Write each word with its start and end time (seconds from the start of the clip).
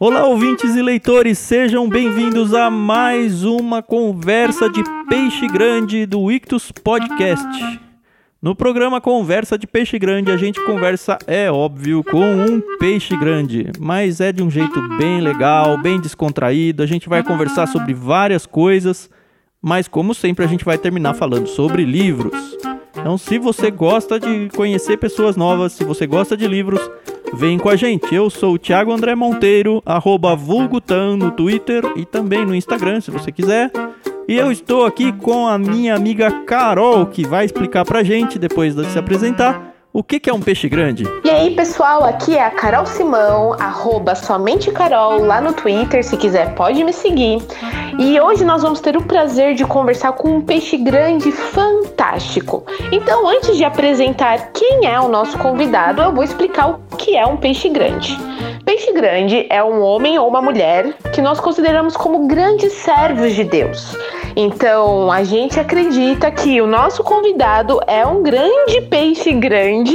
Olá, 0.00 0.24
ouvintes 0.26 0.76
e 0.76 0.80
leitores, 0.80 1.38
sejam 1.38 1.88
bem-vindos 1.88 2.54
a 2.54 2.70
mais 2.70 3.42
uma 3.42 3.82
conversa 3.82 4.70
de 4.70 4.80
peixe 5.08 5.48
grande 5.48 6.06
do 6.06 6.30
Ictus 6.30 6.70
Podcast. 6.70 7.80
No 8.40 8.54
programa 8.54 9.00
Conversa 9.00 9.58
de 9.58 9.66
Peixe 9.66 9.98
Grande, 9.98 10.30
a 10.30 10.36
gente 10.36 10.64
conversa, 10.64 11.18
é 11.26 11.50
óbvio, 11.50 12.04
com 12.04 12.24
um 12.24 12.62
peixe 12.78 13.16
grande, 13.16 13.72
mas 13.80 14.20
é 14.20 14.30
de 14.30 14.40
um 14.40 14.48
jeito 14.48 14.80
bem 14.98 15.20
legal, 15.20 15.76
bem 15.76 16.00
descontraído. 16.00 16.80
A 16.80 16.86
gente 16.86 17.08
vai 17.08 17.24
conversar 17.24 17.66
sobre 17.66 17.92
várias 17.92 18.46
coisas, 18.46 19.10
mas 19.60 19.88
como 19.88 20.14
sempre, 20.14 20.44
a 20.44 20.48
gente 20.48 20.64
vai 20.64 20.78
terminar 20.78 21.14
falando 21.14 21.48
sobre 21.48 21.84
livros. 21.84 22.56
Então, 23.00 23.16
se 23.16 23.38
você 23.38 23.70
gosta 23.70 24.18
de 24.18 24.48
conhecer 24.54 24.96
pessoas 24.96 25.36
novas, 25.36 25.72
se 25.72 25.84
você 25.84 26.06
gosta 26.06 26.36
de 26.36 26.46
livros, 26.46 26.80
vem 27.32 27.58
com 27.58 27.68
a 27.68 27.76
gente. 27.76 28.14
Eu 28.14 28.28
sou 28.28 28.54
o 28.54 28.58
Thiago 28.58 28.92
André 28.92 29.14
Monteiro, 29.14 29.82
arroba 29.86 30.34
Vulgutan 30.34 31.16
no 31.16 31.30
Twitter 31.30 31.82
e 31.96 32.04
também 32.04 32.44
no 32.44 32.54
Instagram, 32.54 33.00
se 33.00 33.10
você 33.10 33.30
quiser. 33.32 33.70
E 34.28 34.36
eu 34.36 34.52
estou 34.52 34.84
aqui 34.84 35.10
com 35.12 35.46
a 35.46 35.56
minha 35.56 35.94
amiga 35.94 36.30
Carol, 36.44 37.06
que 37.06 37.26
vai 37.26 37.46
explicar 37.46 37.84
pra 37.84 38.02
gente, 38.02 38.38
depois 38.38 38.74
de 38.74 38.84
se 38.86 38.98
apresentar, 38.98 39.74
o 39.98 40.02
que, 40.04 40.20
que 40.20 40.30
é 40.30 40.32
um 40.32 40.38
peixe 40.38 40.68
grande? 40.68 41.02
E 41.24 41.28
aí, 41.28 41.56
pessoal, 41.56 42.04
aqui 42.04 42.36
é 42.36 42.44
a 42.44 42.52
Carol 42.52 42.86
Simão, 42.86 43.54
arroba 43.54 44.14
somente 44.14 44.70
Carol, 44.70 45.24
lá 45.24 45.40
no 45.40 45.52
Twitter, 45.52 46.04
se 46.04 46.16
quiser 46.16 46.54
pode 46.54 46.84
me 46.84 46.92
seguir. 46.92 47.42
E 47.98 48.20
hoje 48.20 48.44
nós 48.44 48.62
vamos 48.62 48.78
ter 48.78 48.96
o 48.96 49.02
prazer 49.02 49.56
de 49.56 49.64
conversar 49.64 50.12
com 50.12 50.36
um 50.36 50.40
peixe 50.40 50.76
grande 50.76 51.32
fantástico. 51.32 52.64
Então, 52.92 53.26
antes 53.26 53.56
de 53.56 53.64
apresentar 53.64 54.52
quem 54.52 54.86
é 54.86 55.00
o 55.00 55.08
nosso 55.08 55.36
convidado, 55.36 56.00
eu 56.00 56.14
vou 56.14 56.22
explicar 56.22 56.70
o 56.70 56.96
que 56.96 57.16
é 57.16 57.26
um 57.26 57.36
peixe 57.36 57.68
grande. 57.68 58.16
Peixe 58.64 58.92
grande 58.92 59.48
é 59.50 59.64
um 59.64 59.82
homem 59.82 60.16
ou 60.16 60.28
uma 60.28 60.40
mulher 60.40 60.92
que 61.12 61.20
nós 61.20 61.40
consideramos 61.40 61.96
como 61.96 62.28
grandes 62.28 62.72
servos 62.74 63.34
de 63.34 63.42
Deus. 63.42 63.96
Então, 64.40 65.10
a 65.10 65.24
gente 65.24 65.58
acredita 65.58 66.30
que 66.30 66.60
o 66.60 66.66
nosso 66.66 67.02
convidado 67.02 67.80
é 67.88 68.06
um 68.06 68.22
grande 68.22 68.80
peixe 68.82 69.32
grande 69.32 69.87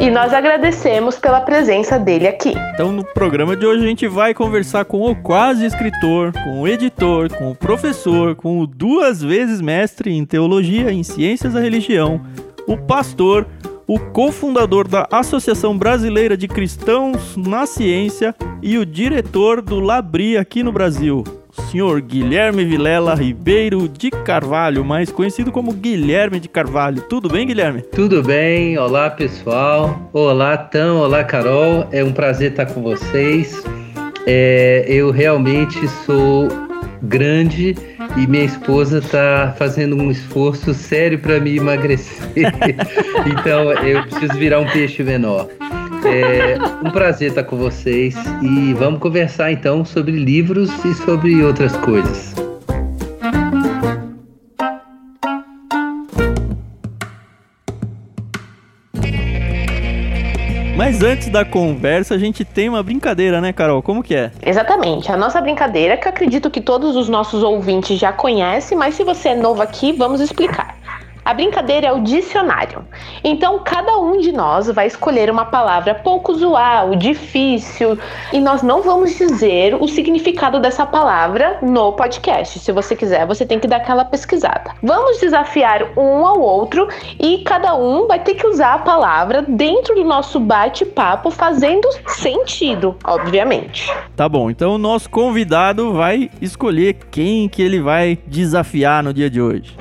e 0.00 0.10
nós 0.10 0.32
agradecemos 0.32 1.18
pela 1.18 1.40
presença 1.40 1.98
dele 1.98 2.26
aqui. 2.26 2.52
Então, 2.74 2.90
no 2.90 3.04
programa 3.04 3.56
de 3.56 3.66
hoje, 3.66 3.84
a 3.84 3.88
gente 3.88 4.08
vai 4.08 4.32
conversar 4.32 4.84
com 4.84 5.02
o 5.02 5.14
quase 5.14 5.64
escritor, 5.64 6.32
com 6.32 6.62
o 6.62 6.68
editor, 6.68 7.32
com 7.36 7.50
o 7.50 7.54
professor, 7.54 8.34
com 8.34 8.60
o 8.60 8.66
duas 8.66 9.22
vezes 9.22 9.60
mestre 9.60 10.12
em 10.12 10.24
teologia 10.24 10.90
e 10.90 10.96
em 10.96 11.02
ciências 11.02 11.52
da 11.52 11.60
religião, 11.60 12.20
o 12.66 12.76
pastor, 12.76 13.46
o 13.86 13.98
cofundador 13.98 14.86
da 14.86 15.06
Associação 15.10 15.76
Brasileira 15.76 16.36
de 16.36 16.46
Cristãos 16.46 17.36
na 17.36 17.66
Ciência 17.66 18.34
e 18.62 18.78
o 18.78 18.86
diretor 18.86 19.60
do 19.60 19.80
Labri 19.80 20.36
aqui 20.36 20.62
no 20.62 20.70
Brasil, 20.70 21.24
senhor 21.60 22.00
Guilherme 22.00 22.64
Vilela 22.64 23.14
Ribeiro 23.14 23.88
de 23.88 24.10
Carvalho, 24.10 24.84
mais 24.84 25.12
conhecido 25.12 25.52
como 25.52 25.72
Guilherme 25.72 26.40
de 26.40 26.48
Carvalho. 26.48 27.02
Tudo 27.02 27.28
bem, 27.28 27.46
Guilherme? 27.46 27.82
Tudo 27.82 28.22
bem, 28.22 28.78
olá 28.78 29.10
pessoal, 29.10 30.10
olá 30.12 30.56
Tão, 30.56 30.98
olá 30.98 31.22
Carol, 31.24 31.86
é 31.92 32.02
um 32.02 32.12
prazer 32.12 32.50
estar 32.50 32.66
com 32.66 32.82
vocês. 32.82 33.62
É, 34.26 34.84
eu 34.88 35.10
realmente 35.10 35.86
sou 36.04 36.48
grande 37.02 37.74
e 38.16 38.26
minha 38.26 38.44
esposa 38.44 38.98
está 38.98 39.54
fazendo 39.56 39.96
um 39.96 40.10
esforço 40.10 40.74
sério 40.74 41.18
para 41.18 41.40
me 41.40 41.56
emagrecer. 41.56 42.28
então 43.26 43.72
eu 43.72 44.02
preciso 44.04 44.34
virar 44.34 44.60
um 44.60 44.66
peixe 44.66 45.02
menor. 45.02 45.48
É 46.04 46.56
um 46.86 46.90
prazer 46.90 47.28
estar 47.28 47.44
com 47.44 47.56
vocês 47.56 48.14
e 48.42 48.72
vamos 48.74 49.00
conversar 49.00 49.52
então 49.52 49.84
sobre 49.84 50.12
livros 50.12 50.70
e 50.84 50.94
sobre 50.94 51.42
outras 51.42 51.76
coisas. 51.78 52.49
Mas 60.80 61.02
antes 61.02 61.28
da 61.28 61.44
conversa, 61.44 62.14
a 62.14 62.18
gente 62.18 62.42
tem 62.42 62.66
uma 62.66 62.82
brincadeira, 62.82 63.38
né, 63.38 63.52
Carol? 63.52 63.82
Como 63.82 64.02
que 64.02 64.14
é? 64.14 64.30
Exatamente. 64.42 65.12
A 65.12 65.16
nossa 65.16 65.38
brincadeira, 65.38 65.94
que 65.98 66.08
acredito 66.08 66.50
que 66.50 66.58
todos 66.58 66.96
os 66.96 67.06
nossos 67.06 67.42
ouvintes 67.42 67.98
já 67.98 68.10
conhecem, 68.14 68.78
mas 68.78 68.94
se 68.94 69.04
você 69.04 69.28
é 69.28 69.34
novo 69.34 69.60
aqui, 69.60 69.92
vamos 69.92 70.22
explicar. 70.22 70.69
A 71.24 71.34
brincadeira 71.34 71.88
é 71.88 71.92
o 71.92 72.00
dicionário. 72.00 72.84
Então, 73.22 73.60
cada 73.64 73.98
um 73.98 74.18
de 74.18 74.32
nós 74.32 74.68
vai 74.68 74.86
escolher 74.86 75.30
uma 75.30 75.44
palavra 75.44 75.94
pouco 75.94 76.32
usual, 76.32 76.96
difícil, 76.96 77.98
e 78.32 78.40
nós 78.40 78.62
não 78.62 78.82
vamos 78.82 79.16
dizer 79.16 79.74
o 79.74 79.86
significado 79.86 80.58
dessa 80.58 80.86
palavra 80.86 81.58
no 81.62 81.92
podcast. 81.92 82.58
Se 82.58 82.72
você 82.72 82.96
quiser, 82.96 83.26
você 83.26 83.44
tem 83.44 83.58
que 83.58 83.68
dar 83.68 83.76
aquela 83.76 84.04
pesquisada. 84.04 84.72
Vamos 84.82 85.18
desafiar 85.20 85.92
um 85.96 86.24
ao 86.26 86.40
outro 86.40 86.88
e 87.18 87.38
cada 87.38 87.74
um 87.74 88.06
vai 88.06 88.18
ter 88.18 88.34
que 88.34 88.46
usar 88.46 88.74
a 88.74 88.78
palavra 88.78 89.42
dentro 89.42 89.94
do 89.94 90.04
nosso 90.04 90.40
bate-papo, 90.40 91.30
fazendo 91.30 91.88
sentido, 92.06 92.96
obviamente. 93.04 93.92
Tá 94.16 94.28
bom, 94.28 94.50
então 94.50 94.74
o 94.74 94.78
nosso 94.78 95.10
convidado 95.10 95.92
vai 95.92 96.30
escolher 96.40 96.96
quem 97.10 97.48
que 97.48 97.62
ele 97.62 97.80
vai 97.80 98.18
desafiar 98.26 99.02
no 99.02 99.12
dia 99.12 99.28
de 99.28 99.40
hoje. 99.40 99.76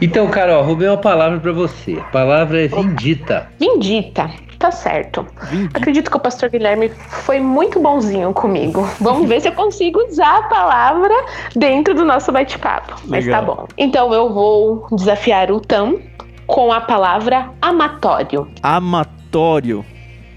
Então, 0.00 0.28
Carol, 0.46 0.62
roubei 0.62 0.86
uma 0.86 0.96
palavra 0.96 1.40
para 1.40 1.50
você. 1.50 1.98
A 1.98 2.04
palavra 2.04 2.64
é 2.64 2.68
vindita. 2.68 3.48
Vindita. 3.58 4.30
Tá 4.60 4.70
certo. 4.70 5.26
Vindita. 5.50 5.76
Acredito 5.76 6.08
que 6.08 6.16
o 6.16 6.20
pastor 6.20 6.50
Guilherme 6.50 6.88
foi 7.08 7.40
muito 7.40 7.80
bonzinho 7.80 8.32
comigo. 8.32 8.88
Vamos 9.00 9.28
ver 9.28 9.40
se 9.40 9.48
eu 9.48 9.52
consigo 9.52 9.98
usar 10.06 10.38
a 10.38 10.42
palavra 10.42 11.12
dentro 11.56 11.94
do 11.94 12.04
nosso 12.04 12.30
bate-papo. 12.30 12.94
Mas 13.06 13.26
tá 13.26 13.42
bom. 13.42 13.66
Então 13.76 14.14
eu 14.14 14.32
vou 14.32 14.86
desafiar 14.92 15.50
o 15.50 15.58
Tam 15.58 15.98
com 16.46 16.72
a 16.72 16.80
palavra 16.80 17.50
amatório. 17.60 18.48
Amatório. 18.62 19.84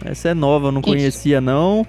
Essa 0.04 0.30
é 0.30 0.34
nova, 0.34 0.70
eu 0.70 0.72
não 0.72 0.82
Isso. 0.82 0.90
conhecia 0.90 1.40
não. 1.40 1.86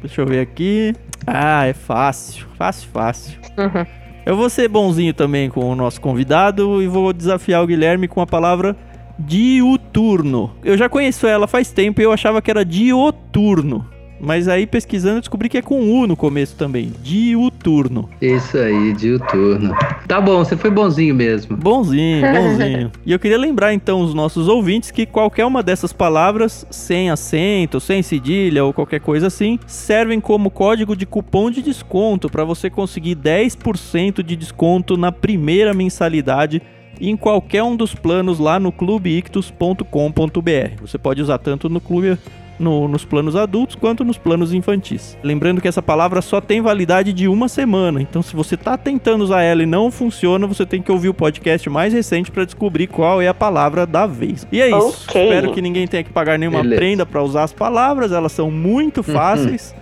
Deixa 0.00 0.22
eu 0.22 0.26
ver 0.26 0.40
aqui. 0.40 0.92
Ah, 1.24 1.68
é 1.68 1.72
fácil. 1.72 2.48
Fácil, 2.58 2.88
fácil. 2.92 3.38
Uhum. 3.56 3.99
Eu 4.30 4.36
vou 4.36 4.48
ser 4.48 4.68
bonzinho 4.68 5.12
também 5.12 5.50
com 5.50 5.68
o 5.68 5.74
nosso 5.74 6.00
convidado 6.00 6.80
e 6.80 6.86
vou 6.86 7.12
desafiar 7.12 7.64
o 7.64 7.66
Guilherme 7.66 8.06
com 8.06 8.20
a 8.20 8.26
palavra 8.28 8.76
diuturno. 9.18 10.52
Eu 10.62 10.78
já 10.78 10.88
conheço 10.88 11.26
ela 11.26 11.48
faz 11.48 11.72
tempo 11.72 12.00
e 12.00 12.04
eu 12.04 12.12
achava 12.12 12.40
que 12.40 12.48
era 12.48 12.64
dioturno. 12.64 13.84
Mas 14.20 14.48
aí 14.48 14.66
pesquisando 14.66 15.16
eu 15.16 15.20
descobri 15.20 15.48
que 15.48 15.56
é 15.56 15.62
com 15.62 15.80
U 15.80 16.06
no 16.06 16.16
começo 16.16 16.54
também. 16.54 16.92
Diuturno. 17.02 18.08
Isso 18.20 18.58
aí, 18.58 18.92
diuturno. 18.92 19.74
Tá 20.06 20.20
bom, 20.20 20.44
você 20.44 20.56
foi 20.56 20.70
bonzinho 20.70 21.14
mesmo. 21.14 21.56
Bonzinho, 21.56 22.20
bonzinho. 22.32 22.92
e 23.04 23.12
eu 23.12 23.18
queria 23.18 23.38
lembrar 23.38 23.72
então 23.72 24.00
os 24.00 24.12
nossos 24.12 24.46
ouvintes 24.46 24.90
que 24.90 25.06
qualquer 25.06 25.46
uma 25.46 25.62
dessas 25.62 25.92
palavras, 25.92 26.66
sem 26.70 27.10
acento, 27.10 27.80
sem 27.80 28.02
cedilha 28.02 28.64
ou 28.64 28.72
qualquer 28.72 29.00
coisa 29.00 29.28
assim, 29.28 29.58
servem 29.66 30.20
como 30.20 30.50
código 30.50 30.94
de 30.94 31.06
cupom 31.06 31.50
de 31.50 31.62
desconto 31.62 32.28
para 32.28 32.44
você 32.44 32.68
conseguir 32.68 33.16
10% 33.16 34.22
de 34.22 34.36
desconto 34.36 34.96
na 34.96 35.10
primeira 35.10 35.72
mensalidade 35.72 36.60
em 37.00 37.16
qualquer 37.16 37.62
um 37.62 37.74
dos 37.74 37.94
planos 37.94 38.38
lá 38.38 38.60
no 38.60 38.70
clubeictus.com.br. 38.70 40.82
Você 40.82 40.98
pode 40.98 41.22
usar 41.22 41.38
tanto 41.38 41.68
no 41.68 41.80
clube 41.80 42.18
no, 42.60 42.86
nos 42.86 43.04
planos 43.04 43.34
adultos 43.34 43.74
quanto 43.74 44.04
nos 44.04 44.18
planos 44.18 44.52
infantis. 44.52 45.16
Lembrando 45.22 45.60
que 45.60 45.66
essa 45.66 45.82
palavra 45.82 46.20
só 46.20 46.40
tem 46.40 46.60
validade 46.60 47.12
de 47.12 47.26
uma 47.26 47.48
semana, 47.48 48.00
então 48.00 48.22
se 48.22 48.36
você 48.36 48.54
está 48.54 48.76
tentando 48.76 49.24
usar 49.24 49.42
ela 49.42 49.62
e 49.62 49.66
não 49.66 49.90
funciona, 49.90 50.46
você 50.46 50.66
tem 50.66 50.82
que 50.82 50.92
ouvir 50.92 51.08
o 51.08 51.14
podcast 51.14 51.68
mais 51.70 51.92
recente 51.92 52.30
para 52.30 52.44
descobrir 52.44 52.86
qual 52.86 53.22
é 53.22 53.28
a 53.28 53.34
palavra 53.34 53.86
da 53.86 54.06
vez. 54.06 54.46
E 54.52 54.60
é 54.60 54.68
isso. 54.68 55.06
Okay. 55.08 55.24
Espero 55.24 55.52
que 55.52 55.62
ninguém 55.62 55.86
tenha 55.86 56.04
que 56.04 56.12
pagar 56.12 56.38
nenhuma 56.38 56.62
Beleza. 56.62 56.80
prenda 56.80 57.06
para 57.06 57.22
usar 57.22 57.44
as 57.44 57.52
palavras, 57.52 58.12
elas 58.12 58.32
são 58.32 58.50
muito 58.50 59.02
fáceis. 59.02 59.74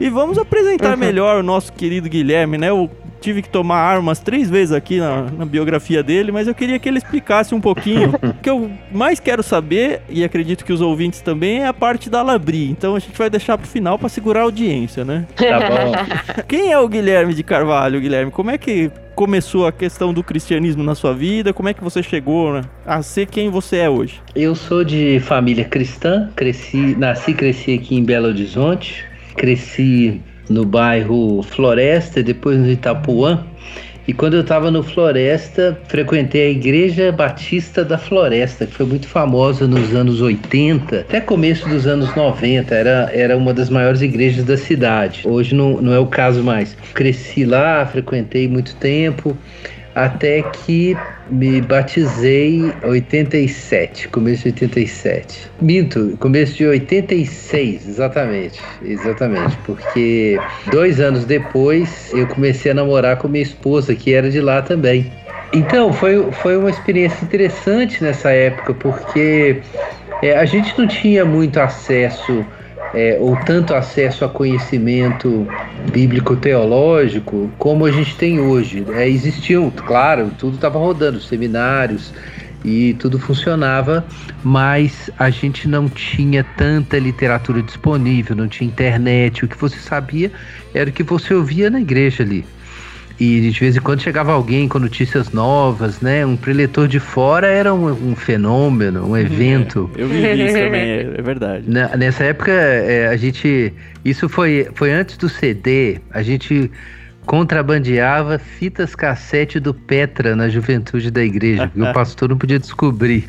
E 0.00 0.08
vamos 0.08 0.38
apresentar 0.38 0.92
uhum. 0.92 0.98
melhor 0.98 1.40
o 1.40 1.42
nosso 1.42 1.72
querido 1.72 2.08
Guilherme, 2.08 2.56
né? 2.56 2.72
O 2.72 2.88
tive 3.20 3.42
que 3.42 3.48
tomar 3.48 3.78
armas 3.78 4.20
três 4.20 4.48
vezes 4.48 4.72
aqui 4.72 4.98
na, 4.98 5.22
na, 5.22 5.44
biografia 5.44 6.02
dele, 6.02 6.32
mas 6.32 6.46
eu 6.46 6.54
queria 6.54 6.78
que 6.78 6.88
ele 6.88 6.98
explicasse 6.98 7.54
um 7.54 7.60
pouquinho. 7.60 8.14
o 8.22 8.34
que 8.34 8.48
eu 8.48 8.70
mais 8.92 9.20
quero 9.20 9.42
saber, 9.42 10.02
e 10.08 10.24
acredito 10.24 10.64
que 10.64 10.72
os 10.72 10.80
ouvintes 10.80 11.20
também, 11.20 11.60
é 11.60 11.66
a 11.66 11.74
parte 11.74 12.08
da 12.08 12.22
Labri. 12.22 12.70
Então 12.70 12.94
a 12.94 12.98
gente 12.98 13.16
vai 13.16 13.28
deixar 13.28 13.58
pro 13.58 13.66
final 13.66 13.98
para 13.98 14.08
segurar 14.08 14.40
a 14.40 14.44
audiência, 14.44 15.04
né? 15.04 15.26
Tá 15.36 15.60
bom. 15.60 16.42
Quem 16.48 16.72
é 16.72 16.78
o 16.78 16.88
Guilherme 16.88 17.34
de 17.34 17.42
Carvalho, 17.42 18.00
Guilherme? 18.00 18.30
Como 18.30 18.50
é 18.50 18.58
que 18.58 18.90
começou 19.14 19.66
a 19.66 19.72
questão 19.72 20.14
do 20.14 20.22
cristianismo 20.22 20.84
na 20.84 20.94
sua 20.94 21.12
vida? 21.12 21.52
Como 21.52 21.68
é 21.68 21.74
que 21.74 21.82
você 21.82 22.02
chegou 22.04 22.52
né, 22.52 22.60
a 22.86 23.02
ser 23.02 23.26
quem 23.26 23.50
você 23.50 23.78
é 23.78 23.90
hoje? 23.90 24.22
Eu 24.32 24.54
sou 24.54 24.84
de 24.84 25.18
família 25.18 25.64
cristã, 25.64 26.30
cresci, 26.36 26.94
nasci 26.96 27.32
e 27.32 27.34
cresci 27.34 27.74
aqui 27.74 27.96
em 27.96 28.04
Belo 28.04 28.28
Horizonte. 28.28 29.04
Cresci 29.34 30.22
no 30.48 30.64
bairro 30.64 31.42
Floresta, 31.42 32.22
depois 32.22 32.58
no 32.58 32.70
Itapuã. 32.70 33.44
E 34.06 34.12
quando 34.14 34.34
eu 34.34 34.40
estava 34.40 34.70
no 34.70 34.82
Floresta, 34.82 35.78
frequentei 35.86 36.46
a 36.46 36.50
Igreja 36.50 37.12
Batista 37.12 37.84
da 37.84 37.98
Floresta, 37.98 38.64
que 38.64 38.72
foi 38.72 38.86
muito 38.86 39.06
famosa 39.06 39.66
nos 39.66 39.94
anos 39.94 40.22
80, 40.22 41.00
até 41.00 41.20
começo 41.20 41.68
dos 41.68 41.86
anos 41.86 42.14
90. 42.16 42.74
Era, 42.74 43.10
era 43.12 43.36
uma 43.36 43.52
das 43.52 43.68
maiores 43.68 44.00
igrejas 44.00 44.46
da 44.46 44.56
cidade. 44.56 45.20
Hoje 45.26 45.54
não, 45.54 45.82
não 45.82 45.92
é 45.92 45.98
o 45.98 46.06
caso 46.06 46.42
mais. 46.42 46.74
Cresci 46.94 47.44
lá, 47.44 47.84
frequentei 47.84 48.48
muito 48.48 48.74
tempo 48.76 49.36
até 49.98 50.42
que 50.42 50.96
me 51.30 51.60
batizei 51.60 52.72
em 52.82 52.86
87, 52.86 54.08
começo 54.08 54.44
de 54.44 54.64
87. 54.64 55.50
Minto, 55.60 56.16
começo 56.18 56.54
de 56.54 56.66
86, 56.66 57.88
exatamente, 57.88 58.60
exatamente, 58.82 59.56
porque 59.66 60.40
dois 60.70 61.00
anos 61.00 61.24
depois 61.24 62.10
eu 62.14 62.26
comecei 62.26 62.70
a 62.70 62.74
namorar 62.74 63.18
com 63.18 63.28
minha 63.28 63.42
esposa, 63.42 63.94
que 63.94 64.14
era 64.14 64.30
de 64.30 64.40
lá 64.40 64.62
também. 64.62 65.10
Então, 65.52 65.92
foi, 65.92 66.30
foi 66.32 66.56
uma 66.56 66.70
experiência 66.70 67.24
interessante 67.24 68.02
nessa 68.02 68.30
época, 68.30 68.72
porque 68.74 69.60
é, 70.22 70.36
a 70.36 70.44
gente 70.44 70.78
não 70.78 70.86
tinha 70.86 71.24
muito 71.24 71.58
acesso 71.58 72.44
é, 72.92 73.18
ou 73.20 73.36
tanto 73.36 73.74
acesso 73.74 74.24
a 74.24 74.28
conhecimento 74.28 75.46
bíblico-teológico 75.92 77.50
como 77.58 77.84
a 77.84 77.92
gente 77.92 78.16
tem 78.16 78.40
hoje. 78.40 78.84
É, 78.90 79.08
existiam, 79.08 79.70
claro, 79.70 80.30
tudo 80.38 80.56
estava 80.56 80.78
rodando, 80.78 81.20
seminários 81.20 82.12
e 82.64 82.94
tudo 82.94 83.18
funcionava, 83.18 84.04
mas 84.42 85.10
a 85.18 85.30
gente 85.30 85.68
não 85.68 85.88
tinha 85.88 86.42
tanta 86.42 86.98
literatura 86.98 87.62
disponível, 87.62 88.34
não 88.34 88.48
tinha 88.48 88.68
internet. 88.68 89.44
O 89.44 89.48
que 89.48 89.56
você 89.56 89.78
sabia 89.78 90.32
era 90.74 90.90
o 90.90 90.92
que 90.92 91.02
você 91.02 91.34
ouvia 91.34 91.70
na 91.70 91.80
igreja 91.80 92.22
ali. 92.22 92.44
E 93.20 93.50
de 93.50 93.58
vez 93.58 93.76
em 93.76 93.80
quando 93.80 94.00
chegava 94.00 94.32
alguém 94.32 94.68
com 94.68 94.78
notícias 94.78 95.32
novas, 95.32 96.00
né? 96.00 96.24
Um 96.24 96.36
preletor 96.36 96.86
de 96.86 97.00
fora 97.00 97.48
era 97.48 97.74
um, 97.74 98.10
um 98.10 98.14
fenômeno, 98.14 99.08
um 99.08 99.16
evento. 99.16 99.90
É, 99.96 100.02
eu 100.02 100.08
vivi 100.08 100.46
isso 100.46 100.54
também, 100.54 100.80
é, 100.80 101.14
é 101.16 101.22
verdade. 101.22 101.64
Na, 101.68 101.96
nessa 101.96 102.24
época, 102.24 102.52
é, 102.52 103.08
a 103.08 103.16
gente. 103.16 103.72
Isso 104.04 104.28
foi, 104.28 104.68
foi 104.74 104.92
antes 104.92 105.16
do 105.16 105.28
CD. 105.28 106.00
A 106.12 106.22
gente 106.22 106.70
contrabandeava 107.26 108.38
fitas 108.38 108.94
cassete 108.94 109.60
do 109.60 109.74
Petra 109.74 110.34
na 110.34 110.48
juventude 110.48 111.10
da 111.10 111.22
igreja, 111.22 111.66
porque 111.66 111.82
o 111.82 111.92
pastor 111.92 112.28
não 112.28 112.38
podia 112.38 112.58
descobrir. 112.58 113.28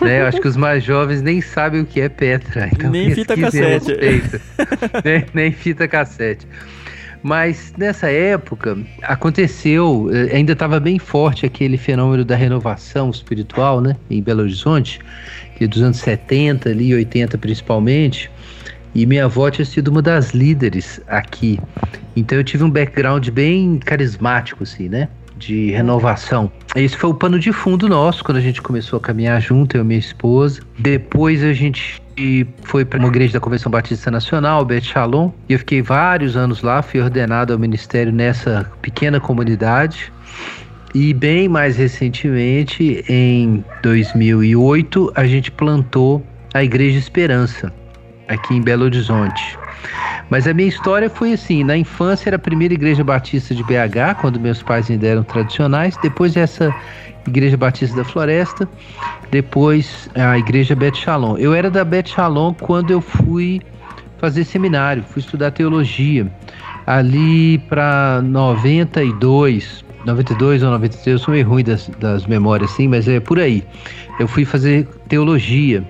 Né? 0.00 0.20
Eu 0.22 0.26
acho 0.26 0.40
que 0.40 0.48
os 0.48 0.56
mais 0.56 0.82
jovens 0.82 1.22
nem 1.22 1.40
sabem 1.40 1.82
o 1.82 1.86
que 1.86 2.00
é 2.00 2.08
Petra. 2.08 2.68
Então 2.72 2.90
nem 2.90 3.14
fita 3.14 3.36
cassete. 3.36 3.96
nem 5.32 5.52
fita 5.52 5.86
cassete. 5.86 6.46
Mas 7.24 7.72
nessa 7.78 8.10
época 8.10 8.76
aconteceu, 9.02 10.10
eh, 10.12 10.36
ainda 10.36 10.52
estava 10.52 10.78
bem 10.78 10.98
forte 10.98 11.46
aquele 11.46 11.78
fenômeno 11.78 12.22
da 12.22 12.36
renovação 12.36 13.08
espiritual, 13.08 13.80
né, 13.80 13.96
em 14.10 14.22
Belo 14.22 14.42
Horizonte, 14.42 15.00
que 15.56 15.66
dos 15.66 15.80
anos 15.80 15.96
70 15.96 16.68
ali, 16.68 16.94
80 16.94 17.38
principalmente. 17.38 18.30
E 18.94 19.06
minha 19.06 19.24
avó 19.24 19.50
tinha 19.50 19.64
sido 19.64 19.88
uma 19.88 20.02
das 20.02 20.34
líderes 20.34 21.00
aqui. 21.08 21.58
Então 22.14 22.36
eu 22.36 22.44
tive 22.44 22.62
um 22.62 22.70
background 22.70 23.26
bem 23.30 23.78
carismático, 23.78 24.62
assim, 24.62 24.90
né? 24.90 25.08
De 25.46 25.70
renovação. 25.72 26.50
Esse 26.74 26.96
foi 26.96 27.10
o 27.10 27.14
pano 27.14 27.38
de 27.38 27.52
fundo 27.52 27.86
nosso 27.86 28.24
quando 28.24 28.38
a 28.38 28.40
gente 28.40 28.62
começou 28.62 28.96
a 28.96 29.00
caminhar 29.00 29.40
junto, 29.42 29.76
eu 29.76 29.82
e 29.82 29.84
minha 29.84 30.00
esposa. 30.00 30.62
Depois 30.78 31.44
a 31.44 31.52
gente 31.52 32.02
foi 32.62 32.84
para 32.84 32.98
uma 32.98 33.08
igreja 33.08 33.34
da 33.34 33.40
Convenção 33.40 33.70
Batista 33.70 34.10
Nacional, 34.10 34.64
Bet 34.64 34.86
Shalom, 34.86 35.30
e 35.48 35.52
eu 35.52 35.58
fiquei 35.58 35.82
vários 35.82 36.36
anos 36.36 36.62
lá, 36.62 36.80
fui 36.80 37.00
ordenado 37.00 37.52
ao 37.52 37.58
ministério 37.58 38.12
nessa 38.12 38.70
pequena 38.80 39.20
comunidade. 39.20 40.12
E 40.94 41.12
bem 41.12 41.48
mais 41.48 41.76
recentemente, 41.76 43.04
em 43.08 43.64
2008, 43.82 45.12
a 45.14 45.26
gente 45.26 45.50
plantou 45.50 46.24
a 46.54 46.62
Igreja 46.62 46.98
Esperança, 46.98 47.72
aqui 48.28 48.54
em 48.54 48.62
Belo 48.62 48.84
Horizonte. 48.84 49.58
Mas 50.30 50.46
a 50.46 50.54
minha 50.54 50.68
história 50.68 51.08
foi 51.10 51.32
assim: 51.32 51.62
na 51.62 51.76
infância 51.76 52.28
era 52.28 52.36
a 52.36 52.38
primeira 52.38 52.74
igreja 52.74 53.04
batista 53.04 53.54
de 53.54 53.62
BH, 53.62 54.20
quando 54.20 54.40
meus 54.40 54.62
pais 54.62 54.90
ainda 54.90 55.06
eram 55.06 55.22
tradicionais. 55.22 55.96
Depois 56.02 56.36
essa 56.36 56.74
Igreja 57.26 57.56
Batista 57.56 57.96
da 57.96 58.04
Floresta, 58.04 58.68
depois 59.30 60.10
a 60.14 60.38
Igreja 60.38 60.74
Bet 60.74 60.98
Shalom. 60.98 61.36
Eu 61.38 61.54
era 61.54 61.70
da 61.70 61.84
Bet 61.84 62.10
Shalom 62.10 62.52
quando 62.54 62.90
eu 62.90 63.00
fui 63.00 63.60
fazer 64.18 64.44
seminário, 64.44 65.02
fui 65.02 65.20
estudar 65.20 65.50
teologia. 65.50 66.30
Ali 66.86 67.58
para 67.58 68.20
92, 68.24 69.84
92 70.04 70.62
ou 70.62 70.70
93, 70.70 71.06
eu 71.06 71.18
sou 71.18 71.32
meio 71.32 71.48
ruim 71.48 71.64
das, 71.64 71.88
das 71.98 72.26
memórias 72.26 72.70
assim, 72.70 72.88
mas 72.88 73.08
é 73.08 73.20
por 73.20 73.38
aí. 73.38 73.64
Eu 74.20 74.28
fui 74.28 74.44
fazer 74.44 74.86
teologia, 75.08 75.82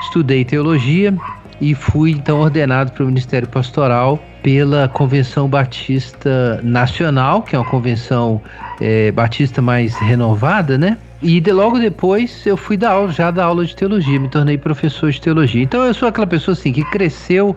estudei 0.00 0.44
teologia 0.44 1.16
e 1.60 1.74
fui 1.74 2.12
então 2.12 2.40
ordenado 2.40 2.92
para 2.92 3.02
o 3.02 3.06
Ministério 3.06 3.48
Pastoral 3.48 4.22
pela 4.42 4.88
Convenção 4.88 5.48
Batista 5.48 6.60
Nacional, 6.62 7.42
que 7.42 7.56
é 7.56 7.58
uma 7.58 7.68
convenção 7.68 8.40
é, 8.80 9.10
batista 9.10 9.60
mais 9.60 9.96
renovada, 9.96 10.78
né? 10.78 10.96
E 11.20 11.40
de, 11.40 11.50
logo 11.52 11.78
depois 11.78 12.46
eu 12.46 12.56
fui 12.56 12.76
dar 12.76 12.92
aula, 12.92 13.10
já 13.10 13.30
dar 13.30 13.46
aula 13.46 13.64
de 13.64 13.74
teologia, 13.74 14.20
me 14.20 14.28
tornei 14.28 14.56
professor 14.56 15.10
de 15.10 15.20
teologia. 15.20 15.62
Então 15.62 15.84
eu 15.84 15.92
sou 15.92 16.08
aquela 16.08 16.26
pessoa 16.26 16.52
assim 16.52 16.72
que 16.72 16.84
cresceu 16.84 17.56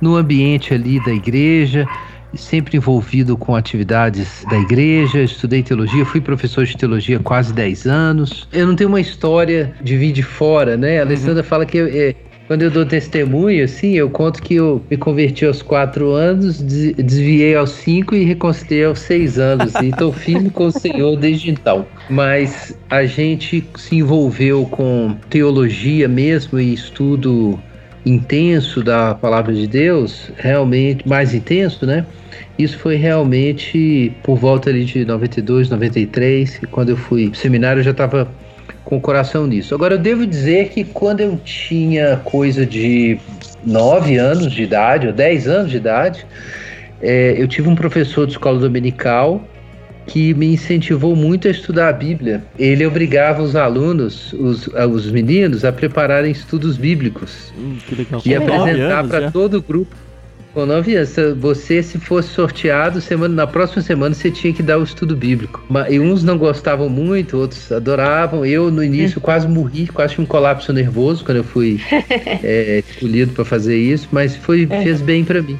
no 0.00 0.16
ambiente 0.16 0.72
ali 0.72 1.02
da 1.04 1.12
igreja, 1.12 1.86
sempre 2.34 2.76
envolvido 2.76 3.36
com 3.36 3.54
atividades 3.54 4.44
da 4.48 4.58
igreja, 4.58 5.22
estudei 5.22 5.62
teologia, 5.62 6.04
fui 6.04 6.20
professor 6.20 6.64
de 6.64 6.76
teologia 6.76 7.18
há 7.18 7.20
quase 7.20 7.52
10 7.52 7.86
anos. 7.86 8.48
Eu 8.52 8.66
não 8.66 8.74
tenho 8.74 8.88
uma 8.88 9.00
história 9.00 9.74
de 9.82 9.96
vir 9.96 10.12
de 10.12 10.22
fora, 10.22 10.76
né? 10.76 10.98
A 10.98 11.02
Alessandra 11.02 11.42
uhum. 11.42 11.48
fala 11.48 11.66
que 11.66 11.78
é, 11.78 12.14
quando 12.46 12.62
eu 12.62 12.70
dou 12.70 12.86
testemunho, 12.86 13.64
assim, 13.64 13.94
eu 13.94 14.08
conto 14.08 14.40
que 14.40 14.54
eu 14.54 14.80
me 14.88 14.96
converti 14.96 15.44
aos 15.44 15.62
quatro 15.62 16.12
anos, 16.12 16.60
desviei 16.60 17.56
aos 17.56 17.70
cinco 17.70 18.14
e 18.14 18.24
reconciliei 18.24 18.84
aos 18.84 19.00
seis 19.00 19.38
anos. 19.38 19.74
E 19.82 19.88
estou 19.88 20.12
firme 20.12 20.50
com 20.50 20.66
o 20.66 20.72
Senhor 20.72 21.16
desde 21.16 21.50
então. 21.50 21.86
Mas 22.08 22.78
a 22.88 23.04
gente 23.04 23.66
se 23.76 23.96
envolveu 23.96 24.64
com 24.66 25.16
teologia 25.28 26.06
mesmo 26.06 26.60
e 26.60 26.72
estudo 26.72 27.58
intenso 28.04 28.84
da 28.84 29.14
palavra 29.14 29.52
de 29.52 29.66
Deus, 29.66 30.30
realmente 30.36 31.06
mais 31.08 31.34
intenso, 31.34 31.84
né? 31.84 32.06
Isso 32.56 32.78
foi 32.78 32.94
realmente 32.94 34.12
por 34.22 34.36
volta 34.36 34.70
ali 34.70 34.84
de 34.84 35.04
92, 35.04 35.68
93, 35.68 36.60
quando 36.70 36.90
eu 36.90 36.96
fui 36.96 37.30
seminário 37.34 37.80
eu 37.80 37.84
já 37.84 37.90
estava 37.90 38.28
com 38.86 38.96
o 38.96 39.00
coração 39.00 39.46
nisso. 39.46 39.74
Agora, 39.74 39.94
eu 39.94 39.98
devo 39.98 40.24
dizer 40.24 40.68
que 40.68 40.84
quando 40.84 41.20
eu 41.20 41.36
tinha 41.44 42.18
coisa 42.24 42.64
de 42.64 43.18
9 43.64 44.16
anos 44.16 44.52
de 44.52 44.62
idade, 44.62 45.08
ou 45.08 45.12
10 45.12 45.48
anos 45.48 45.70
de 45.72 45.76
idade, 45.76 46.24
é, 47.02 47.34
eu 47.36 47.48
tive 47.48 47.68
um 47.68 47.74
professor 47.74 48.26
de 48.26 48.32
escola 48.32 48.60
dominical 48.60 49.44
que 50.06 50.32
me 50.34 50.54
incentivou 50.54 51.16
muito 51.16 51.48
a 51.48 51.50
estudar 51.50 51.88
a 51.88 51.92
Bíblia. 51.92 52.44
Ele 52.56 52.86
obrigava 52.86 53.42
os 53.42 53.56
alunos, 53.56 54.32
os, 54.34 54.68
os 54.68 55.10
meninos, 55.10 55.64
a 55.64 55.72
prepararem 55.72 56.30
estudos 56.30 56.76
bíblicos 56.76 57.52
hum, 57.58 57.76
e 58.24 58.36
apresentar 58.36 59.04
para 59.08 59.32
todo 59.32 59.58
o 59.58 59.62
grupo 59.62 59.96
nove 60.64 60.94
anos, 60.94 61.14
você 61.38 61.82
se 61.82 61.98
fosse 61.98 62.28
sorteado, 62.30 63.00
semana, 63.00 63.34
na 63.34 63.46
próxima 63.46 63.82
semana 63.82 64.14
você 64.14 64.30
tinha 64.30 64.52
que 64.52 64.62
dar 64.62 64.78
o 64.78 64.84
estudo 64.84 65.14
bíblico. 65.14 65.62
E 65.90 66.00
uns 66.00 66.22
não 66.22 66.38
gostavam 66.38 66.88
muito, 66.88 67.36
outros 67.36 67.70
adoravam. 67.70 68.46
Eu, 68.46 68.70
no 68.70 68.82
início, 68.82 69.20
quase 69.20 69.46
morri, 69.46 69.86
quase 69.88 70.12
tive 70.12 70.22
um 70.22 70.26
colapso 70.26 70.72
nervoso 70.72 71.24
quando 71.24 71.38
eu 71.38 71.44
fui 71.44 71.80
é, 72.42 72.82
escolhido 72.88 73.32
para 73.32 73.44
fazer 73.44 73.76
isso, 73.76 74.08
mas 74.12 74.34
foi, 74.36 74.66
é. 74.70 74.82
fez 74.82 75.02
bem 75.02 75.24
para 75.24 75.42
mim. 75.42 75.58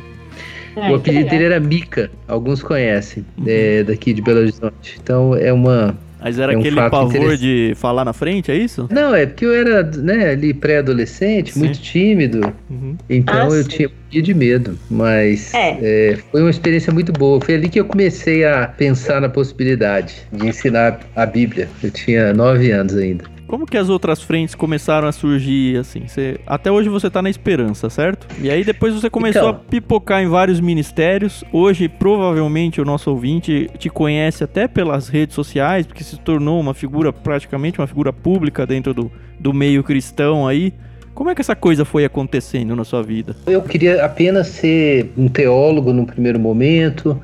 o 0.76 0.94
apelido 0.94 1.28
dele 1.28 1.44
era 1.44 1.60
Mica, 1.60 2.10
alguns 2.28 2.62
conhecem, 2.62 3.24
uhum. 3.38 3.44
é, 3.46 3.82
daqui 3.82 4.12
de 4.12 4.22
Belo 4.22 4.40
Horizonte. 4.40 4.98
Então 5.02 5.34
é 5.34 5.52
uma 5.52 5.96
mas 6.26 6.40
era 6.40 6.54
é 6.54 6.56
um 6.56 6.59
aquele 6.59 6.75
pavor 6.90 7.37
de 7.37 7.73
falar 7.76 8.04
na 8.04 8.12
frente, 8.12 8.50
é 8.50 8.56
isso? 8.56 8.88
Não, 8.90 9.14
é 9.14 9.26
porque 9.26 9.47
eu 9.47 9.54
era, 9.54 9.85
né, 9.85 10.30
ali 10.30 10.52
pré-adolescente, 10.52 11.56
muito 11.56 11.78
tímido. 11.80 12.52
Uhum. 12.68 12.97
Então 13.09 13.52
ah, 13.52 13.54
eu 13.54 13.62
sim. 13.62 13.68
tinha 13.68 13.88
um 13.88 14.23
de 14.23 14.35
medo. 14.35 14.76
Mas 14.90 15.54
é. 15.54 15.78
É, 15.80 16.18
foi 16.33 16.40
uma 16.40 16.50
experiência 16.50 16.92
muito 16.92 17.12
boa. 17.12 17.40
Foi 17.40 17.54
ali 17.54 17.68
que 17.68 17.78
eu 17.78 17.85
comecei 17.85 18.45
a 18.45 18.66
pensar 18.66 19.21
na 19.21 19.28
possibilidade 19.28 20.16
de 20.33 20.49
ensinar 20.49 20.99
a 21.14 21.25
Bíblia. 21.25 21.68
Eu 21.80 21.92
tinha 21.92 22.33
nove 22.33 22.73
anos 22.73 22.97
ainda. 22.97 23.35
Como 23.46 23.64
que 23.64 23.76
as 23.76 23.88
outras 23.88 24.20
frentes 24.20 24.56
começaram 24.56 25.06
a 25.06 25.12
surgir 25.12 25.78
assim? 25.78 26.06
Você, 26.06 26.40
até 26.46 26.70
hoje 26.70 26.88
você 26.88 27.08
tá 27.08 27.22
na 27.22 27.30
esperança, 27.30 27.88
certo? 27.88 28.26
E 28.42 28.50
aí 28.50 28.64
depois 28.64 28.92
você 28.92 29.08
começou 29.08 29.48
então, 29.48 29.50
a 29.50 29.54
pipocar 29.54 30.20
em 30.20 30.26
vários 30.26 30.58
ministérios. 30.58 31.44
Hoje, 31.52 31.88
provavelmente, 31.88 32.80
o 32.80 32.84
nosso 32.84 33.08
ouvinte 33.10 33.70
te 33.78 33.88
conhece 33.88 34.42
até 34.42 34.66
pelas 34.66 35.08
redes 35.08 35.36
sociais, 35.36 35.86
porque 35.86 36.02
se 36.02 36.18
tornou 36.18 36.60
uma 36.60 36.74
figura, 36.74 37.12
praticamente 37.12 37.78
uma 37.78 37.86
figura 37.86 38.12
pública 38.12 38.66
dentro 38.66 38.92
do, 38.92 39.12
do 39.38 39.54
meio 39.54 39.84
cristão 39.84 40.46
aí. 40.46 40.74
Como 41.14 41.30
é 41.30 41.34
que 41.34 41.40
essa 41.40 41.56
coisa 41.56 41.84
foi 41.84 42.04
acontecendo 42.04 42.74
na 42.74 42.84
sua 42.84 43.02
vida? 43.02 43.36
Eu 43.46 43.62
queria 43.62 44.04
apenas 44.04 44.48
ser 44.48 45.12
um 45.16 45.28
teólogo 45.28 45.92
no 45.92 46.04
primeiro 46.04 46.38
momento. 46.38 47.18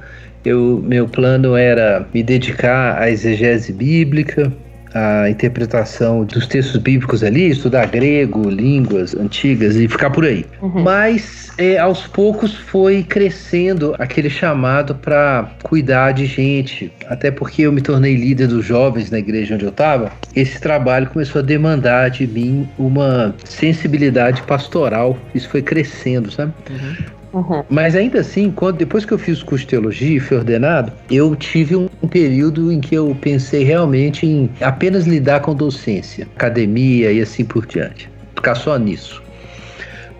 Eu, 0.45 0.83
meu 0.83 1.09
plano 1.09 1.57
era 1.57 2.07
me 2.14 2.23
dedicar 2.23 2.99
à 2.99 3.11
exegese 3.11 3.73
bíblica, 3.73 4.52
a 4.95 5.29
interpretação 5.29 6.25
dos 6.25 6.47
textos 6.47 6.81
bíblicos 6.81 7.23
ali, 7.23 7.51
estudar 7.51 7.87
grego, 7.87 8.49
línguas 8.49 9.15
antigas 9.15 9.77
e 9.77 9.89
ficar 9.89 10.11
por 10.11 10.25
aí. 10.25 10.45
Uhum. 10.61 10.83
Mas 10.83 11.51
é, 11.59 11.79
aos 11.79 12.07
poucos 12.07 12.55
foi 12.55 13.03
crescendo 13.03 13.95
aquele 13.99 14.31
chamado 14.31 14.95
para 14.95 15.51
cuidar 15.63 16.13
de 16.13 16.27
gente, 16.27 16.93
até 17.07 17.31
porque 17.31 17.63
eu 17.63 17.73
me 17.73 17.81
tornei 17.81 18.17
líder 18.17 18.49
dos 18.49 18.65
jovens 18.65 19.11
na 19.11 19.19
igreja 19.19 19.55
onde 19.55 19.65
eu 19.65 19.71
estava. 19.71 20.13
Esse 20.35 20.61
trabalho 20.61 21.09
começou 21.09 21.41
a 21.41 21.43
demandar 21.43 22.11
de 22.11 22.27
mim 22.27 22.69
uma 22.79 23.35
sensibilidade 23.45 24.43
pastoral. 24.43 25.19
Isso 25.35 25.49
foi 25.49 25.63
crescendo, 25.63 26.31
sabe? 26.31 26.53
Uhum. 26.71 27.22
Uhum. 27.33 27.65
Mas 27.71 27.97
ainda 27.97 28.21
assim, 28.21 28.51
quando, 28.51 28.77
depois 28.77 29.05
que 29.05 29.12
eu 29.12 29.19
fiz 29.19 29.41
o 29.41 29.47
curso 29.47 29.65
de 29.65 29.71
teologia 29.71 30.17
e 30.17 30.21
fui 30.21 30.37
ordenado, 30.37 30.93
eu 31.11 31.35
tive 31.35 31.75
um, 31.77 31.89
período 32.11 32.71
em 32.71 32.81
que 32.81 32.95
eu 32.95 33.17
pensei 33.21 33.65
realmente 33.65 34.27
em 34.27 34.51
apenas 34.61 35.07
lidar 35.07 35.41
com 35.41 35.55
docência, 35.55 36.29
academia 36.37 37.11
e 37.11 37.21
assim 37.21 37.45
por 37.45 37.67
diante. 37.67 38.11
Ficar 38.35 38.55
só 38.55 38.77
nisso. 38.79 39.23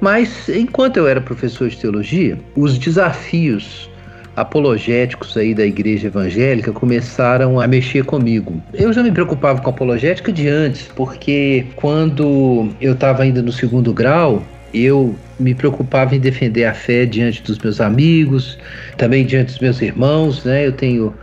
Mas 0.01 0.49
enquanto 0.49 0.97
eu 0.97 1.07
era 1.07 1.21
professor 1.21 1.69
de 1.69 1.77
teologia, 1.77 2.39
os 2.57 2.79
desafios 2.79 3.91
apologéticos 4.35 5.37
aí 5.37 5.55
da 5.55 5.65
igreja 5.65 6.07
evangélica 6.07 6.73
começaram 6.73 7.61
a 7.61 7.67
mexer 7.67 8.05
comigo. 8.05 8.61
Eu 8.73 8.93
já 8.93 9.03
me 9.03 9.13
preocupava 9.13 9.61
com 9.61 9.69
apologética 9.69 10.33
de 10.33 10.49
antes, 10.49 10.89
porque 10.97 11.67
quando 11.77 12.71
eu 12.81 12.95
estava 12.95 13.23
ainda 13.23 13.43
no 13.43 13.53
segundo 13.53 13.93
grau, 13.93 14.43
eu 14.73 15.15
me 15.43 15.55
preocupava 15.55 16.15
em 16.15 16.21
defender 16.21 16.65
a 16.65 16.73
fé 16.73 17.05
diante 17.05 17.43
dos 17.43 17.59
meus 17.59 17.81
amigos, 17.81 18.59
também 18.97 19.27
diante 19.27 19.53
dos 19.53 19.59
meus 19.59 19.83
irmãos, 19.83 20.45
né? 20.45 20.67
Eu 20.67 20.73
tenho 20.73 21.15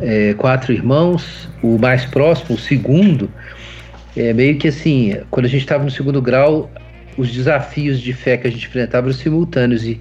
é, 0.00 0.34
quatro 0.34 0.72
irmãos, 0.72 1.48
o 1.62 1.78
mais 1.78 2.04
próximo, 2.04 2.56
o 2.56 2.58
segundo, 2.58 3.30
é 4.16 4.32
meio 4.32 4.56
que 4.58 4.68
assim, 4.68 5.16
quando 5.30 5.46
a 5.46 5.48
gente 5.48 5.62
estava 5.62 5.82
no 5.82 5.90
segundo 5.90 6.20
grau, 6.20 6.70
os 7.16 7.32
desafios 7.32 8.00
de 8.00 8.12
fé 8.12 8.36
que 8.36 8.46
a 8.46 8.50
gente 8.50 8.66
enfrentava 8.66 9.06
eram 9.06 9.16
simultâneos 9.16 9.84
e, 9.84 10.00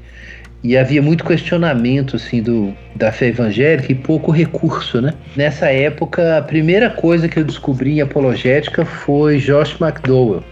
e 0.63 0.77
havia 0.77 1.01
muito 1.01 1.23
questionamento 1.23 2.15
assim 2.15 2.41
do, 2.41 2.73
da 2.95 3.11
fé 3.11 3.27
evangélica 3.27 3.91
e 3.91 3.95
pouco 3.95 4.31
recurso, 4.31 5.01
né? 5.01 5.13
Nessa 5.35 5.67
época, 5.67 6.37
a 6.37 6.41
primeira 6.41 6.89
coisa 6.89 7.27
que 7.27 7.37
eu 7.37 7.43
descobri 7.43 7.97
em 7.97 8.01
apologética 8.01 8.85
foi 8.85 9.37
Josh 9.37 9.79
McDowell 9.79 10.43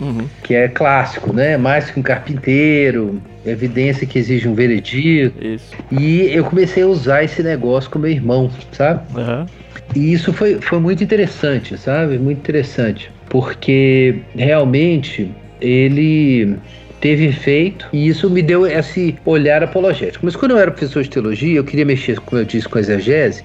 Uhum. 0.00 0.26
Que 0.42 0.54
é 0.54 0.68
clássico, 0.68 1.32
né? 1.32 1.56
Mais 1.56 1.90
que 1.90 1.98
um 1.98 2.02
carpinteiro, 2.02 3.20
evidência 3.44 4.06
que 4.06 4.18
exige 4.18 4.48
um 4.48 4.54
veredito. 4.54 5.44
Isso. 5.44 5.74
E 5.90 6.30
eu 6.32 6.44
comecei 6.44 6.82
a 6.82 6.86
usar 6.86 7.24
esse 7.24 7.42
negócio 7.42 7.90
com 7.90 7.98
meu 7.98 8.10
irmão, 8.10 8.50
sabe? 8.72 9.00
Uhum. 9.16 9.46
E 9.94 10.12
isso 10.12 10.32
foi, 10.32 10.60
foi 10.60 10.78
muito 10.78 11.02
interessante, 11.02 11.78
sabe? 11.78 12.18
Muito 12.18 12.38
interessante. 12.38 13.10
Porque 13.28 14.16
realmente 14.34 15.30
ele 15.60 16.56
teve 17.00 17.26
efeito 17.26 17.86
e 17.92 18.08
isso 18.08 18.28
me 18.28 18.42
deu 18.42 18.66
esse 18.66 19.16
olhar 19.24 19.62
apologético. 19.62 20.24
Mas 20.24 20.36
quando 20.36 20.52
eu 20.52 20.58
era 20.58 20.70
professor 20.70 21.02
de 21.02 21.10
teologia, 21.10 21.56
eu 21.56 21.64
queria 21.64 21.84
mexer, 21.84 22.18
como 22.20 22.40
eu 22.40 22.44
disse, 22.44 22.68
com 22.68 22.78
a 22.78 22.80
exegese 22.80 23.44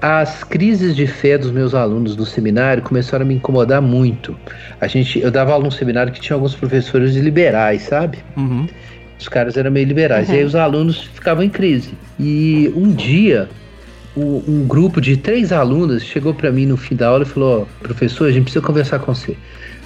as 0.00 0.44
crises 0.44 0.94
de 0.94 1.06
fé 1.06 1.38
dos 1.38 1.50
meus 1.50 1.74
alunos 1.74 2.16
no 2.16 2.26
seminário 2.26 2.82
começaram 2.82 3.24
a 3.24 3.28
me 3.28 3.34
incomodar 3.34 3.80
muito. 3.80 4.36
A 4.80 4.86
gente, 4.86 5.18
eu 5.20 5.30
dava 5.30 5.52
aula 5.52 5.64
num 5.64 5.70
seminário 5.70 6.12
que 6.12 6.20
tinha 6.20 6.34
alguns 6.34 6.54
professores 6.54 7.14
liberais, 7.14 7.82
sabe? 7.82 8.18
Uhum. 8.36 8.68
Os 9.18 9.28
caras 9.28 9.56
eram 9.56 9.70
meio 9.70 9.86
liberais. 9.86 10.28
Uhum. 10.28 10.34
E 10.34 10.38
aí 10.38 10.44
os 10.44 10.54
alunos 10.54 11.04
ficavam 11.14 11.42
em 11.42 11.48
crise. 11.48 11.94
E 12.20 12.70
um 12.76 12.92
dia, 12.92 13.48
um, 14.16 14.42
um 14.46 14.66
grupo 14.66 15.00
de 15.00 15.16
três 15.16 15.50
alunas 15.50 16.04
chegou 16.04 16.34
para 16.34 16.52
mim 16.52 16.66
no 16.66 16.76
fim 16.76 16.94
da 16.94 17.08
aula 17.08 17.22
e 17.22 17.26
falou: 17.26 17.66
professor, 17.80 18.28
a 18.28 18.32
gente 18.32 18.44
precisa 18.44 18.64
conversar 18.64 18.98
com 18.98 19.14
você. 19.14 19.36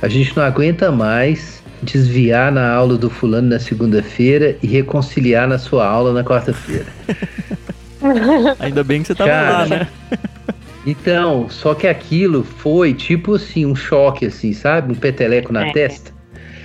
A 0.02 0.08
gente 0.08 0.36
não 0.36 0.42
aguenta 0.42 0.90
mais 0.90 1.62
desviar 1.82 2.50
na 2.50 2.72
aula 2.72 2.98
do 2.98 3.08
fulano 3.08 3.48
na 3.48 3.58
segunda-feira 3.58 4.56
e 4.62 4.66
reconciliar 4.66 5.48
na 5.48 5.58
sua 5.58 5.86
aula 5.86 6.12
na 6.12 6.24
quarta-feira. 6.24 6.86
Ainda 8.58 8.82
bem 8.82 9.02
que 9.02 9.08
você 9.08 9.14
tava 9.14 9.30
Cara, 9.30 9.58
lá, 9.58 9.66
né? 9.66 9.88
Então, 10.86 11.46
só 11.50 11.74
que 11.74 11.86
aquilo 11.86 12.42
foi 12.42 12.94
tipo 12.94 13.34
assim, 13.34 13.66
um 13.66 13.76
choque, 13.76 14.24
assim, 14.24 14.54
sabe? 14.54 14.92
Um 14.92 14.96
peteleco 14.96 15.52
na 15.52 15.66
é. 15.66 15.72
testa. 15.72 16.10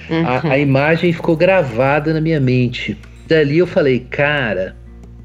Uhum. 0.10 0.25
A, 0.25 0.54
a 0.54 0.58
imagem 0.58 1.12
ficou 1.12 1.36
gravada 1.36 2.13
na 2.13 2.22
minha 2.22 2.39
mente. 2.39 2.98
Dali 3.27 3.58
eu 3.58 3.68
falei, 3.68 4.00
cara, 4.10 4.74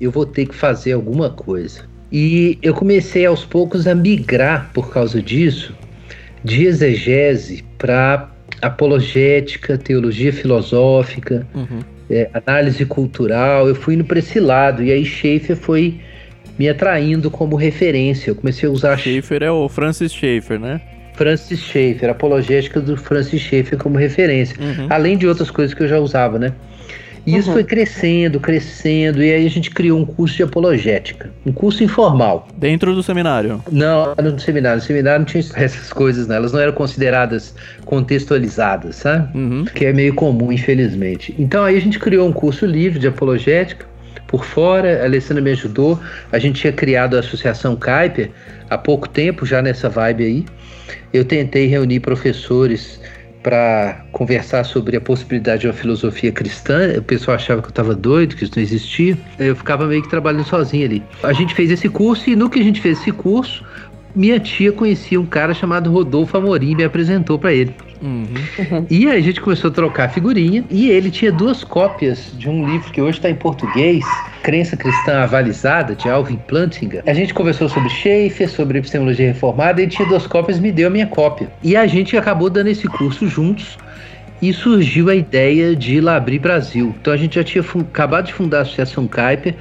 eu 0.00 0.10
vou 0.10 0.26
ter 0.26 0.46
que 0.46 0.54
fazer 0.54 0.92
alguma 0.92 1.30
coisa. 1.30 1.82
E 2.10 2.58
eu 2.62 2.74
comecei 2.74 3.24
aos 3.24 3.44
poucos 3.44 3.86
a 3.86 3.94
migrar 3.94 4.70
por 4.74 4.90
causa 4.90 5.22
disso 5.22 5.72
de 6.42 6.64
exegese 6.64 7.62
para 7.78 8.28
apologética, 8.60 9.78
teologia 9.78 10.32
filosófica, 10.32 11.46
uhum 11.54 11.99
é, 12.10 12.28
análise 12.34 12.84
cultural, 12.84 13.68
eu 13.68 13.74
fui 13.74 13.94
indo 13.94 14.04
para 14.04 14.18
esse 14.18 14.40
lado. 14.40 14.82
E 14.82 14.90
aí 14.90 15.04
Schaefer 15.04 15.56
foi 15.56 16.00
me 16.58 16.68
atraindo 16.68 17.30
como 17.30 17.56
referência. 17.56 18.30
Eu 18.30 18.34
comecei 18.34 18.68
a 18.68 18.72
usar. 18.72 18.98
Schaefer 18.98 19.42
é 19.42 19.50
o 19.50 19.68
Francis 19.68 20.12
Schaefer, 20.12 20.58
né? 20.58 20.80
Francis 21.14 21.60
Schaefer, 21.60 22.10
apologética 22.10 22.80
do 22.80 22.96
Francis 22.96 23.40
Schaefer 23.42 23.78
como 23.78 23.96
referência. 23.96 24.56
Uhum. 24.58 24.86
Além 24.88 25.16
de 25.16 25.26
outras 25.26 25.50
coisas 25.50 25.74
que 25.74 25.82
eu 25.82 25.88
já 25.88 25.98
usava, 25.98 26.38
né? 26.38 26.52
E 27.30 27.38
isso 27.38 27.48
uhum. 27.48 27.54
foi 27.54 27.64
crescendo, 27.64 28.40
crescendo, 28.40 29.22
e 29.22 29.32
aí 29.32 29.46
a 29.46 29.50
gente 29.50 29.70
criou 29.70 29.98
um 29.98 30.04
curso 30.04 30.36
de 30.36 30.42
apologética, 30.42 31.30
um 31.46 31.52
curso 31.52 31.84
informal. 31.84 32.48
Dentro 32.56 32.94
do 32.94 33.02
seminário? 33.02 33.62
Não, 33.70 34.14
no 34.16 34.38
seminário. 34.38 34.80
No 34.80 34.84
seminário 34.84 35.20
não 35.20 35.26
tinha 35.26 35.44
essas 35.54 35.92
coisas, 35.92 36.26
né? 36.26 36.36
Elas 36.36 36.52
não 36.52 36.60
eram 36.60 36.72
consideradas 36.72 37.54
contextualizadas, 37.84 38.96
sabe? 38.96 39.38
Uhum. 39.38 39.64
Que 39.64 39.86
é 39.86 39.92
meio 39.92 40.14
comum, 40.14 40.50
infelizmente. 40.50 41.34
Então 41.38 41.64
aí 41.64 41.76
a 41.76 41.80
gente 41.80 41.98
criou 41.98 42.28
um 42.28 42.32
curso 42.32 42.66
livre 42.66 42.98
de 42.98 43.06
apologética. 43.06 43.86
Por 44.26 44.44
fora, 44.44 45.02
a 45.02 45.04
Alessandra 45.04 45.42
me 45.42 45.50
ajudou. 45.50 45.98
A 46.30 46.38
gente 46.38 46.60
tinha 46.60 46.72
criado 46.72 47.16
a 47.16 47.20
Associação 47.20 47.76
Kuiper 47.76 48.30
há 48.68 48.78
pouco 48.78 49.08
tempo, 49.08 49.44
já 49.44 49.60
nessa 49.60 49.88
vibe 49.88 50.24
aí. 50.24 50.44
Eu 51.12 51.24
tentei 51.24 51.66
reunir 51.66 52.00
professores 52.00 53.00
para 53.42 54.04
conversar 54.12 54.64
sobre 54.64 54.96
a 54.96 55.00
possibilidade 55.00 55.62
de 55.62 55.66
uma 55.66 55.72
filosofia 55.72 56.30
cristã. 56.30 56.94
O 56.98 57.02
pessoal 57.02 57.36
achava 57.36 57.62
que 57.62 57.68
eu 57.68 57.70
estava 57.70 57.94
doido, 57.94 58.36
que 58.36 58.44
isso 58.44 58.52
não 58.56 58.62
existia. 58.62 59.16
Eu 59.38 59.56
ficava 59.56 59.86
meio 59.86 60.02
que 60.02 60.08
trabalhando 60.08 60.44
sozinho 60.44 60.84
ali. 60.84 61.02
A 61.22 61.32
gente 61.32 61.54
fez 61.54 61.70
esse 61.70 61.88
curso 61.88 62.28
e 62.28 62.36
no 62.36 62.50
que 62.50 62.60
a 62.60 62.62
gente 62.62 62.80
fez 62.80 63.00
esse 63.00 63.12
curso, 63.12 63.64
minha 64.14 64.38
tia 64.40 64.72
conhecia 64.72 65.20
um 65.20 65.26
cara 65.26 65.54
chamado 65.54 65.90
Rodolfo 65.90 66.36
Amorim 66.36 66.72
e 66.72 66.74
me 66.74 66.84
apresentou 66.84 67.38
para 67.38 67.52
ele. 67.52 67.74
Uhum. 68.02 68.86
E 68.88 69.06
aí 69.06 69.18
a 69.18 69.20
gente 69.20 69.40
começou 69.40 69.70
a 69.70 69.74
trocar 69.74 70.08
figurinha 70.08 70.64
e 70.70 70.90
ele 70.90 71.10
tinha 71.10 71.30
duas 71.30 71.62
cópias 71.62 72.32
de 72.36 72.48
um 72.48 72.66
livro 72.66 72.90
que 72.90 73.00
hoje 73.00 73.18
está 73.18 73.28
em 73.28 73.34
português, 73.34 74.04
Crença 74.42 74.76
Cristã 74.76 75.22
Avalizada, 75.22 75.94
de 75.94 76.08
Alvin 76.08 76.38
Plantinga. 76.48 77.02
A 77.06 77.12
gente 77.12 77.34
conversou 77.34 77.68
sobre 77.68 77.90
Schaefer, 77.90 78.48
sobre 78.48 78.78
epistemologia 78.78 79.26
reformada, 79.26 79.80
e 79.80 79.84
ele 79.84 79.92
tinha 79.92 80.08
duas 80.08 80.26
cópias 80.26 80.58
me 80.58 80.72
deu 80.72 80.88
a 80.88 80.90
minha 80.90 81.06
cópia. 81.06 81.48
E 81.62 81.76
a 81.76 81.86
gente 81.86 82.16
acabou 82.16 82.48
dando 82.48 82.68
esse 82.68 82.88
curso 82.88 83.28
juntos 83.28 83.78
e 84.40 84.52
surgiu 84.52 85.10
a 85.10 85.14
ideia 85.14 85.76
de 85.76 86.00
Labri 86.00 86.38
Brasil. 86.38 86.94
Então 87.00 87.12
a 87.12 87.16
gente 87.16 87.34
já 87.34 87.44
tinha 87.44 87.62
acabado 87.62 88.26
de 88.26 88.32
fundar 88.32 88.58
a 88.58 88.62
Associação 88.62 89.06
Kuiper, 89.06 89.54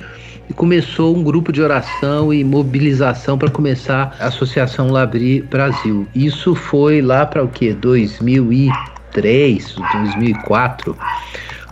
e 0.49 0.53
começou 0.53 1.15
um 1.15 1.23
grupo 1.23 1.51
de 1.51 1.61
oração 1.61 2.33
e 2.33 2.43
mobilização 2.43 3.37
para 3.37 3.51
começar 3.51 4.15
a 4.19 4.27
Associação 4.27 4.89
Labri 4.89 5.41
Brasil. 5.41 6.07
Isso 6.15 6.55
foi 6.55 7.01
lá 7.01 7.25
para 7.25 7.43
o 7.43 7.47
que? 7.47 7.73
2003, 7.73 9.75
2004. 9.75 10.97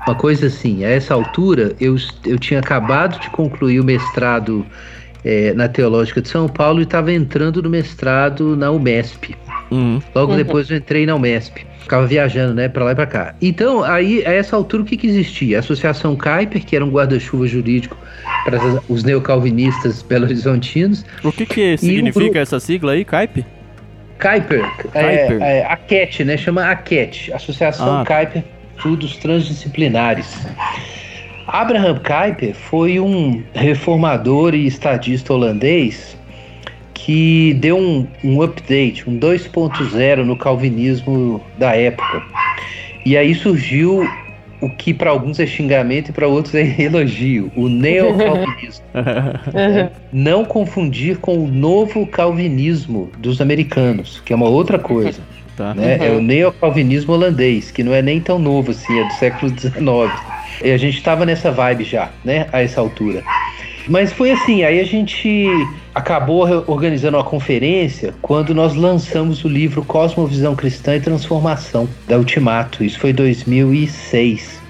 Uma 0.08 0.16
coisa 0.16 0.48
assim, 0.48 0.86
a 0.86 0.90
essa 0.90 1.14
altura 1.14 1.76
eu, 1.82 1.98
eu 2.26 2.40
tinha 2.40 2.62
acabado 2.62 3.20
de 3.20 3.30
concluir 3.30 3.82
o 3.82 3.84
mestrado 3.84 4.66
é, 5.26 5.54
na 5.54 5.68
Teológica 5.68 6.22
de 6.22 6.30
São 6.30 6.48
Paulo 6.48 6.80
e 6.80 6.84
estava 6.84 7.12
entrando 7.12 7.62
no 7.62 7.70
mestrado 7.70 8.56
na 8.56 8.72
UMESP. 8.72 9.36
Uhum. 9.70 10.02
Logo 10.16 10.32
uhum. 10.32 10.38
depois 10.38 10.70
eu 10.70 10.78
entrei 10.78 11.06
na 11.06 11.16
UMESP. 11.16 11.67
Ficava 11.88 12.06
viajando, 12.06 12.54
né, 12.54 12.68
para 12.68 12.84
lá 12.84 12.92
e 12.92 12.96
para 12.96 13.06
cá. 13.06 13.36
Então, 13.42 13.82
aí, 13.82 14.22
a 14.26 14.34
essa 14.34 14.58
altura, 14.58 14.84
o 14.84 14.86
que, 14.86 14.98
que 14.98 15.08
existia? 15.08 15.56
A 15.56 15.60
Associação 15.62 16.18
Kuiper, 16.18 16.66
que 16.66 16.76
era 16.76 16.84
um 16.84 16.90
guarda-chuva 16.90 17.48
jurídico 17.48 17.98
para 18.44 18.60
os 18.90 19.06
neocalvinistas 19.06 20.02
belo-horizontinos. 20.02 21.06
O 21.24 21.32
que, 21.32 21.46
que 21.46 21.78
significa 21.78 22.40
um 22.40 22.42
essa 22.42 22.60
sigla 22.60 22.92
aí, 22.92 23.06
Kuiper? 23.06 23.46
Kuiper, 24.20 24.70
é, 24.94 25.60
é, 25.60 25.66
a 25.66 25.78
CAT, 25.78 26.26
né, 26.26 26.36
chama 26.36 26.70
a 26.70 26.76
CAT, 26.76 27.32
Associação 27.32 28.02
ah. 28.02 28.06
Kuiper 28.06 28.44
Estudos 28.76 29.16
Transdisciplinares. 29.16 30.46
Abraham 31.48 32.00
Kuyper 32.00 32.54
foi 32.54 33.00
um 33.00 33.42
reformador 33.54 34.54
e 34.54 34.68
estadista 34.68 35.34
holandês 35.34 36.18
que 36.98 37.54
deu 37.54 37.78
um, 37.78 38.08
um 38.24 38.42
update, 38.42 39.08
um 39.08 39.20
2.0 39.20 40.24
no 40.24 40.36
calvinismo 40.36 41.42
da 41.58 41.76
época. 41.76 42.24
E 43.06 43.16
aí 43.16 43.36
surgiu 43.36 44.08
o 44.60 44.70
que 44.70 44.94
para 44.94 45.12
alguns 45.12 45.40
é 45.40 45.46
xingamento 45.46 46.10
e 46.10 46.12
para 46.12 46.28
outros 46.28 46.56
é 46.56 46.76
elogio, 46.82 47.52
o 47.56 47.70
neocalvinismo. 47.70 48.84
Não 50.12 50.44
confundir 50.44 51.20
com 51.20 51.38
o 51.38 51.48
novo 51.48 52.06
calvinismo 52.08 53.12
dos 53.20 53.40
americanos, 53.40 54.20
que 54.26 54.34
é 54.34 54.36
uma 54.36 54.50
outra 54.50 54.80
coisa. 54.80 55.22
Tá. 55.56 55.76
Né? 55.76 55.98
Uhum. 55.98 56.04
É 56.04 56.10
o 56.12 56.22
neocalvinismo 56.22 57.14
holandês, 57.14 57.72
que 57.72 57.84
não 57.84 57.92
é 57.92 58.00
nem 58.00 58.22
tão 58.22 58.38
novo 58.38 58.70
assim, 58.70 59.00
é 59.00 59.08
do 59.08 59.14
século 59.14 59.52
XIX. 59.60 59.76
E 60.64 60.72
a 60.72 60.78
gente 60.78 60.98
estava 60.98 61.26
nessa 61.26 61.52
vibe 61.52 61.84
já, 61.84 62.12
né, 62.24 62.48
a 62.52 62.62
essa 62.62 62.80
altura. 62.80 63.24
Mas 63.88 64.12
foi 64.12 64.32
assim, 64.32 64.64
aí 64.64 64.80
a 64.80 64.84
gente 64.84 65.48
acabou 65.96 66.46
organizando 66.68 67.18
uma 67.18 67.24
conferência 67.24 68.14
quando 68.22 68.54
nós 68.54 68.76
lançamos 68.76 69.44
o 69.44 69.48
livro 69.48 69.84
Cosmovisão 69.84 70.56
Cristã 70.56 70.96
e 70.96 71.00
Transformação, 71.00 71.88
da 72.08 72.18
Ultimato. 72.18 72.84
Isso 72.84 73.00
foi 73.00 73.14
2006. 73.14 74.62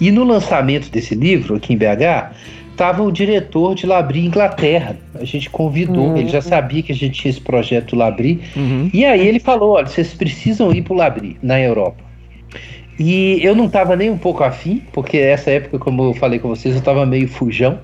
E 0.00 0.10
no 0.10 0.24
lançamento 0.24 0.90
desse 0.90 1.14
livro, 1.14 1.56
aqui 1.56 1.72
em 1.72 1.76
BH, 1.76 2.32
estava 2.70 3.02
o 3.02 3.10
diretor 3.10 3.74
de 3.74 3.86
Labri 3.86 4.24
Inglaterra. 4.24 4.96
A 5.14 5.24
gente 5.24 5.50
convidou, 5.50 6.10
uhum. 6.10 6.16
ele 6.16 6.28
já 6.28 6.40
sabia 6.40 6.82
que 6.82 6.92
a 6.92 6.94
gente 6.94 7.20
tinha 7.20 7.30
esse 7.30 7.40
projeto 7.40 7.96
Labri. 7.96 8.40
Uhum. 8.56 8.88
E 8.94 9.04
aí 9.04 9.26
ele 9.26 9.40
falou: 9.40 9.72
olha, 9.72 9.86
vocês 9.86 10.14
precisam 10.14 10.72
ir 10.72 10.82
para 10.82 10.94
o 10.94 10.96
Labri, 10.96 11.36
na 11.42 11.60
Europa. 11.60 12.08
E 12.98 13.38
eu 13.42 13.54
não 13.54 13.66
estava 13.66 13.94
nem 13.94 14.10
um 14.10 14.18
pouco 14.18 14.42
afim, 14.42 14.82
porque 14.92 15.18
essa 15.18 15.50
época, 15.50 15.78
como 15.78 16.02
eu 16.02 16.14
falei 16.14 16.38
com 16.38 16.48
vocês, 16.48 16.74
eu 16.74 16.80
estava 16.80 17.04
meio 17.06 17.28
fujão. 17.28 17.78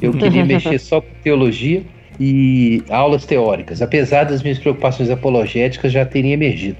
Eu 0.00 0.12
queria 0.14 0.44
mexer 0.44 0.78
só 0.78 1.00
com 1.00 1.08
teologia 1.22 1.82
e 2.18 2.82
aulas 2.88 3.24
teóricas, 3.24 3.82
apesar 3.82 4.24
das 4.24 4.42
minhas 4.42 4.58
preocupações 4.58 5.10
apologéticas 5.10 5.92
já 5.92 6.04
terem 6.04 6.32
emergido. 6.32 6.78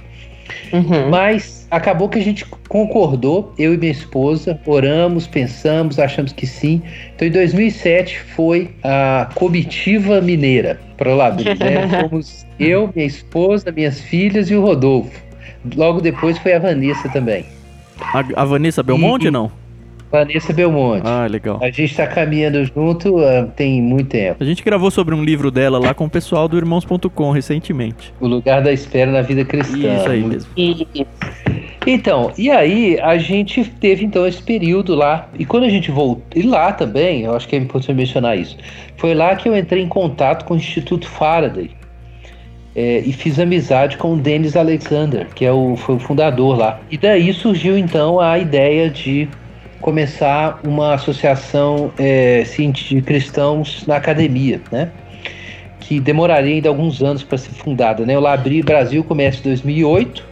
Uhum. 0.72 1.10
Mas 1.10 1.66
acabou 1.70 2.08
que 2.08 2.18
a 2.18 2.22
gente 2.22 2.44
concordou, 2.68 3.52
eu 3.58 3.74
e 3.74 3.76
minha 3.76 3.92
esposa, 3.92 4.58
oramos, 4.66 5.26
pensamos, 5.26 5.98
achamos 5.98 6.32
que 6.32 6.46
sim. 6.46 6.82
Então 7.14 7.26
em 7.26 7.30
2007 7.30 8.20
foi 8.34 8.70
a 8.82 9.28
comitiva 9.34 10.20
mineira 10.20 10.80
para 10.96 11.14
lá. 11.14 11.30
Né? 11.30 11.44
Fomos 12.08 12.46
eu, 12.58 12.90
minha 12.94 13.06
esposa, 13.06 13.70
minhas 13.72 14.00
filhas 14.00 14.50
e 14.50 14.54
o 14.54 14.62
Rodolfo. 14.62 15.20
Logo 15.74 16.00
depois 16.00 16.38
foi 16.38 16.54
a 16.54 16.58
Vanessa 16.58 17.08
também. 17.08 17.44
A, 18.00 18.42
a 18.42 18.44
Vanessa 18.44 18.82
Belmonte, 18.82 19.26
e, 19.26 19.30
não? 19.30 19.50
Vanessa 20.10 20.52
Belmonte. 20.52 21.02
Ah, 21.04 21.26
legal. 21.26 21.58
A 21.60 21.66
gente 21.66 21.84
está 21.84 22.06
caminhando 22.06 22.64
junto 22.64 23.16
uh, 23.16 23.46
tem 23.54 23.82
muito 23.82 24.08
tempo. 24.10 24.36
A 24.40 24.44
gente 24.44 24.62
gravou 24.62 24.90
sobre 24.90 25.14
um 25.14 25.24
livro 25.24 25.50
dela 25.50 25.78
lá 25.78 25.92
com 25.94 26.04
o 26.04 26.10
pessoal 26.10 26.48
do 26.48 26.56
Irmãos.com 26.56 27.30
recentemente. 27.30 28.12
O 28.20 28.26
Lugar 28.26 28.62
da 28.62 28.72
Espera 28.72 29.10
na 29.10 29.22
Vida 29.22 29.44
Cristã. 29.44 29.96
Isso 29.96 30.08
aí 30.08 30.22
mesmo. 30.22 30.50
Então, 31.86 32.32
e 32.36 32.50
aí 32.50 32.98
a 33.00 33.16
gente 33.16 33.64
teve 33.64 34.04
então 34.04 34.26
esse 34.26 34.42
período 34.42 34.94
lá. 34.94 35.28
E 35.38 35.44
quando 35.46 35.64
a 35.64 35.68
gente 35.68 35.90
voltou. 35.90 36.24
E 36.34 36.42
lá 36.42 36.72
também, 36.72 37.22
eu 37.22 37.34
acho 37.34 37.46
que 37.46 37.54
é 37.54 37.58
importante 37.58 37.94
mencionar 37.94 38.36
isso. 38.36 38.56
Foi 38.96 39.14
lá 39.14 39.36
que 39.36 39.48
eu 39.48 39.56
entrei 39.56 39.82
em 39.82 39.88
contato 39.88 40.44
com 40.44 40.54
o 40.54 40.56
Instituto 40.56 41.08
Faraday. 41.08 41.70
É, 42.74 42.98
e 42.98 43.12
fiz 43.12 43.38
amizade 43.38 43.96
com 43.96 44.12
o 44.12 44.16
Dennis 44.18 44.54
Alexander, 44.54 45.28
que 45.34 45.46
é 45.46 45.52
o, 45.52 45.76
foi 45.76 45.94
o 45.94 45.98
fundador 45.98 46.58
lá. 46.58 46.80
E 46.90 46.98
daí 46.98 47.32
surgiu 47.32 47.78
então 47.78 48.20
a 48.20 48.38
ideia 48.38 48.90
de 48.90 49.28
começar 49.80 50.60
uma 50.64 50.94
associação 50.94 51.92
é, 51.98 52.42
de 52.42 53.02
cristãos 53.02 53.86
na 53.86 53.96
academia, 53.96 54.60
né? 54.70 54.90
Que 55.80 56.00
demoraria 56.00 56.54
ainda 56.54 56.68
alguns 56.68 57.02
anos 57.02 57.22
para 57.22 57.38
ser 57.38 57.50
fundada, 57.50 58.04
né? 58.04 58.16
O 58.16 58.20
Labri 58.20 58.62
Brasil 58.62 59.04
começa 59.04 59.38
em 59.38 59.42
2008, 59.42 60.24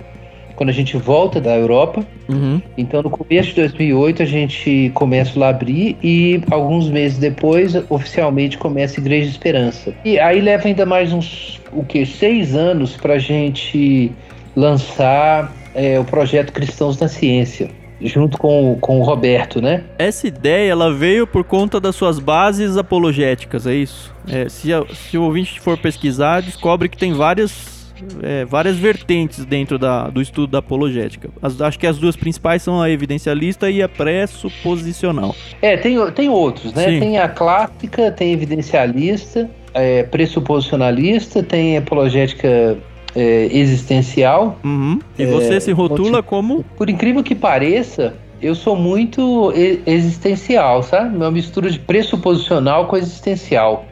quando 0.56 0.70
a 0.70 0.72
gente 0.72 0.96
volta 0.96 1.40
da 1.40 1.56
Europa. 1.56 2.04
Uhum. 2.28 2.60
Então, 2.76 3.02
no 3.02 3.10
começo 3.10 3.50
de 3.50 3.56
2008, 3.56 4.22
a 4.22 4.26
gente 4.26 4.90
começa 4.94 5.36
o 5.36 5.40
Labri 5.40 5.96
e 6.02 6.42
alguns 6.50 6.88
meses 6.88 7.18
depois, 7.18 7.74
oficialmente, 7.88 8.56
começa 8.58 8.98
a 8.98 9.02
Igreja 9.02 9.28
Esperança. 9.28 9.94
E 10.04 10.18
aí 10.18 10.40
leva 10.40 10.66
ainda 10.66 10.86
mais 10.86 11.12
uns, 11.12 11.60
o 11.72 11.84
que, 11.84 12.04
seis 12.06 12.54
anos 12.54 12.96
para 12.96 13.14
a 13.14 13.18
gente 13.18 14.10
lançar 14.56 15.52
é, 15.74 15.98
o 15.98 16.04
projeto 16.04 16.52
Cristãos 16.52 16.98
na 16.98 17.08
Ciência 17.08 17.68
junto 18.00 18.38
com, 18.38 18.76
com 18.80 19.00
o 19.00 19.02
Roberto, 19.02 19.60
né? 19.60 19.84
Essa 19.98 20.26
ideia 20.26 20.70
ela 20.70 20.92
veio 20.92 21.26
por 21.26 21.44
conta 21.44 21.80
das 21.80 21.96
suas 21.96 22.18
bases 22.18 22.76
apologéticas, 22.76 23.66
é 23.66 23.74
isso? 23.74 24.12
É, 24.28 24.48
se, 24.48 24.72
a, 24.72 24.84
se 24.92 25.16
o 25.16 25.22
ouvinte 25.22 25.60
for 25.60 25.78
pesquisar, 25.78 26.42
descobre 26.42 26.88
que 26.88 26.96
tem 26.96 27.12
várias, 27.12 27.92
é, 28.22 28.44
várias 28.44 28.76
vertentes 28.76 29.44
dentro 29.44 29.78
da, 29.78 30.08
do 30.08 30.20
estudo 30.20 30.48
da 30.48 30.58
apologética. 30.58 31.30
As, 31.40 31.60
acho 31.60 31.78
que 31.78 31.86
as 31.86 31.98
duas 31.98 32.16
principais 32.16 32.62
são 32.62 32.80
a 32.80 32.90
evidencialista 32.90 33.70
e 33.70 33.82
a 33.82 33.88
pressuposicional. 33.88 35.34
É, 35.62 35.76
tem, 35.76 35.98
tem 36.12 36.28
outros, 36.28 36.72
né? 36.72 36.88
Sim. 36.88 37.00
Tem 37.00 37.18
a 37.18 37.28
clássica, 37.28 38.10
tem 38.10 38.30
a 38.30 38.32
evidencialista, 38.32 39.48
é, 39.72 40.02
pressuposicionalista, 40.04 41.42
tem 41.42 41.76
a 41.76 41.80
apologética 41.80 42.78
é, 43.14 43.48
existencial. 43.50 44.58
Uhum. 44.64 44.98
E 45.18 45.26
você 45.26 45.54
é, 45.54 45.60
se 45.60 45.72
rotula 45.72 46.22
como? 46.22 46.64
Por 46.76 46.90
incrível 46.90 47.22
que 47.22 47.34
pareça, 47.34 48.14
eu 48.42 48.54
sou 48.54 48.76
muito 48.76 49.52
existencial, 49.86 50.82
sabe? 50.82 51.16
Uma 51.16 51.30
mistura 51.30 51.70
de 51.70 51.78
pressuposicional 51.78 52.86
com 52.86 52.96
existencial. 52.96 53.86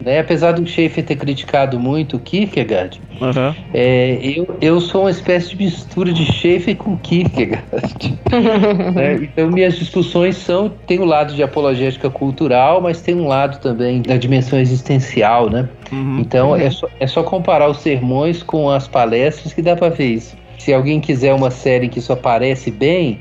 Né? 0.00 0.20
Apesar 0.20 0.52
do 0.52 0.66
Schaefer 0.66 1.04
ter 1.04 1.16
criticado 1.16 1.78
muito 1.80 2.16
o 2.16 2.20
Kierkegaard, 2.20 3.00
uhum. 3.20 3.54
é, 3.72 4.18
eu, 4.22 4.56
eu 4.60 4.80
sou 4.80 5.02
uma 5.02 5.10
espécie 5.10 5.50
de 5.50 5.56
mistura 5.56 6.12
de 6.12 6.24
Schaefer 6.24 6.76
com 6.76 6.96
Kierkegaard. 6.96 8.18
né? 8.94 9.14
Então 9.22 9.50
minhas 9.50 9.76
discussões 9.76 10.36
são 10.36 10.68
tem 10.86 10.98
o 10.98 11.02
um 11.02 11.06
lado 11.06 11.34
de 11.34 11.42
apologética 11.42 12.10
cultural, 12.10 12.80
mas 12.80 13.00
tem 13.00 13.14
um 13.14 13.26
lado 13.26 13.58
também 13.60 14.02
da 14.02 14.16
dimensão 14.16 14.58
existencial, 14.58 15.48
né? 15.48 15.68
Uhum. 15.90 16.18
Então 16.20 16.50
uhum. 16.50 16.56
É, 16.56 16.70
só, 16.70 16.88
é 17.00 17.06
só 17.06 17.22
comparar 17.22 17.68
os 17.68 17.78
sermões 17.78 18.42
com 18.42 18.70
as 18.70 18.86
palestras 18.86 19.52
que 19.52 19.62
dá 19.62 19.74
para 19.74 19.88
ver 19.88 20.06
isso. 20.06 20.36
Se 20.58 20.72
alguém 20.72 21.00
quiser 21.00 21.32
uma 21.32 21.50
série 21.50 21.88
que 21.88 21.98
isso 21.98 22.12
aparece 22.12 22.70
bem, 22.70 23.20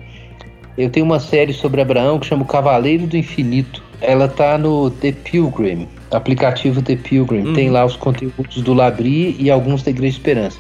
eu 0.77 0.89
tenho 0.89 1.05
uma 1.05 1.19
série 1.19 1.53
sobre 1.53 1.79
Abraão 1.79 2.19
que 2.19 2.25
chama 2.25 2.43
O 2.43 2.47
Cavaleiro 2.47 3.07
do 3.07 3.15
Infinito. 3.15 3.83
Ela 4.01 4.27
tá 4.27 4.57
no 4.57 4.89
The 4.89 5.11
Pilgrim 5.11 5.87
aplicativo 6.11 6.81
The 6.81 6.95
Pilgrim. 6.95 7.47
Uhum. 7.47 7.53
Tem 7.53 7.69
lá 7.69 7.85
os 7.85 7.95
conteúdos 7.95 8.61
do 8.61 8.73
Labri 8.73 9.35
e 9.39 9.49
alguns 9.49 9.83
da 9.83 9.91
Igreja 9.91 10.17
Esperança. 10.17 10.57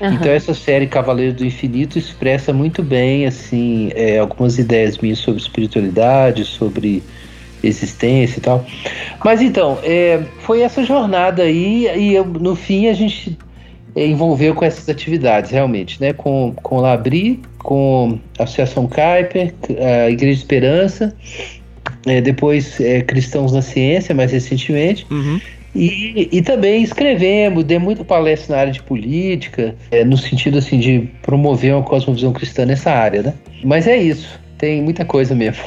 Uhum. 0.00 0.12
Então 0.12 0.30
essa 0.30 0.54
série 0.54 0.86
Cavaleiro 0.86 1.34
do 1.34 1.44
Infinito 1.44 1.98
expressa 1.98 2.52
muito 2.52 2.82
bem 2.82 3.26
assim 3.26 3.90
é, 3.94 4.18
algumas 4.18 4.58
ideias 4.58 4.98
minhas 4.98 5.18
sobre 5.18 5.40
espiritualidade, 5.40 6.44
sobre 6.44 7.02
existência 7.62 8.38
e 8.38 8.40
tal. 8.40 8.64
Mas 9.24 9.40
então 9.40 9.78
é, 9.82 10.20
foi 10.40 10.60
essa 10.62 10.84
jornada 10.84 11.42
aí 11.42 11.88
e 11.96 12.14
eu, 12.14 12.24
no 12.24 12.54
fim 12.54 12.88
a 12.88 12.92
gente 12.92 13.38
é, 13.94 14.06
envolveu 14.06 14.54
com 14.54 14.64
essas 14.64 14.88
atividades 14.88 15.50
realmente, 15.50 16.00
né? 16.00 16.12
Com 16.12 16.54
com 16.62 16.80
Labri, 16.80 17.40
com 17.58 18.18
a 18.38 18.42
Associação 18.42 18.88
Kuiper, 18.88 19.54
a 20.06 20.10
Igreja 20.10 20.38
Esperança 20.38 21.14
é, 22.06 22.20
depois 22.20 22.80
é, 22.80 23.00
Cristãos 23.02 23.52
na 23.52 23.62
Ciência, 23.62 24.14
mais 24.14 24.32
recentemente. 24.32 25.06
Uhum. 25.10 25.40
E, 25.74 26.28
e 26.30 26.40
também 26.40 26.82
escrevemos, 26.82 27.64
dei 27.64 27.78
muita 27.78 28.04
palestra 28.04 28.54
na 28.54 28.60
área 28.60 28.72
de 28.72 28.82
política, 28.82 29.74
é, 29.90 30.04
no 30.04 30.16
sentido 30.16 30.58
assim 30.58 30.78
de 30.78 31.08
promover 31.20 31.74
uma 31.74 31.82
cosmovisão 31.82 32.32
cristã 32.32 32.64
nessa 32.64 32.92
área, 32.92 33.22
né? 33.22 33.34
Mas 33.64 33.88
é 33.88 33.96
isso, 33.96 34.38
tem 34.56 34.80
muita 34.80 35.04
coisa 35.04 35.34
mesmo. 35.34 35.64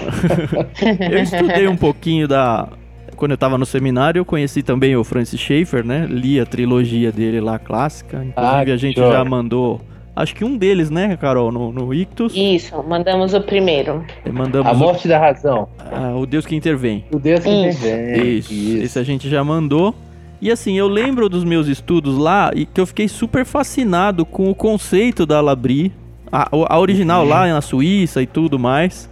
eu 1.11 1.21
estudei 1.21 1.67
um 1.67 1.75
pouquinho 1.75 2.27
da. 2.27 2.69
Quando 3.17 3.31
eu 3.31 3.35
estava 3.35 3.57
no 3.57 3.65
seminário, 3.65 4.19
eu 4.19 4.25
conheci 4.25 4.61
também 4.61 4.95
o 4.95 5.03
Francis 5.03 5.39
Schaeffer, 5.39 5.83
né? 5.83 6.07
Li 6.07 6.39
a 6.39 6.45
trilogia 6.45 7.11
dele 7.11 7.41
lá, 7.41 7.57
clássica. 7.57 8.17
Inclusive, 8.17 8.71
ah, 8.71 8.73
a 8.73 8.77
gente 8.77 8.97
já 8.97 9.25
mandou 9.25 9.81
Acho 10.17 10.33
que 10.33 10.43
um 10.43 10.57
deles, 10.57 10.89
né, 10.89 11.15
Carol, 11.15 11.51
no, 11.51 11.71
no 11.71 11.93
Ictus. 11.93 12.33
Isso, 12.35 12.81
mandamos 12.81 13.35
o 13.35 13.41
primeiro. 13.41 14.03
É, 14.25 14.31
mandamos 14.31 14.67
a 14.67 14.73
morte 14.73 15.05
o... 15.05 15.09
da 15.09 15.19
razão. 15.19 15.69
Ah, 15.91 16.15
o 16.15 16.25
Deus 16.25 16.43
que 16.43 16.55
intervém. 16.55 17.05
O 17.13 17.19
Deus 17.19 17.41
que 17.41 17.49
Isso. 17.49 17.85
intervém. 17.85 18.37
Isso. 18.37 18.51
Isso. 18.51 18.83
Esse 18.83 18.99
a 18.99 19.03
gente 19.03 19.29
já 19.29 19.43
mandou. 19.43 19.93
E 20.41 20.49
assim, 20.49 20.75
eu 20.75 20.87
lembro 20.87 21.29
dos 21.29 21.43
meus 21.43 21.67
estudos 21.67 22.17
lá 22.17 22.49
e 22.55 22.65
que 22.65 22.81
eu 22.81 22.87
fiquei 22.87 23.07
super 23.07 23.45
fascinado 23.45 24.25
com 24.25 24.49
o 24.49 24.55
conceito 24.55 25.23
da 25.23 25.39
Labri, 25.39 25.93
a, 26.31 26.49
a 26.51 26.79
original 26.79 27.21
uhum. 27.21 27.29
lá 27.29 27.47
na 27.47 27.61
Suíça 27.61 28.19
e 28.19 28.25
tudo 28.25 28.57
mais. 28.57 29.07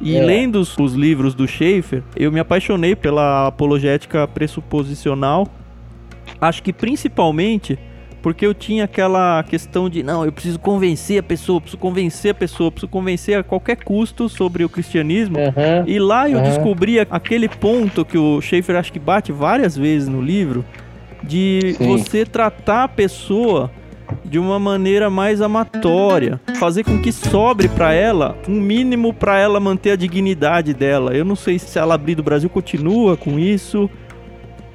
E 0.00 0.16
é. 0.16 0.24
lendo 0.24 0.56
os, 0.56 0.76
os 0.76 0.94
livros 0.94 1.32
do 1.32 1.46
Schaefer, 1.46 2.02
eu 2.16 2.32
me 2.32 2.40
apaixonei 2.40 2.96
pela 2.96 3.46
apologética 3.46 4.26
pressuposicional. 4.26 5.46
Acho 6.40 6.60
que 6.60 6.72
principalmente 6.72 7.78
porque 8.22 8.46
eu 8.46 8.52
tinha 8.52 8.84
aquela 8.84 9.42
questão 9.42 9.88
de, 9.88 10.02
não, 10.02 10.24
eu 10.24 10.32
preciso 10.32 10.58
convencer 10.58 11.20
a 11.20 11.22
pessoa, 11.22 11.60
preciso 11.60 11.78
convencer 11.78 12.30
a 12.32 12.34
pessoa, 12.34 12.70
preciso 12.70 12.90
convencer 12.90 13.38
a 13.38 13.42
qualquer 13.42 13.76
custo 13.76 14.28
sobre 14.28 14.64
o 14.64 14.68
cristianismo. 14.68 15.38
Uhum, 15.38 15.84
e 15.86 15.98
lá 15.98 16.28
eu 16.28 16.38
uhum. 16.38 16.44
descobri 16.44 17.00
aquele 17.00 17.48
ponto 17.48 18.04
que 18.04 18.18
o 18.18 18.40
Schaefer 18.40 18.76
acho 18.76 18.92
que 18.92 18.98
bate 18.98 19.32
várias 19.32 19.76
vezes 19.76 20.08
no 20.08 20.20
livro, 20.20 20.64
de 21.22 21.74
Sim. 21.76 21.86
você 21.86 22.24
tratar 22.24 22.84
a 22.84 22.88
pessoa 22.88 23.70
de 24.24 24.38
uma 24.38 24.58
maneira 24.58 25.08
mais 25.08 25.40
amatória, 25.40 26.40
fazer 26.58 26.84
com 26.84 27.00
que 27.00 27.12
sobre 27.12 27.68
para 27.68 27.92
ela 27.92 28.36
um 28.48 28.60
mínimo 28.60 29.12
para 29.12 29.38
ela 29.38 29.60
manter 29.60 29.92
a 29.92 29.96
dignidade 29.96 30.74
dela. 30.74 31.14
Eu 31.14 31.24
não 31.24 31.36
sei 31.36 31.58
se 31.58 31.78
a 31.78 31.84
Labri 31.84 32.14
do 32.14 32.22
Brasil 32.22 32.50
continua 32.50 33.16
com 33.16 33.38
isso. 33.38 33.88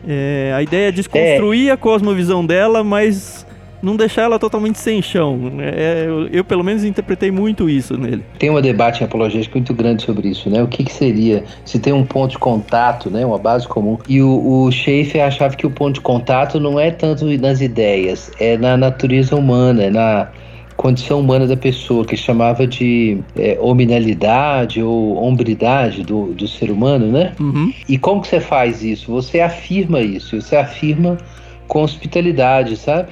É, 0.08 0.54
a 0.56 0.62
ideia 0.62 0.90
é 0.90 0.92
desconstruir 0.92 1.70
é. 1.70 1.72
a 1.72 1.78
cosmovisão 1.78 2.46
dela, 2.46 2.84
mas 2.84 3.46
não 3.86 3.96
deixar 3.96 4.24
ela 4.24 4.40
totalmente 4.40 4.80
sem 4.80 5.02
chão. 5.02 5.40
É, 5.60 6.06
eu, 6.08 6.28
eu, 6.28 6.44
pelo 6.44 6.64
menos, 6.64 6.84
interpretei 6.84 7.32
muito 7.32 7.70
isso 7.70 7.98
nele. 7.98 8.24
Tem 8.40 8.50
um 8.50 8.60
debate 8.60 9.04
apologético 9.04 9.58
muito 9.58 9.74
grande 9.74 10.04
sobre 10.04 10.30
isso, 10.30 10.50
né? 10.50 10.62
O 10.64 10.68
que, 10.68 10.84
que, 10.84 10.92
seria 10.92 11.44
se 11.64 11.78
tem 11.78 11.94
um 11.94 12.04
ponto 12.04 12.32
de 12.32 12.40
contato, 12.40 13.10
né? 13.10 13.26
Uma 13.26 13.38
base 13.38 13.68
comum. 13.68 13.98
E 14.08 14.22
o, 14.22 14.64
o 14.66 14.72
Schaefer 14.72 15.24
achava 15.24 15.56
que 15.56 15.68
o 15.68 15.70
ponto 15.70 15.96
de 15.96 16.02
contato 16.02 16.60
não 16.60 16.80
é 16.80 16.90
tanto 16.90 17.26
nas 17.38 17.62
ideias, 17.62 18.32
é 18.40 18.58
na 18.58 18.76
natureza 18.76 19.36
humana, 19.36 19.84
é 19.84 19.90
na 19.90 20.30
condição 20.76 21.20
humana 21.20 21.48
da 21.48 21.58
pessoa, 21.58 22.06
que 22.06 22.18
chamava 22.18 22.68
de 22.68 23.20
é, 23.38 23.58
hominalidade 23.60 24.82
ou 24.82 25.24
hombridade 25.24 26.04
do, 26.04 26.34
do 26.34 26.48
ser 26.48 26.70
humano, 26.70 27.08
né? 27.08 27.34
Uhum. 27.40 27.74
E 27.88 27.98
como 27.98 28.22
que 28.22 28.28
você 28.28 28.40
faz 28.40 28.84
isso? 28.84 29.12
Você 29.12 29.40
afirma 29.40 30.02
isso, 30.02 30.42
você 30.42 30.56
afirma 30.56 31.18
com 31.68 31.82
hospitalidade, 31.82 32.76
sabe? 32.78 33.10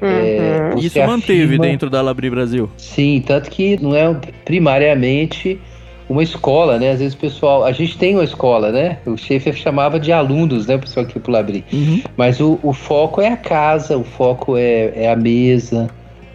Uhum. 0.00 0.08
É, 0.08 0.74
Isso 0.78 0.98
manteve 0.98 1.44
afirma... 1.44 1.64
dentro 1.64 1.88
da 1.88 2.02
Labri 2.02 2.28
Brasil. 2.28 2.68
Sim, 2.76 3.22
tanto 3.24 3.48
que 3.50 3.80
não 3.80 3.94
é 3.94 4.12
primariamente 4.44 5.60
uma 6.08 6.22
escola, 6.22 6.78
né? 6.78 6.90
Às 6.90 6.98
vezes 6.98 7.14
o 7.14 7.18
pessoal. 7.18 7.64
A 7.64 7.72
gente 7.72 7.96
tem 7.96 8.14
uma 8.14 8.24
escola, 8.24 8.72
né? 8.72 8.98
O 9.06 9.16
chefe 9.16 9.52
chamava 9.52 10.00
de 10.00 10.12
alunos, 10.12 10.66
né? 10.66 10.74
O 10.74 10.80
pessoal 10.80 11.06
aqui 11.06 11.20
pro 11.20 11.32
Labri. 11.32 11.64
Uhum. 11.72 12.02
Mas 12.16 12.40
o, 12.40 12.58
o, 12.62 12.72
foco 12.72 13.20
é 13.20 13.28
a 13.28 13.36
casa, 13.36 13.96
o 13.96 14.02
foco 14.02 14.56
é, 14.56 14.92
é 14.94 15.10
a 15.10 15.16
mesa. 15.16 15.88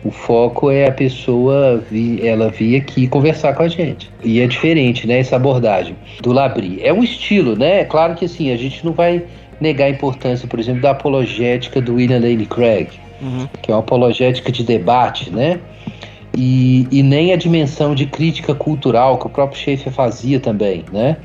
O 0.08 0.12
foco 0.12 0.72
é 0.72 0.88
a 0.88 0.91
pessoa 0.91 1.84
vir, 1.91 2.26
ela 2.26 2.50
vir 2.50 2.78
aqui 2.78 3.08
conversar 3.08 3.54
com 3.54 3.63
a 3.63 3.67
gente. 3.67 4.10
E 4.24 4.39
é 4.39 4.48
diferente, 4.48 5.06
né, 5.06 5.20
essa 5.20 5.36
abordagem 5.36 5.96
do 6.22 6.32
Labri. 6.32 6.80
É 6.82 6.93
um 6.93 7.04
estilo, 7.04 7.58
né? 7.58 7.82
É 7.82 7.86
claro 7.86 8.15
que 8.15 8.26
assim, 8.26 8.52
a 8.52 8.56
gente 8.56 8.86
não 8.86 8.93
vai 8.93 9.24
negar 9.60 9.86
a 9.86 9.89
importância, 9.89 10.48
por 10.48 10.60
exemplo, 10.60 10.82
da 10.82 10.91
apologética 10.91 11.82
do 11.82 11.96
William 11.96 12.20
Lane 12.20 12.46
Craig 12.46 12.89
uhum. 13.22 13.48
que 13.62 13.72
é 13.72 13.74
uma 13.74 13.82
apologética 13.82 14.52
de 14.52 14.63
debate, 14.63 15.30
né? 15.30 15.60
E, 16.36 16.88
e, 16.91 17.02
nem 17.02 17.34
a 17.34 17.36
dimensão 17.36 17.96
de 17.96 18.06
crítica 18.06 18.54
cultural 18.54 19.17
que 19.17 19.26
o 19.26 19.30
próprio 19.30 19.60
Schaeffer 19.60 19.91
fazia 19.91 20.39
também, 20.39 20.86
né? 20.91 21.17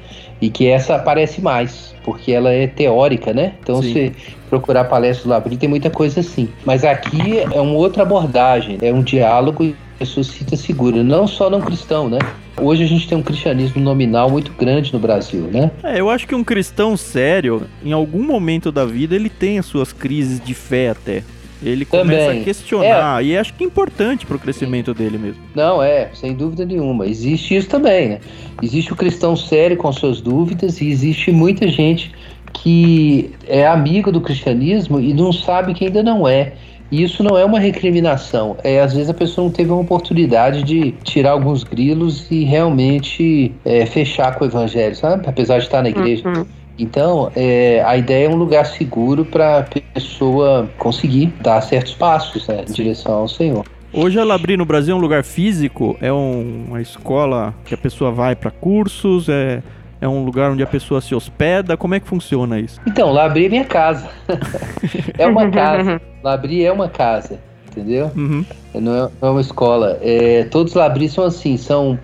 E 0.43 0.51
que 0.51 0.67
essa 0.67 0.97
aparece 0.97 1.41
mais, 1.41 1.95
porque 2.05 2.33
ela 2.33 2.51
é 2.51 2.67
teórica, 2.67 3.33
né? 3.33 3.53
Então, 3.63 3.81
Sim. 3.81 3.93
se 3.93 4.13
procurar 4.51 4.85
palestras 4.85 5.25
do 5.25 5.31
Labri, 5.31 5.57
tem 5.57 5.69
muita 5.69 5.89
coisa 5.89 6.19
assim. 6.19 6.49
Mas 6.65 6.85
aqui 6.85 7.39
é 7.39 7.61
uma 7.61 7.75
outra 7.75 8.03
abordagem, 8.03 8.77
é 8.83 8.93
um 8.93 9.03
diálogo 9.03 9.63
e 9.63 9.77
a 9.95 9.99
pessoa 10.01 10.25
se 10.25 10.33
sinta 10.33 10.57
segura, 10.57 11.05
não 11.05 11.29
só 11.29 11.49
não 11.49 11.61
cristão, 11.61 12.09
né? 12.11 12.19
Hoje 12.61 12.83
a 12.83 12.87
gente 12.87 13.09
tem 13.09 13.17
um 13.17 13.23
cristianismo 13.23 13.81
nominal 13.81 14.29
muito 14.29 14.53
grande 14.59 14.93
no 14.93 14.99
Brasil, 14.99 15.43
né? 15.43 15.71
É, 15.85 16.01
eu 16.01 16.11
acho 16.11 16.27
que 16.27 16.35
um 16.35 16.43
cristão 16.43 16.97
sério, 16.97 17.63
em 17.85 17.93
algum 17.93 18.23
momento 18.25 18.73
da 18.73 18.85
vida, 18.85 19.15
ele 19.15 19.31
tem 19.31 19.61
as 19.61 19.67
suas 19.67 19.93
crises 19.93 20.41
de 20.45 20.55
fé 20.55 20.91
até. 20.91 21.23
Ele 21.65 21.85
começa 21.85 22.27
Também. 22.27 22.41
a 22.41 22.45
questionar, 22.45 23.23
é. 23.23 23.27
e 23.27 23.37
acho 23.37 23.55
que 23.55 23.65
é 23.65 23.67
importante 23.67 24.27
para 24.27 24.37
o 24.37 24.39
crescimento 24.39 24.93
dele 24.93 25.19
mesmo. 25.19 25.43
Não, 25.55 25.83
é, 25.83 26.11
sem 26.15 26.35
dúvida 26.35 26.65
nenhuma. 26.65 27.07
Existe 27.07 27.57
isso 27.57 27.69
também, 27.69 28.09
né? 28.09 28.21
Existe 28.63 28.93
o 28.93 28.97
cristão 28.97 29.37
sério 29.37 29.77
com 29.77 29.93
suas 29.93 30.21
dúvidas, 30.21 30.81
e 30.81 30.91
existe 30.91 31.31
muita 31.31 31.69
gente 31.69 32.13
que 32.53 33.31
é 33.47 33.67
amigo 33.67 34.13
do 34.13 34.21
cristianismo 34.21 35.01
e 35.01 35.15
não 35.15 35.33
sabe 35.33 35.75
que 35.75 35.87
ainda 35.87 36.03
não 36.03 36.29
é. 36.29 36.53
E 36.91 37.03
isso 37.03 37.23
não 37.23 37.39
é 37.39 37.45
uma 37.45 37.59
recriminação. 37.59 38.55
É, 38.63 38.81
às 38.81 38.93
vezes 38.93 39.09
a 39.09 39.15
pessoa 39.15 39.47
não 39.47 39.53
teve 39.53 39.71
uma 39.71 39.81
oportunidade 39.81 40.63
de 40.63 40.93
tirar 41.03 41.31
alguns 41.31 41.65
grilos 41.65 42.31
e 42.31 42.45
realmente 42.45 43.51
é, 43.65 43.87
fechar 43.87 44.35
com 44.37 44.45
o 44.45 44.49
evangelho, 44.49 44.95
sabe? 44.95 45.27
Apesar 45.27 45.59
de 45.59 45.65
estar 45.65 45.83
na 45.83 45.89
igreja. 45.89 46.29
Uhum. 46.29 46.45
Então, 46.83 47.31
é, 47.37 47.81
a 47.87 47.97
ideia 47.97 48.27
é 48.27 48.29
um 48.29 48.35
lugar 48.35 48.67
seguro 48.67 49.25
para 49.25 49.61
a 49.61 49.63
pessoa 49.63 50.69
conseguir 50.77 51.33
dar 51.41 51.61
certos 51.61 51.95
passos 51.95 52.49
né, 52.49 52.65
em 52.69 52.73
direção 52.73 53.13
ao 53.13 53.29
Senhor. 53.29 53.65
Hoje 53.93 54.19
a 54.19 54.25
Labri 54.25 54.57
no 54.57 54.65
Brasil 54.65 54.93
é 54.93 54.99
um 54.99 55.01
lugar 55.01 55.23
físico, 55.23 55.97
é 56.01 56.13
um, 56.13 56.65
uma 56.67 56.83
escola 56.83 57.55
que 57.65 57.73
a 57.73 57.77
pessoa 57.77 58.11
vai 58.11 58.35
para 58.35 58.51
cursos, 58.51 59.29
é, 59.29 59.63
é 60.01 60.09
um 60.09 60.25
lugar 60.25 60.51
onde 60.51 60.63
a 60.65 60.67
pessoa 60.67 61.01
se 61.01 61.15
hospeda. 61.15 61.77
Como 61.77 61.95
é 61.95 62.01
que 62.01 62.09
funciona 62.09 62.59
isso? 62.59 62.81
Então, 62.85 63.13
Labri 63.13 63.47
é 63.47 63.49
minha 63.49 63.65
casa. 63.65 64.09
é 65.17 65.25
uma 65.25 65.49
casa. 65.51 66.03
Labri 66.21 66.65
é 66.65 66.73
uma 66.73 66.89
casa, 66.89 67.39
entendeu? 67.71 68.11
Uhum. 68.17 68.45
Não, 68.75 68.81
é, 68.81 68.81
não, 69.21 69.29
é, 69.29 69.31
uma 69.31 69.41
escola. 69.41 69.99
É, 70.03 70.49
todos 70.51 70.73
os 70.73 70.77
Labris 70.77 71.13
são 71.13 71.25
assim, 71.25 71.57
são 71.57 71.97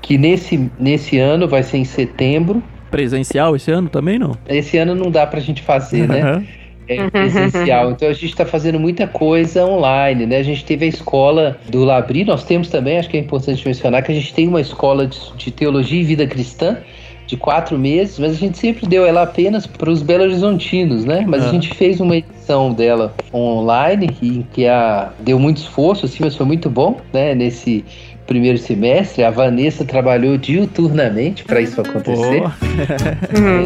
que 0.00 0.18
nesse, 0.18 0.70
nesse 0.78 1.18
ano 1.18 1.46
vai 1.46 1.62
ser 1.62 1.78
em 1.78 1.84
setembro. 1.84 2.62
Presencial 2.90 3.54
esse 3.54 3.70
ano 3.70 3.88
também 3.88 4.18
não? 4.18 4.36
Esse 4.48 4.76
ano 4.76 4.94
não 4.94 5.10
dá 5.10 5.26
para 5.26 5.38
a 5.38 5.42
gente 5.42 5.62
fazer, 5.62 6.08
né? 6.08 6.44
É, 6.88 7.10
presencial. 7.10 7.90
Então 7.90 8.08
a 8.08 8.12
gente 8.12 8.26
está 8.26 8.44
fazendo 8.44 8.78
muita 8.78 9.06
coisa 9.06 9.64
online, 9.64 10.26
né? 10.26 10.38
A 10.38 10.42
gente 10.42 10.64
teve 10.64 10.84
a 10.84 10.88
escola 10.88 11.58
do 11.68 11.84
Labri, 11.84 12.24
nós 12.24 12.44
temos 12.44 12.68
também, 12.68 12.98
acho 12.98 13.08
que 13.08 13.16
é 13.16 13.20
importante 13.20 13.66
mencionar, 13.66 14.02
que 14.02 14.12
a 14.12 14.14
gente 14.14 14.32
tem 14.34 14.48
uma 14.48 14.60
escola 14.60 15.06
de, 15.06 15.18
de 15.36 15.50
teologia 15.50 16.00
e 16.00 16.04
vida 16.04 16.26
cristã 16.26 16.78
de 17.26 17.36
quatro 17.36 17.78
meses, 17.78 18.18
mas 18.18 18.32
a 18.32 18.34
gente 18.34 18.58
sempre 18.58 18.86
deu 18.86 19.06
ela 19.06 19.22
apenas 19.22 19.66
para 19.66 19.90
os 19.90 20.02
Belo 20.02 20.24
Horizontinos, 20.24 21.04
né? 21.04 21.24
Mas 21.26 21.44
a 21.44 21.48
ah. 21.48 21.50
gente 21.50 21.72
fez 21.74 22.00
uma 22.00 22.16
edição 22.16 22.74
dela 22.74 23.14
online 23.32 24.10
e 24.20 24.44
que 24.52 24.66
a, 24.66 25.10
deu 25.20 25.38
muito 25.38 25.58
esforço, 25.58 26.04
assim, 26.04 26.18
mas 26.20 26.36
foi 26.36 26.44
muito 26.44 26.68
bom, 26.68 27.00
né? 27.12 27.34
Nesse 27.34 27.84
primeiro 28.32 28.56
semestre, 28.56 29.22
a 29.22 29.30
Vanessa 29.30 29.84
trabalhou 29.84 30.38
diuturnamente 30.38 31.44
para 31.44 31.60
isso 31.60 31.78
acontecer. 31.82 32.42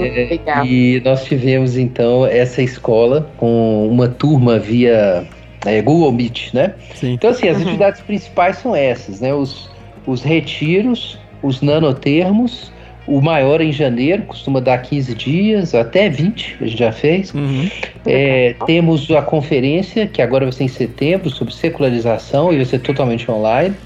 é, 0.02 0.66
e 0.66 1.00
nós 1.04 1.24
tivemos 1.24 1.76
então 1.76 2.26
essa 2.26 2.60
escola 2.60 3.30
com 3.36 3.88
uma 3.88 4.08
turma 4.08 4.58
via 4.58 5.24
é, 5.64 5.80
Google 5.80 6.10
Meet, 6.10 6.52
né? 6.52 6.74
Sim. 6.96 7.12
Então 7.12 7.30
assim, 7.30 7.48
as 7.48 7.58
uhum. 7.58 7.62
atividades 7.62 8.00
principais 8.00 8.58
são 8.58 8.74
essas, 8.74 9.20
né? 9.20 9.32
Os, 9.32 9.70
os 10.04 10.24
retiros, 10.24 11.16
os 11.44 11.62
nanotermos, 11.62 12.72
o 13.06 13.20
maior 13.20 13.60
em 13.60 13.70
janeiro, 13.70 14.22
costuma 14.22 14.58
dar 14.58 14.78
15 14.78 15.14
dias, 15.14 15.76
até 15.76 16.08
20, 16.08 16.56
a 16.60 16.66
gente 16.66 16.76
já 16.76 16.90
fez. 16.90 17.32
Uhum. 17.32 17.70
É, 18.04 18.56
temos 18.66 19.08
a 19.12 19.22
conferência, 19.22 20.08
que 20.08 20.20
agora 20.20 20.44
vai 20.44 20.52
ser 20.52 20.64
em 20.64 20.68
setembro, 20.68 21.30
sobre 21.30 21.54
secularização, 21.54 22.52
e 22.52 22.56
vai 22.56 22.64
ser 22.64 22.80
totalmente 22.80 23.30
online 23.30 23.76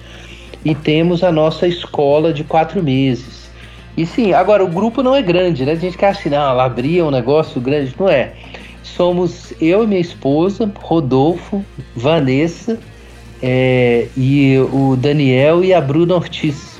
e 0.64 0.75
temos 0.75 1.23
a 1.25 1.33
nossa 1.33 1.66
escola 1.66 2.33
de 2.33 2.44
quatro 2.44 2.83
meses. 2.83 3.51
E 3.96 4.07
sim, 4.07 4.33
agora 4.33 4.64
o 4.64 4.68
grupo 4.68 5.03
não 5.03 5.14
é 5.14 5.23
grande, 5.23 5.64
né? 5.64 5.73
A 5.73 5.77
gente 5.77 5.96
quer 5.96 6.11
assim, 6.11 6.29
não, 6.29 6.51
ela 6.51 6.64
abria 6.64 7.05
um 7.05 7.11
negócio 7.11 7.61
grande, 7.61 7.94
não 7.99 8.09
é. 8.09 8.33
Somos 8.83 9.53
eu 9.61 9.85
e 9.85 9.87
minha 9.87 10.01
esposa, 10.01 10.70
Rodolfo, 10.81 11.64
Vanessa 11.94 12.79
é, 13.42 14.07
e 14.16 14.59
o 14.73 14.96
Daniel 14.96 15.64
e 15.64 15.73
a 15.73 15.81
Bruna 15.81 16.14
Ortiz, 16.14 16.79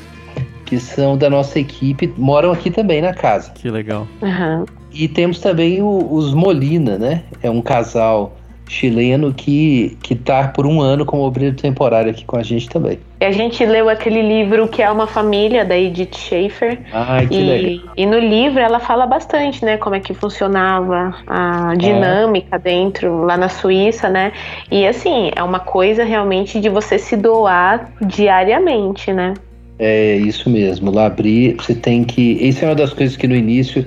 que 0.64 0.79
são 0.79 1.16
da 1.16 1.29
nossa 1.29 1.59
equipe, 1.59 2.12
moram 2.16 2.53
aqui 2.53 2.71
também 2.71 3.03
na 3.03 3.12
casa. 3.12 3.51
Que 3.53 3.71
legal. 3.71 4.07
Uhum. 4.23 4.64
E 4.93 5.09
temos 5.09 5.38
também 5.40 5.83
o, 5.83 6.12
os 6.12 6.33
Molina, 6.33 6.99
né? 6.99 7.23
É 7.43 7.51
um 7.51 7.62
casal 7.62 8.37
chileno 8.71 9.35
que, 9.35 9.99
que 10.01 10.15
tá 10.15 10.47
por 10.47 10.65
um 10.65 10.81
ano 10.81 11.05
como 11.05 11.23
obreiro 11.25 11.57
temporário 11.57 12.13
aqui 12.13 12.25
com 12.25 12.37
a 12.37 12.43
gente 12.43 12.69
também. 12.69 13.01
E 13.21 13.25
a 13.25 13.33
gente 13.33 13.67
leu 13.67 13.89
aquele 13.89 14.23
livro 14.23 14.69
que 14.69 14.81
é 14.81 14.89
uma 14.89 15.09
família 15.09 15.65
da 15.65 15.77
Edith 15.77 16.17
Schaefer. 16.17 16.79
Ah, 16.93 17.21
que 17.29 17.35
e, 17.35 17.43
legal. 17.43 17.95
e 17.97 18.07
no 18.07 18.19
livro 18.21 18.61
ela 18.61 18.79
fala 18.79 19.07
bastante, 19.07 19.65
né, 19.65 19.77
como 19.77 19.97
é 19.97 20.01
que 20.01 20.15
funcionava 20.15 21.17
a 21.27 21.75
dinâmica 21.75 22.55
é. 22.55 22.59
dentro 22.61 23.25
lá 23.25 23.37
na 23.37 23.49
Suíça, 23.49 24.09
né? 24.09 24.33
E 24.71 24.87
assim, 24.87 25.33
é 25.35 25.43
uma 25.43 25.59
coisa 25.59 26.05
realmente 26.05 26.61
de 26.61 26.69
você 26.69 26.97
se 26.97 27.17
doar 27.17 27.93
diariamente, 28.01 29.13
né? 29.13 29.35
É 29.81 30.15
isso 30.15 30.49
mesmo. 30.49 30.93
Lá 30.93 31.07
abrir, 31.07 31.57
você 31.57 31.75
tem 31.75 32.05
que. 32.05 32.23
Isso 32.41 32.65
é 32.65 32.69
uma 32.69 32.77
das 32.77 32.93
coisas 32.93 33.17
que 33.17 33.27
no 33.27 33.35
início 33.35 33.85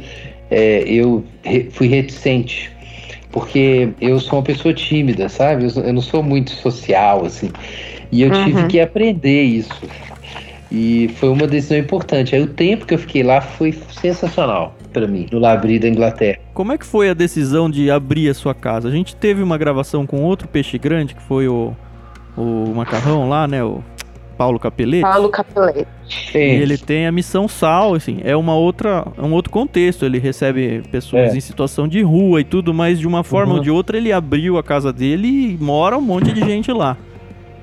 é, 0.51 0.83
eu 0.85 1.23
re, 1.41 1.69
fui 1.71 1.87
reticente 1.87 2.72
porque 3.33 3.89
eu 3.99 4.19
sou 4.19 4.37
uma 4.37 4.45
pessoa 4.45 4.73
tímida, 4.73 5.27
sabe? 5.27 5.65
Eu, 5.75 5.91
não 5.91 6.01
sou 6.01 6.21
muito 6.21 6.51
social, 6.51 7.25
assim. 7.25 7.51
E 8.11 8.21
eu 8.21 8.31
uhum. 8.31 8.45
tive 8.45 8.67
que 8.67 8.79
aprender 8.79 9.41
isso. 9.41 9.73
E 10.71 11.09
foi 11.15 11.29
uma 11.29 11.47
decisão 11.47 11.77
importante. 11.77 12.35
Aí 12.35 12.41
o 12.41 12.47
tempo 12.47 12.85
que 12.85 12.93
eu 12.93 12.99
fiquei 12.99 13.23
lá 13.23 13.41
foi 13.41 13.71
sensacional 13.99 14.75
para 14.93 15.07
mim, 15.07 15.25
no 15.31 15.39
Labri 15.39 15.79
da 15.79 15.87
Inglaterra. 15.87 16.37
Como 16.53 16.71
é 16.71 16.77
que 16.77 16.85
foi 16.85 17.09
a 17.09 17.15
decisão 17.15 17.67
de 17.67 17.89
abrir 17.89 18.29
a 18.29 18.35
sua 18.35 18.53
casa? 18.53 18.87
A 18.87 18.91
gente 18.91 19.15
teve 19.15 19.41
uma 19.41 19.57
gravação 19.57 20.05
com 20.05 20.21
outro 20.21 20.47
peixe 20.47 20.77
grande, 20.77 21.15
que 21.15 21.21
foi 21.23 21.47
o, 21.47 21.75
o 22.37 22.71
macarrão 22.75 23.27
lá, 23.27 23.47
né? 23.47 23.63
O 23.63 23.83
Paulo 24.37 24.59
Capelete. 24.59 25.03
Paulo 25.03 25.29
Capelete. 25.29 25.87
E 26.33 26.37
ele 26.37 26.77
tem 26.77 27.07
a 27.07 27.11
missão 27.11 27.47
Sal, 27.47 27.95
assim, 27.95 28.19
é 28.23 28.35
uma 28.35 28.55
outra, 28.55 29.05
é 29.17 29.21
um 29.21 29.33
outro 29.33 29.51
contexto. 29.51 30.05
Ele 30.05 30.19
recebe 30.19 30.83
pessoas 30.91 31.33
é. 31.33 31.37
em 31.37 31.39
situação 31.39 31.87
de 31.87 32.01
rua 32.01 32.41
e 32.41 32.43
tudo, 32.43 32.73
mas 32.73 32.99
de 32.99 33.07
uma 33.07 33.23
forma 33.23 33.53
uhum. 33.53 33.57
ou 33.59 33.63
de 33.63 33.71
outra 33.71 33.97
ele 33.97 34.11
abriu 34.11 34.57
a 34.57 34.63
casa 34.63 34.91
dele 34.91 35.27
e 35.27 35.57
mora 35.59 35.97
um 35.97 36.01
monte 36.01 36.31
de 36.31 36.41
gente 36.41 36.71
lá. 36.71 36.97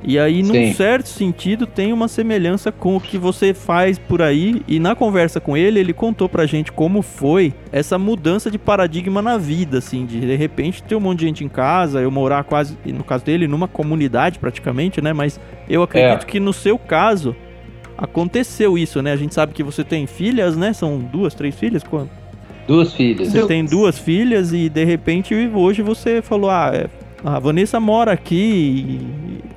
E 0.03 0.19
aí, 0.19 0.43
num 0.43 0.55
Sim. 0.55 0.73
certo 0.73 1.09
sentido, 1.09 1.67
tem 1.67 1.93
uma 1.93 2.09
semelhança 2.09 2.73
com 2.73 2.97
o 2.97 3.01
que 3.01 3.19
você 3.19 3.53
faz 3.53 3.99
por 3.99 4.23
aí. 4.23 4.63
E 4.67 4.79
na 4.79 4.95
conversa 4.95 5.41
com 5.41 5.57
ele, 5.57 5.79
ele 5.79 5.93
contou 5.93 6.29
pra 6.29 6.47
gente 6.47 6.73
como 6.73 7.03
foi 7.03 7.53
essa 7.71 7.99
mudança 7.99 8.51
de 8.51 8.59
paradigma 8.59 9.21
na 9.21 9.37
vida, 9.37 9.79
assim, 9.79 10.07
de 10.07 10.21
de 10.21 10.37
repente 10.37 10.83
ter 10.83 10.95
um 10.95 11.01
monte 11.01 11.21
de 11.21 11.27
gente 11.27 11.45
em 11.45 11.49
casa, 11.49 12.01
eu 12.01 12.11
morar 12.11 12.45
quase, 12.45 12.77
no 12.87 13.05
caso 13.05 13.25
dele, 13.25 13.47
numa 13.47 13.69
comunidade 13.69 14.39
praticamente, 14.39 15.01
né? 15.01 15.13
Mas 15.13 15.39
eu 15.69 15.83
acredito 15.83 16.23
é. 16.23 16.27
que 16.27 16.41
no 16.41 16.53
seu 16.53 16.79
caso 16.79 17.37
aconteceu 17.97 18.79
isso, 18.79 19.03
né? 19.03 19.13
A 19.13 19.17
gente 19.17 19.35
sabe 19.35 19.53
que 19.53 19.63
você 19.63 19.85
tem 19.85 20.07
filhas, 20.07 20.57
né? 20.57 20.73
São 20.73 20.99
duas, 20.99 21.35
três 21.35 21.55
filhas? 21.55 21.83
Quanto? 21.83 22.11
Duas 22.67 22.95
filhas. 22.95 23.29
Você 23.29 23.47
tem 23.47 23.65
duas 23.65 23.99
filhas 23.99 24.53
e 24.53 24.69
de 24.69 24.85
repente 24.85 25.35
hoje 25.35 25.83
você 25.83 26.23
falou: 26.23 26.51
ah, 26.51 26.71
é, 26.73 26.87
a 27.25 27.39
Vanessa 27.39 27.79
mora 27.79 28.13
aqui. 28.13 29.01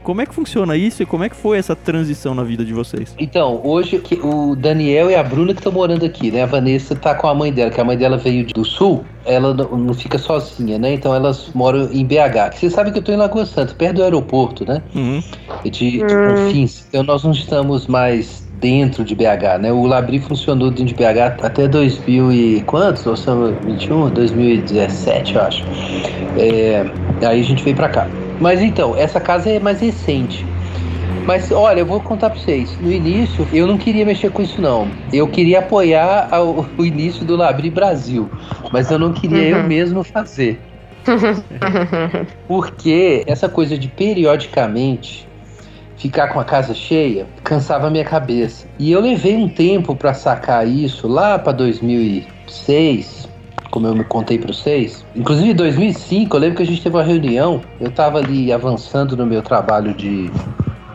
Como 0.04 0.22
é 0.22 0.26
que 0.26 0.34
funciona 0.34 0.76
isso 0.76 1.02
e 1.02 1.06
como 1.06 1.24
é 1.24 1.30
que 1.30 1.36
foi 1.36 1.58
essa 1.58 1.76
transição 1.76 2.36
na 2.36 2.44
vida 2.44 2.66
de 2.66 2.74
vocês? 2.74 3.16
Então, 3.18 3.62
hoje 3.64 4.02
o 4.22 4.56
Daniel 4.56 5.10
e 5.10 5.16
a 5.16 5.24
Bruna 5.24 5.54
que 5.54 5.60
estão 5.60 5.72
morando 5.72 6.06
aqui, 6.06 6.30
né? 6.30 6.44
A 6.44 6.46
Vanessa 6.46 6.96
tá 6.96 7.16
com 7.16 7.28
a 7.28 7.34
mãe 7.34 7.54
dela, 7.54 7.72
que 7.72 7.80
a 7.80 7.84
mãe 7.84 7.98
dela 7.98 8.18
veio 8.18 8.46
do 8.48 8.66
sul, 8.66 9.06
ela 9.26 9.54
não 9.54 9.94
fica 9.94 10.18
sozinha, 10.18 10.78
né? 10.78 10.94
Então 10.94 11.16
elas 11.16 11.50
moram 11.54 11.90
em 11.92 12.06
BH. 12.06 12.56
Você 12.56 12.70
sabe 12.70 12.92
que 12.92 13.00
eu 13.00 13.04
tô 13.04 13.14
em 13.14 13.18
Lagoa 13.18 13.46
Santa, 13.46 13.74
perto 13.74 13.96
do 13.96 14.04
aeroporto, 14.04 14.66
né? 14.66 14.82
Uhum. 14.94 15.24
De, 15.64 15.70
de 15.70 16.04
hum. 16.04 16.36
Confins. 16.36 16.86
Então 16.90 17.04
nós 17.04 17.24
não 17.24 17.32
estamos 17.32 17.88
mais 17.88 18.44
dentro 18.64 19.04
de 19.04 19.14
BH, 19.14 19.60
né? 19.60 19.74
O 19.74 19.86
Labri 19.86 20.20
funcionou 20.20 20.72
dentro 20.72 20.86
de 20.86 20.94
BH 20.94 21.44
até 21.44 21.68
2000 21.68 22.32
e 22.32 22.62
quantos? 22.62 23.04
Nós 23.04 23.20
estamos 23.20 23.54
21, 23.66 24.10
2017, 24.12 25.36
eu 25.36 25.42
acho. 25.42 25.66
É, 26.38 26.86
aí 27.28 27.42
a 27.42 27.44
gente 27.44 27.62
veio 27.62 27.76
para 27.76 27.90
cá. 27.90 28.08
Mas 28.40 28.62
então, 28.62 28.96
essa 28.96 29.20
casa 29.20 29.50
é 29.50 29.60
mais 29.60 29.82
recente. 29.82 30.46
Mas 31.26 31.52
olha, 31.52 31.82
eu 31.82 31.86
vou 31.86 32.00
contar 32.00 32.30
para 32.30 32.40
vocês. 32.40 32.78
No 32.80 32.90
início, 32.90 33.46
eu 33.52 33.68
não 33.68 33.78
queria 33.78 34.06
mexer 34.06 34.32
com 34.32 34.42
isso 34.42 34.62
não. 34.62 34.88
Eu 35.12 35.28
queria 35.28 35.60
apoiar 35.60 36.30
ao, 36.32 36.66
o 36.78 36.86
início 36.86 37.26
do 37.26 37.36
Labri 37.36 37.70
Brasil, 37.70 38.30
mas 38.72 38.90
eu 38.90 38.98
não 38.98 39.12
queria 39.12 39.56
uhum. 39.56 39.62
eu 39.62 39.64
mesmo 39.68 40.04
fazer. 40.06 40.58
Porque 42.48 43.26
essa 43.28 43.50
coisa 43.50 43.78
de 43.78 43.90
periodicamente 43.90 45.28
ficar 45.98 46.30
com 46.30 46.40
a 46.40 46.44
casa 46.44 46.74
cheia 46.74 47.26
cansava 47.44 47.88
a 47.88 47.90
minha 47.90 48.06
cabeça. 48.06 48.66
E 48.80 48.92
eu 48.92 49.00
levei 49.00 49.36
um 49.36 49.48
tempo 49.48 49.96
para 49.96 50.14
sacar 50.14 50.68
isso 50.68 51.08
lá 51.08 51.38
para 51.40 51.54
2006, 51.54 53.30
como 53.72 53.88
eu 53.88 53.96
me 53.96 54.04
contei 54.04 54.38
para 54.38 54.54
vocês. 54.54 55.06
Inclusive 55.16 55.52
em 55.52 55.56
2005, 55.56 56.36
eu 56.36 56.40
lembro 56.40 56.58
que 56.58 56.64
a 56.64 56.66
gente 56.66 56.82
teve 56.82 56.96
uma 56.96 57.04
reunião, 57.04 57.62
eu 57.80 57.90
estava 57.90 58.20
ali 58.20 58.52
avançando 58.52 59.16
no 59.16 59.26
meu 59.26 59.42
trabalho 59.42 59.94
de, 59.94 60.30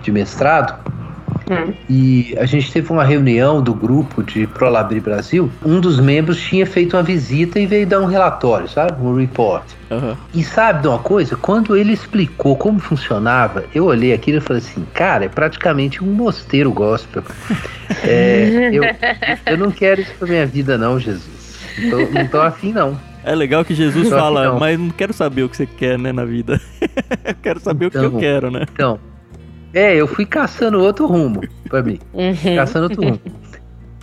de 0.03 0.13
mestrado 0.13 0.98
Hum. 1.51 1.73
E 1.89 2.35
a 2.39 2.45
gente 2.45 2.71
teve 2.73 2.93
uma 2.93 3.05
reunião 3.05 3.63
do 3.63 3.75
grupo 3.75 4.23
de 4.23 4.47
Prolabri 4.47 5.01
Brasil. 5.01 5.51
Um 5.65 5.81
dos 5.81 5.99
membros 5.99 6.41
tinha 6.41 6.67
feito 6.67 6.97
uma 6.97 7.03
visita 7.03 7.59
e 7.59 7.67
veio 7.67 7.87
dar 7.87 8.01
um 8.01 8.07
relatório, 8.07 8.69
sabe? 8.69 9.01
Um 9.03 9.15
report. 9.15 9.65
Uhum. 9.91 10.17
E 10.35 10.45
sabe 10.45 10.83
de 10.83 10.89
uma 10.89 10.99
coisa? 10.99 11.37
Quando 11.37 11.77
ele 11.77 11.93
explicou 11.93 12.57
como 12.57 12.79
funcionava, 12.79 13.65
eu 13.75 13.87
olhei 13.87 14.13
aquilo 14.13 14.39
e 14.39 14.41
falei 14.41 14.63
assim: 14.63 14.85
cara, 14.93 15.25
é 15.25 15.29
praticamente 15.29 16.05
um 16.05 16.13
mosteiro 16.13 16.71
gospel. 16.71 17.23
é, 18.05 18.71
eu, 18.73 18.83
eu 19.47 19.57
não 19.57 19.71
quero 19.71 20.01
isso 20.01 20.13
pra 20.19 20.29
minha 20.29 20.47
vida, 20.47 20.77
não, 20.77 20.99
Jesus. 20.99 21.59
Não 21.79 21.91
tô, 21.91 22.13
não 22.13 22.27
tô 22.27 22.41
afim, 22.41 22.73
não. 22.73 22.99
É 23.25 23.35
legal 23.35 23.65
que 23.65 23.75
Jesus 23.75 24.09
fala, 24.09 24.59
mas 24.59 24.79
não 24.79 24.91
quero 24.91 25.13
saber 25.13 25.43
o 25.43 25.49
que 25.49 25.57
você 25.57 25.67
quer, 25.67 25.99
né, 25.99 26.13
na 26.13 26.25
vida. 26.25 26.61
eu 27.25 27.35
quero 27.43 27.61
saber 27.61 27.87
então, 27.87 28.01
o 28.01 28.11
que 28.11 28.17
eu 28.17 28.19
então, 28.19 28.21
quero, 28.21 28.51
né? 28.51 28.65
Então, 28.73 28.99
é, 29.79 29.95
eu 29.95 30.09
fui 30.09 30.27
caçando 30.27 30.81
outro 30.81 31.07
rumo 31.07 31.41
para 31.69 31.83
mim. 31.83 32.01
Uhum. 32.12 32.57
Caçando 32.57 32.85
outro 32.85 33.03
rumo. 33.03 33.21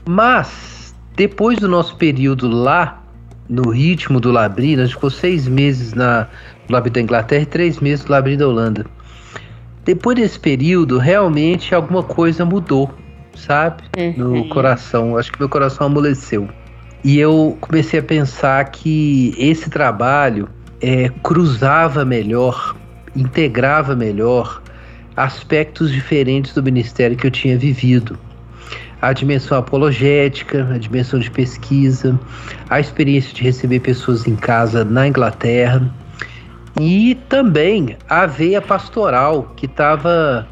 Mas, 0.07 0.95
depois 1.15 1.59
do 1.59 1.67
nosso 1.67 1.97
período 1.97 2.47
lá, 2.47 3.03
no 3.49 3.71
ritmo 3.71 4.19
do 4.19 4.31
Labri, 4.31 4.77
nós 4.77 4.91
ficou 4.91 5.09
seis 5.09 5.47
meses 5.47 5.93
na, 5.93 6.27
no 6.69 6.73
Labri 6.73 6.89
da 6.89 7.01
Inglaterra 7.01 7.43
e 7.43 7.45
três 7.45 7.79
meses 7.79 8.05
no 8.05 8.11
Labri 8.11 8.37
da 8.37 8.47
Holanda. 8.47 8.85
Depois 9.83 10.15
desse 10.15 10.39
período, 10.39 10.97
realmente 10.97 11.75
alguma 11.75 12.01
coisa 12.01 12.45
mudou, 12.45 12.89
sabe? 13.35 13.83
Uhum. 13.97 14.13
No 14.17 14.49
coração. 14.49 15.17
Acho 15.17 15.31
que 15.31 15.39
meu 15.39 15.49
coração 15.49 15.87
amoleceu. 15.87 16.47
E 17.03 17.19
eu 17.19 17.57
comecei 17.59 17.99
a 17.99 18.03
pensar 18.03 18.63
que 18.71 19.35
esse 19.37 19.69
trabalho 19.69 20.47
é, 20.81 21.09
cruzava 21.21 22.05
melhor, 22.05 22.75
integrava 23.15 23.95
melhor 23.95 24.61
aspectos 25.15 25.91
diferentes 25.91 26.53
do 26.53 26.61
ministério 26.61 27.15
que 27.15 27.25
eu 27.25 27.31
tinha 27.31 27.57
vivido. 27.57 28.17
A 29.01 29.13
dimensão 29.13 29.57
apologética, 29.57 30.67
a 30.73 30.77
dimensão 30.77 31.19
de 31.19 31.29
pesquisa, 31.29 32.19
a 32.69 32.79
experiência 32.79 33.33
de 33.33 33.43
receber 33.43 33.79
pessoas 33.79 34.27
em 34.27 34.35
casa 34.35 34.83
na 34.83 35.07
Inglaterra 35.07 35.81
e 36.79 37.15
também 37.29 37.97
a 38.09 38.25
veia 38.25 38.61
pastoral 38.61 39.53
que 39.55 39.65
estava, 39.65 40.47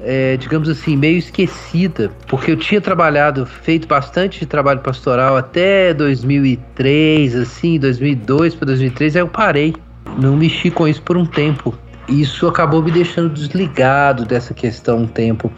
é, 0.00 0.36
digamos 0.36 0.68
assim, 0.68 0.96
meio 0.96 1.16
esquecida, 1.16 2.10
porque 2.26 2.50
eu 2.50 2.56
tinha 2.56 2.80
trabalhado, 2.80 3.46
feito 3.46 3.86
bastante 3.86 4.44
trabalho 4.44 4.80
pastoral 4.80 5.36
até 5.36 5.94
2003, 5.94 7.36
assim, 7.36 7.78
2002 7.78 8.54
para 8.54 8.66
2003, 8.66 9.16
aí 9.16 9.22
eu 9.22 9.28
parei, 9.28 9.74
não 10.18 10.36
mexi 10.36 10.70
com 10.70 10.86
isso 10.86 11.00
por 11.00 11.16
um 11.16 11.24
tempo 11.24 11.74
isso 12.08 12.46
acabou 12.46 12.82
me 12.82 12.90
deixando 12.90 13.30
desligado 13.30 14.24
dessa 14.24 14.52
questão 14.52 14.98
um 14.98 15.06
tempo. 15.06 15.52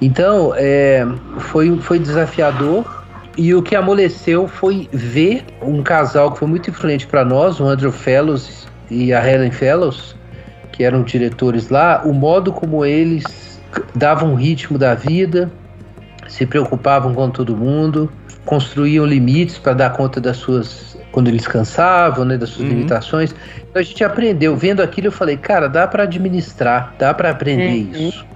Então, 0.00 0.52
é, 0.56 1.06
foi, 1.38 1.78
foi 1.78 1.98
desafiador. 1.98 3.02
E 3.36 3.54
o 3.54 3.62
que 3.62 3.74
amoleceu 3.74 4.46
foi 4.46 4.88
ver 4.92 5.44
um 5.62 5.82
casal 5.82 6.32
que 6.32 6.38
foi 6.38 6.48
muito 6.48 6.68
influente 6.68 7.06
para 7.06 7.24
nós, 7.24 7.60
o 7.60 7.64
Andrew 7.64 7.90
Fellows 7.90 8.68
e 8.90 9.14
a 9.14 9.26
Helen 9.26 9.50
Fellows, 9.50 10.14
que 10.70 10.84
eram 10.84 11.02
diretores 11.02 11.70
lá, 11.70 12.02
o 12.04 12.12
modo 12.12 12.52
como 12.52 12.84
eles 12.84 13.58
davam 13.94 14.34
ritmo 14.34 14.76
da 14.76 14.94
vida, 14.94 15.50
se 16.28 16.44
preocupavam 16.44 17.14
com 17.14 17.30
todo 17.30 17.56
mundo, 17.56 18.12
construíam 18.44 19.06
limites 19.06 19.56
para 19.56 19.72
dar 19.72 19.90
conta 19.90 20.20
das 20.20 20.36
suas 20.36 20.91
quando 21.12 21.28
eles 21.28 21.46
cansavam, 21.46 22.24
né, 22.24 22.36
das 22.36 22.48
suas 22.48 22.64
uhum. 22.66 22.74
limitações. 22.74 23.34
Então 23.58 23.80
a 23.80 23.82
gente 23.82 24.02
aprendeu, 24.02 24.56
vendo 24.56 24.82
aquilo 24.82 25.08
eu 25.08 25.12
falei, 25.12 25.36
cara, 25.36 25.68
dá 25.68 25.86
para 25.86 26.04
administrar, 26.04 26.94
dá 26.98 27.14
para 27.14 27.30
aprender 27.30 27.86
uhum. 27.94 28.08
isso. 28.08 28.26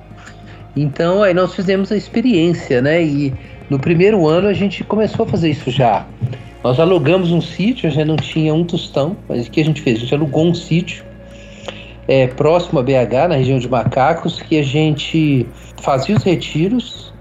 Então 0.76 1.22
aí 1.22 1.32
nós 1.32 1.54
fizemos 1.54 1.90
a 1.90 1.96
experiência, 1.96 2.82
né? 2.82 3.02
E 3.02 3.32
no 3.70 3.78
primeiro 3.78 4.28
ano 4.28 4.46
a 4.46 4.52
gente 4.52 4.84
começou 4.84 5.24
a 5.24 5.28
fazer 5.28 5.50
isso 5.50 5.70
já. 5.70 6.04
Nós 6.62 6.78
alugamos 6.78 7.32
um 7.32 7.40
sítio, 7.40 7.90
já 7.90 8.04
não 8.04 8.16
tinha 8.16 8.52
um 8.52 8.62
tostão, 8.62 9.16
mas 9.28 9.46
o 9.46 9.50
que 9.50 9.60
a 9.60 9.64
gente 9.64 9.80
fez? 9.80 9.96
A 9.96 10.00
gente 10.00 10.14
alugou 10.14 10.46
um 10.46 10.54
sítio 10.54 11.04
é, 12.06 12.26
próximo 12.26 12.78
a 12.78 12.82
BH, 12.82 13.28
na 13.28 13.36
região 13.36 13.58
de 13.58 13.68
Macacos, 13.68 14.40
que 14.40 14.58
a 14.58 14.62
gente 14.62 15.46
fazia 15.80 16.14
os 16.14 16.22
retiros 16.22 17.12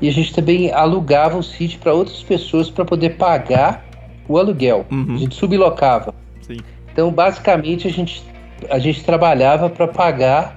e 0.00 0.08
a 0.08 0.12
gente 0.12 0.32
também 0.32 0.72
alugava 0.72 1.36
o 1.36 1.42
sítio 1.42 1.78
para 1.80 1.92
outras 1.92 2.22
pessoas 2.22 2.70
para 2.70 2.84
poder 2.84 3.10
pagar 3.10 3.84
o 4.28 4.38
aluguel. 4.38 4.86
Uhum. 4.90 5.14
A 5.14 5.18
gente 5.18 5.34
sublocava. 5.34 6.14
Sim. 6.40 6.58
Então, 6.92 7.10
basicamente, 7.10 7.88
a 7.88 7.90
gente, 7.90 8.22
a 8.70 8.78
gente 8.78 9.02
trabalhava 9.04 9.68
para 9.68 9.88
pagar 9.88 10.56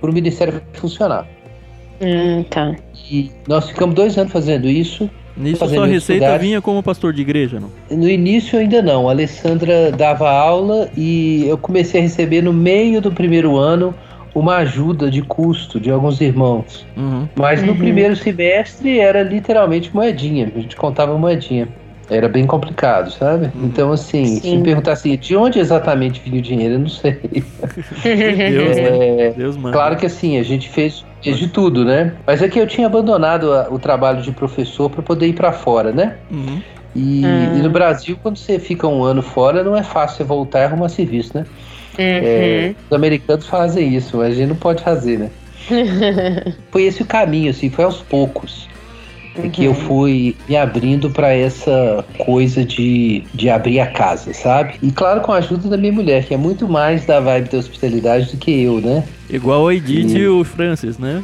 para 0.00 0.10
o 0.10 0.12
Ministério 0.12 0.60
funcionar. 0.74 1.26
Hum, 2.00 2.42
tá. 2.48 2.74
E 3.10 3.30
nós 3.46 3.68
ficamos 3.68 3.94
dois 3.94 4.16
anos 4.16 4.32
fazendo 4.32 4.66
isso. 4.66 5.08
Nisso 5.36 5.66
sua 5.68 5.86
receita 5.86 6.24
lugares. 6.26 6.46
vinha 6.46 6.60
como 6.60 6.82
pastor 6.82 7.12
de 7.12 7.22
igreja, 7.22 7.60
não? 7.60 7.70
No 7.96 8.08
início 8.08 8.58
ainda 8.58 8.82
não. 8.82 9.08
A 9.08 9.12
Alessandra 9.12 9.90
dava 9.90 10.30
aula 10.30 10.90
e 10.96 11.46
eu 11.46 11.56
comecei 11.56 12.00
a 12.00 12.02
receber 12.02 12.42
no 12.42 12.52
meio 12.52 13.00
do 13.00 13.12
primeiro 13.12 13.56
ano 13.56 13.94
uma 14.34 14.56
ajuda 14.56 15.10
de 15.10 15.22
custo 15.22 15.80
de 15.80 15.90
alguns 15.90 16.20
irmãos. 16.20 16.86
Uhum. 16.96 17.28
Mas 17.36 17.62
no 17.62 17.72
uhum. 17.72 17.78
primeiro 17.78 18.16
semestre 18.16 18.98
era 18.98 19.22
literalmente 19.22 19.94
moedinha. 19.94 20.50
A 20.54 20.60
gente 20.60 20.76
contava 20.76 21.16
moedinha. 21.16 21.68
Era 22.10 22.28
bem 22.28 22.44
complicado, 22.44 23.12
sabe? 23.12 23.46
Uhum. 23.54 23.66
Então, 23.66 23.92
assim, 23.92 24.24
Sim. 24.24 24.40
se 24.40 24.56
me 24.56 24.64
perguntar 24.64 24.92
assim, 24.92 25.16
de 25.16 25.36
onde 25.36 25.60
exatamente 25.60 26.20
vinha 26.20 26.40
o 26.40 26.42
dinheiro, 26.42 26.74
eu 26.74 26.78
não 26.80 26.88
sei. 26.88 27.20
Deus, 27.22 28.76
é, 28.76 28.90
né? 28.90 29.30
Deus 29.36 29.56
manda. 29.56 29.72
Claro 29.72 29.96
que 29.96 30.06
assim, 30.06 30.36
a 30.36 30.42
gente 30.42 30.68
fez, 30.68 31.04
fez 31.22 31.38
de 31.38 31.46
tudo, 31.46 31.84
né? 31.84 32.12
Mas 32.26 32.42
é 32.42 32.48
que 32.48 32.58
eu 32.58 32.66
tinha 32.66 32.88
abandonado 32.88 33.52
a, 33.52 33.68
o 33.70 33.78
trabalho 33.78 34.22
de 34.22 34.32
professor 34.32 34.90
para 34.90 35.02
poder 35.02 35.28
ir 35.28 35.34
para 35.34 35.52
fora, 35.52 35.92
né? 35.92 36.16
Uhum. 36.30 36.60
E, 36.96 37.24
uhum. 37.24 37.58
e, 37.58 37.62
no 37.62 37.70
Brasil, 37.70 38.18
quando 38.20 38.36
você 38.36 38.58
fica 38.58 38.88
um 38.88 39.04
ano 39.04 39.22
fora, 39.22 39.62
não 39.62 39.76
é 39.76 39.84
fácil 39.84 40.16
você 40.16 40.24
voltar 40.24 40.60
e 40.60 40.64
arrumar 40.64 40.88
serviço, 40.88 41.30
né? 41.36 41.46
É, 41.96 42.66
uhum. 42.66 42.74
os 42.88 42.92
americanos 42.92 43.46
fazem 43.46 43.94
isso, 43.94 44.16
mas 44.16 44.32
a 44.32 44.34
gente 44.34 44.48
não 44.48 44.56
pode 44.56 44.82
fazer, 44.82 45.18
né? 45.18 45.30
foi 46.72 46.84
esse 46.84 47.02
o 47.02 47.06
caminho, 47.06 47.50
assim, 47.50 47.70
foi 47.70 47.84
aos 47.84 48.00
poucos 48.00 48.69
uhum. 49.36 49.50
que 49.50 49.64
eu 49.64 49.74
fui 49.74 50.36
me 50.48 50.56
abrindo 50.56 51.10
para 51.10 51.32
essa 51.32 52.04
coisa 52.18 52.64
de, 52.64 53.22
de 53.34 53.48
abrir 53.48 53.80
a 53.80 53.86
casa, 53.86 54.32
sabe? 54.34 54.74
E 54.82 54.90
claro, 54.90 55.20
com 55.20 55.32
a 55.32 55.36
ajuda 55.36 55.68
da 55.68 55.76
minha 55.76 55.92
mulher, 55.92 56.24
que 56.24 56.34
é 56.34 56.36
muito 56.36 56.68
mais 56.68 57.04
da 57.04 57.20
vibe 57.20 57.50
da 57.50 57.58
hospitalidade 57.58 58.30
do 58.30 58.36
que 58.36 58.62
eu, 58.62 58.80
né? 58.80 59.04
Igual 59.28 59.62
o 59.62 59.72
Edith 59.72 60.12
e, 60.12 60.18
e 60.18 60.28
o 60.28 60.44
Francis, 60.44 60.98
né? 60.98 61.22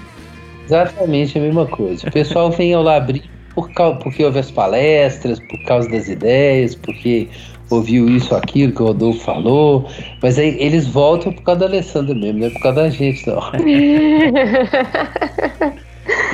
Exatamente 0.65 1.39
a 1.39 1.43
mesma 1.43 1.67
coisa. 1.67 2.09
O 2.09 2.13
pessoal 2.13 2.51
vem 2.51 2.75
ao 2.75 2.83
Labri 2.83 3.23
por 3.55 3.71
causa, 3.71 3.99
porque 4.01 4.25
houve 4.25 4.39
as 4.39 4.51
palestras, 4.51 5.39
por 5.41 5.63
causa 5.65 5.89
das 5.89 6.09
ideias, 6.09 6.75
porque 6.75 7.29
ouviu 7.71 8.09
isso, 8.09 8.35
aquilo 8.35 8.73
que 8.73 8.83
o 8.83 8.87
Rodolfo 8.87 9.21
falou, 9.21 9.89
mas 10.23 10.39
aí 10.39 10.57
eles 10.61 10.87
voltam 10.87 11.33
por 11.33 11.43
causa 11.43 11.61
da 11.61 11.67
Alessandra 11.67 12.15
mesmo, 12.15 12.41
não 12.41 12.47
é 12.47 12.51
por 12.51 12.61
causa 12.61 12.83
da 12.83 12.91
gente, 12.91 13.27
não. 13.27 13.41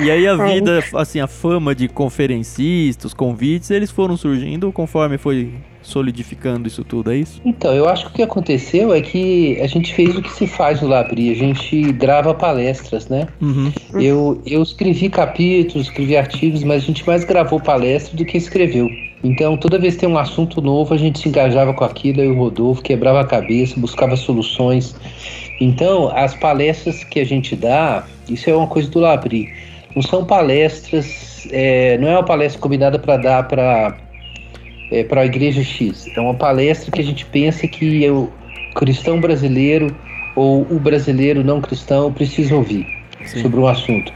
E 0.03 0.11
aí 0.11 0.27
a 0.27 0.35
vida, 0.37 0.83
assim, 0.95 1.21
a 1.21 1.27
fama 1.27 1.75
de 1.75 1.89
conferencistas, 1.89 3.15
convites, 3.15 3.71
eles 3.71 3.91
foram 3.91 4.17
surgindo 4.17 4.73
conforme 4.73 5.19
foi 5.19 5.53
solidificando 5.83 6.69
isso 6.69 6.85
tudo, 6.85 7.13
é 7.13 7.17
isso? 7.17 7.41
Então, 7.45 7.75
eu 7.75 7.89
acho 7.89 8.07
que 8.07 8.11
o 8.11 8.15
que 8.15 8.23
aconteceu 8.23 8.95
é 8.95 9.01
que 9.01 9.61
a 9.61 9.67
gente 9.67 9.93
fez 9.93 10.17
o 10.17 10.23
que 10.23 10.33
se 10.33 10.47
faz 10.47 10.81
no 10.81 10.89
Labri, 10.89 11.31
a 11.31 11.35
gente 11.35 11.93
grava 11.93 12.33
palestras, 12.33 13.09
né? 13.09 13.27
Uhum. 13.41 13.73
Eu, 13.95 14.41
eu 14.47 14.63
escrevi 14.63 15.11
capítulos, 15.11 15.89
escrevi 15.89 16.17
artigos, 16.17 16.63
mas 16.63 16.85
a 16.85 16.87
gente 16.87 17.07
mais 17.07 17.25
gravou 17.25 17.61
palestras 17.61 18.15
do 18.15 18.25
que 18.25 18.39
escreveu. 18.39 18.89
Então, 19.25 19.57
toda 19.57 19.79
vez 19.79 19.95
que 19.95 20.01
tem 20.01 20.09
um 20.09 20.19
assunto 20.19 20.61
novo, 20.61 20.95
a 20.95 20.97
gente 20.97 21.21
se 21.21 21.29
engajava 21.29 21.73
com 21.73 21.85
aquilo, 21.85 22.21
eu 22.21 22.33
e 22.33 22.37
o 22.37 22.39
Rodolfo, 22.39 22.83
quebrava 22.83 23.21
a 23.21 23.25
cabeça, 23.25 23.79
buscava 23.79 24.17
soluções. 24.17 24.97
Então, 25.63 26.11
as 26.13 26.35
palestras 26.35 27.05
que 27.05 27.21
a 27.21 27.25
gente 27.25 27.55
dá, 27.55 28.05
isso 28.29 28.51
é 28.51 28.57
uma 28.57 28.67
coisa 28.67 28.91
do 28.91 28.99
Labri. 28.99 29.49
Não 29.95 30.03
são 30.03 30.25
palestras, 30.25 31.47
é, 31.53 31.97
não 31.99 32.09
é 32.09 32.17
uma 32.17 32.25
palestra 32.25 32.61
combinada 32.61 32.99
para 32.99 33.17
dar 33.17 33.47
para 33.47 33.97
é, 34.91 35.05
para 35.05 35.21
a 35.21 35.25
igreja 35.25 35.63
X. 35.63 36.09
É 36.17 36.21
uma 36.21 36.35
palestra 36.35 36.91
que 36.91 37.01
a 37.01 37.05
gente 37.05 37.25
pensa 37.27 37.69
que 37.69 38.11
o 38.11 38.29
cristão 38.75 39.21
brasileiro 39.21 39.95
ou 40.35 40.63
o 40.63 40.81
brasileiro 40.81 41.45
não 41.45 41.61
cristão 41.61 42.13
precisa 42.13 42.57
ouvir 42.57 42.85
Sim. 43.25 43.43
sobre 43.43 43.61
um 43.61 43.69
assunto. 43.69 44.13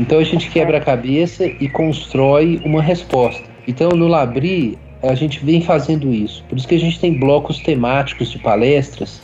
Então 0.00 0.18
a 0.18 0.24
gente 0.24 0.50
quebra 0.50 0.78
a 0.78 0.80
cabeça 0.80 1.46
e 1.46 1.68
constrói 1.68 2.60
uma 2.64 2.82
resposta. 2.82 3.44
Então 3.68 3.90
no 3.90 4.08
Labri 4.08 4.76
a 5.00 5.14
gente 5.14 5.44
vem 5.44 5.62
fazendo 5.62 6.12
isso. 6.12 6.44
Por 6.48 6.58
isso 6.58 6.66
que 6.66 6.74
a 6.74 6.80
gente 6.80 6.98
tem 6.98 7.16
blocos 7.20 7.60
temáticos 7.60 8.32
de 8.32 8.38
palestras, 8.40 9.22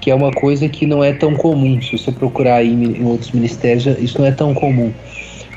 que 0.00 0.10
é 0.10 0.14
uma 0.14 0.30
coisa 0.30 0.68
que 0.68 0.86
não 0.86 1.02
é 1.02 1.12
tão 1.12 1.34
comum. 1.34 1.80
Se 1.80 1.98
você 1.98 2.12
procurar 2.12 2.56
aí 2.56 2.72
em 2.72 3.04
outros 3.04 3.30
ministérios, 3.32 3.86
isso 3.98 4.18
não 4.18 4.26
é 4.26 4.32
tão 4.32 4.54
comum. 4.54 4.92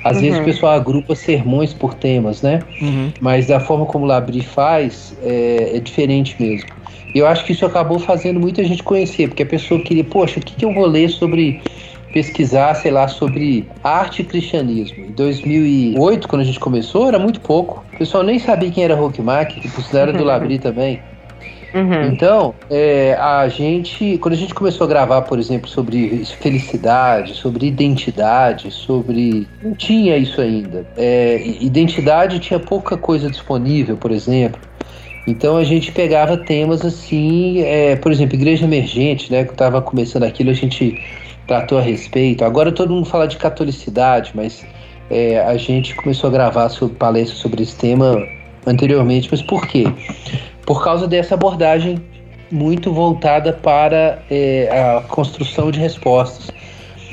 Às 0.03 0.15
uhum. 0.15 0.21
vezes 0.21 0.39
o 0.39 0.43
pessoal 0.43 0.73
agrupa 0.73 1.15
sermões 1.15 1.73
por 1.73 1.93
temas, 1.93 2.41
né? 2.41 2.59
Uhum. 2.81 3.11
Mas 3.19 3.47
da 3.47 3.59
forma 3.59 3.85
como 3.85 4.05
o 4.05 4.07
Labri 4.07 4.41
faz, 4.41 5.15
é, 5.23 5.71
é, 5.75 5.79
diferente 5.79 6.35
mesmo. 6.39 6.69
E 7.13 7.19
eu 7.19 7.27
acho 7.27 7.43
que 7.43 7.51
isso 7.51 7.65
acabou 7.65 7.99
fazendo 7.99 8.39
muita 8.39 8.63
gente 8.63 8.83
conhecer, 8.83 9.27
porque 9.27 9.43
a 9.43 9.45
pessoa 9.45 9.81
queria, 9.81 10.03
poxa, 10.03 10.39
o 10.39 10.43
que, 10.43 10.55
que 10.55 10.63
eu 10.63 10.73
vou 10.73 10.85
ler 10.85 11.09
sobre 11.09 11.61
pesquisar, 12.13 12.73
sei 12.75 12.91
lá, 12.91 13.07
sobre 13.07 13.67
arte 13.83 14.21
e 14.21 14.25
cristianismo. 14.25 15.05
Em 15.05 15.11
2008, 15.11 16.27
quando 16.27 16.41
a 16.41 16.45
gente 16.45 16.59
começou, 16.59 17.07
era 17.07 17.19
muito 17.19 17.41
pouco. 17.41 17.83
O 17.93 17.97
pessoal 17.97 18.23
nem 18.23 18.39
sabia 18.39 18.71
quem 18.71 18.83
era 18.83 18.95
Rockmark, 18.95 19.59
que 19.59 19.67
por 19.69 19.83
era 19.95 20.13
do 20.13 20.23
Labri 20.25 20.59
também. 20.59 21.01
Uhum. 21.73 22.03
Então, 22.11 22.55
é, 22.69 23.13
a 23.19 23.47
gente, 23.47 24.17
quando 24.17 24.33
a 24.33 24.37
gente 24.37 24.53
começou 24.53 24.85
a 24.85 24.87
gravar, 24.87 25.21
por 25.23 25.37
exemplo, 25.37 25.69
sobre 25.69 26.25
felicidade, 26.39 27.35
sobre 27.35 27.67
identidade, 27.67 28.71
sobre. 28.71 29.47
Não 29.61 29.75
tinha 29.75 30.17
isso 30.17 30.41
ainda. 30.41 30.85
É, 30.97 31.41
identidade 31.61 32.39
tinha 32.39 32.59
pouca 32.59 32.97
coisa 32.97 33.29
disponível, 33.29 33.97
por 33.97 34.11
exemplo. 34.11 34.59
Então 35.27 35.57
a 35.57 35.63
gente 35.63 35.91
pegava 35.91 36.37
temas 36.37 36.83
assim, 36.83 37.61
é, 37.61 37.95
por 37.95 38.11
exemplo, 38.11 38.35
igreja 38.35 38.65
emergente, 38.65 39.31
né? 39.31 39.43
Que 39.43 39.49
eu 39.49 39.53
estava 39.53 39.81
começando 39.81 40.23
aquilo, 40.23 40.49
a 40.49 40.53
gente 40.53 40.99
tratou 41.45 41.77
a 41.77 41.81
respeito. 41.81 42.43
Agora 42.43 42.71
todo 42.71 42.93
mundo 42.93 43.05
fala 43.05 43.27
de 43.27 43.37
catolicidade, 43.37 44.31
mas 44.33 44.65
é, 45.09 45.39
a 45.39 45.55
gente 45.55 45.95
começou 45.95 46.29
a 46.29 46.33
gravar 46.33 46.69
palestras 46.97 47.39
sobre 47.39 47.61
esse 47.61 47.75
tema 47.75 48.23
anteriormente. 48.65 49.27
Mas 49.29 49.41
por 49.41 49.67
quê? 49.67 49.85
Por 50.69 50.83
causa 50.83 51.07
dessa 51.07 51.33
abordagem 51.33 51.99
muito 52.51 52.93
voltada 52.93 53.51
para 53.51 54.21
é, 54.29 54.69
a 54.69 55.01
construção 55.01 55.71
de 55.71 55.79
respostas. 55.79 56.51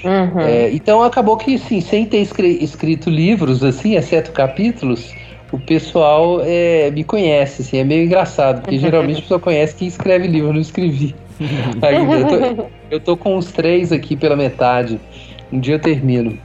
Uhum. 0.05 0.41
É, 0.43 0.71
então 0.73 1.03
acabou 1.03 1.39
que, 1.39 1.57
sim, 1.57 1.81
sem 1.81 2.05
ter 2.05 2.19
escrito 2.19 3.09
livros, 3.09 3.65
assim, 3.65 3.97
exceto 3.97 4.31
capítulos, 4.33 5.11
o 5.51 5.59
pessoal 5.59 6.43
é, 6.45 6.91
me 6.91 7.03
conhece, 7.03 7.63
assim, 7.63 7.79
é 7.79 7.85
meio 7.85 8.05
engraçado, 8.05 8.61
porque 8.61 8.77
geralmente 8.77 9.21
o 9.21 9.23
pessoal 9.23 9.41
conhece 9.41 9.75
quem 9.75 9.89
escreve 9.89 10.29
livro, 10.29 10.51
eu 10.51 10.53
não 10.53 10.61
escrevi 10.61 11.15
ainda. 11.81 12.15
Eu 12.15 12.57
tô, 12.57 12.65
eu 12.91 13.01
tô 13.01 13.17
com 13.17 13.39
uns 13.39 13.51
três 13.53 13.91
aqui 13.91 14.17
pela 14.17 14.37
metade. 14.37 15.01
Um 15.51 15.59
dia 15.59 15.77
eu 15.77 15.81
termino. 15.81 16.39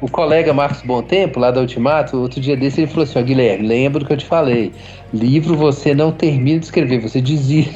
O 0.00 0.08
colega 0.08 0.54
Marcos 0.54 0.82
Bom 0.82 1.02
Tempo, 1.02 1.38
lá 1.38 1.50
da 1.50 1.60
Ultimato, 1.60 2.16
outro 2.16 2.40
dia 2.40 2.56
desse 2.56 2.80
ele 2.80 2.86
falou 2.86 3.04
assim: 3.04 3.18
ó, 3.18 3.22
Guilherme, 3.22 3.66
lembra 3.66 4.00
do 4.00 4.06
que 4.06 4.12
eu 4.12 4.16
te 4.16 4.24
falei. 4.24 4.72
Livro 5.12 5.56
você 5.56 5.94
não 5.94 6.10
termina 6.12 6.58
de 6.58 6.66
escrever, 6.66 7.00
você 7.00 7.20
desiste. 7.20 7.74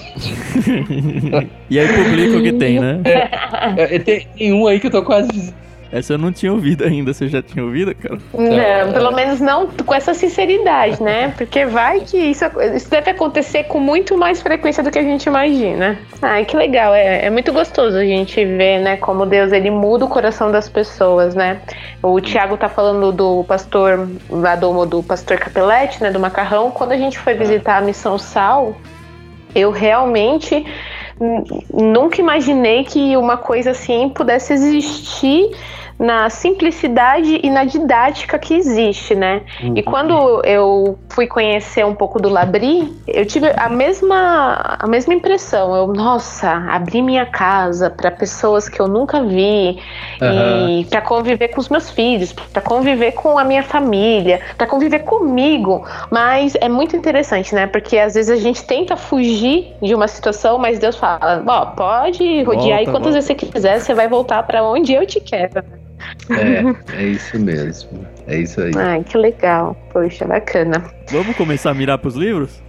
e 1.71 1.79
aí 1.79 1.89
publica 1.89 2.37
o 2.39 2.43
que 2.43 2.53
tem, 2.53 2.81
né? 2.81 3.01
É, 3.05 3.97
é, 3.97 3.99
tem, 3.99 4.27
tem 4.37 4.53
um 4.53 4.67
aí 4.67 4.81
que 4.81 4.87
eu 4.87 4.91
tô 4.91 5.03
quase 5.03 5.29
desistindo 5.29 5.63
essa 5.93 6.15
eu 6.15 6.19
não 6.19 6.33
tinha 6.33 6.51
ouvido 6.51 6.85
ainda. 6.85 7.13
Você 7.13 7.29
já 7.29 7.43
tinha 7.43 7.63
ouvido, 7.63 7.95
cara? 7.95 8.19
Não, 8.33 8.93
pelo 8.95 9.13
menos 9.13 9.41
não 9.41 9.67
com 9.67 9.95
essa 9.95 10.15
sinceridade, 10.15 11.03
né? 11.03 11.35
Porque 11.37 11.67
vai 11.67 12.01
que 12.01 12.17
isso, 12.17 12.45
isso 12.75 12.91
deve 12.91 13.11
acontecer 13.11 13.65
com 13.65 13.79
muito 13.79 14.17
mais 14.17 14.41
frequência 14.41 14.83
do 14.83 14.91
que 14.91 14.99
a 14.99 15.03
gente 15.03 15.27
imagina. 15.27 15.99
Ai, 16.23 16.47
que 16.47 16.57
legal. 16.57 16.95
É, 16.95 17.27
é 17.27 17.31
muito 17.31 17.53
gostoso 17.53 17.99
a 17.99 18.05
gente 18.05 18.43
ver, 18.43 18.81
né, 18.81 18.97
como 18.97 19.27
Deus 19.27 19.53
ele 19.53 19.71
muda 19.71 20.07
o 20.07 20.09
coração 20.09 20.51
das 20.51 20.67
pessoas, 20.67 21.35
né? 21.35 21.61
O 22.03 22.19
Tiago 22.21 22.57
tá 22.57 22.71
falando 22.71 23.13
do 23.13 23.45
pastor, 23.45 24.09
lá 24.31 24.57
do, 24.57 24.87
do 24.87 25.03
pastor 25.03 25.39
Capelete, 25.39 26.03
né, 26.03 26.11
do 26.11 26.19
Macarrão. 26.19 26.71
Quando 26.71 26.93
a 26.93 26.97
gente 26.97 27.19
foi 27.19 27.35
visitar 27.35 27.77
a 27.77 27.81
Missão 27.83 28.19
Sal, 28.19 28.75
eu 29.55 29.71
realmente 29.71 30.65
nunca 31.73 32.21
imaginei 32.21 32.85
que 32.85 33.17
uma 33.17 33.37
coisa 33.37 33.71
assim 33.71 34.09
pudesse 34.09 34.53
existir 34.53 35.51
na 36.03 36.29
simplicidade 36.29 37.39
e 37.45 37.49
na 37.49 37.65
didática 37.65 38.37
que 38.37 38.55
existe, 38.55 39.15
né? 39.15 39.43
Uhum. 39.63 39.75
E 39.77 39.83
quando 39.85 40.45
eu 40.45 40.99
fui 41.09 41.29
conhecer 41.29 41.87
um 41.87 41.95
pouco 41.95 42.21
do 42.21 42.29
Labri, 42.29 42.93
eu 43.07 43.25
tive 43.25 43.53
a 43.57 43.69
mesma, 43.69 44.77
a 44.81 44.87
mesma 44.89 45.15
impressão. 45.15 45.77
Eu, 45.77 45.87
nossa, 45.87 46.51
abri 46.69 47.01
minha 47.01 47.25
casa 47.25 47.89
para 47.89 48.11
pessoas 48.11 48.69
que 48.69 48.81
eu 48.81 48.89
nunca 48.89 49.23
vi 49.23 49.79
uhum. 50.21 50.81
e 50.81 50.85
para 50.87 51.01
conviver 51.01 51.49
com 51.49 51.61
os 51.61 51.69
meus 51.69 51.89
filhos, 51.89 52.33
para 52.33 52.61
conviver 52.61 53.13
com 53.13 53.39
a 53.39 53.45
minha 53.45 53.63
família, 53.63 54.41
para 54.59 54.67
conviver 54.67 55.05
comigo. 55.05 55.87
Mas 56.11 56.57
é 56.61 56.69
muito 56.69 56.97
interessante, 56.97 57.55
né? 57.55 57.69
Porque 57.69 57.97
às 57.97 58.15
vezes 58.15 58.29
a 58.29 58.43
gente 58.43 58.65
tenta 58.65 58.97
fugir 58.97 59.73
de 59.81 59.95
uma 59.95 60.09
situação, 60.09 60.59
mas 60.59 60.81
Deus 60.81 60.97
fala: 60.97 61.45
ó, 61.47 61.67
pode 61.67 62.43
rodear 62.43 62.79
volta, 62.79 62.91
quantas 62.91 62.91
volta. 62.91 63.11
vezes 63.13 63.27
você 63.27 63.35
quiser, 63.37 63.79
você 63.79 63.95
vai 63.95 64.09
voltar 64.09 64.43
para 64.43 64.65
onde 64.65 64.93
eu 64.93 65.07
te 65.07 65.21
quero. 65.21 65.63
É, 66.31 66.97
é 66.97 67.05
isso 67.05 67.39
mesmo. 67.39 68.07
É 68.27 68.39
isso 68.39 68.61
aí. 68.61 68.73
Ai, 68.77 69.05
que 69.05 69.17
legal. 69.17 69.77
Poxa, 69.93 70.25
bacana. 70.25 70.85
Vamos 71.11 71.37
começar 71.37 71.71
a 71.71 71.75
mirar 71.75 71.99
pros 71.99 72.15
livros? 72.15 72.63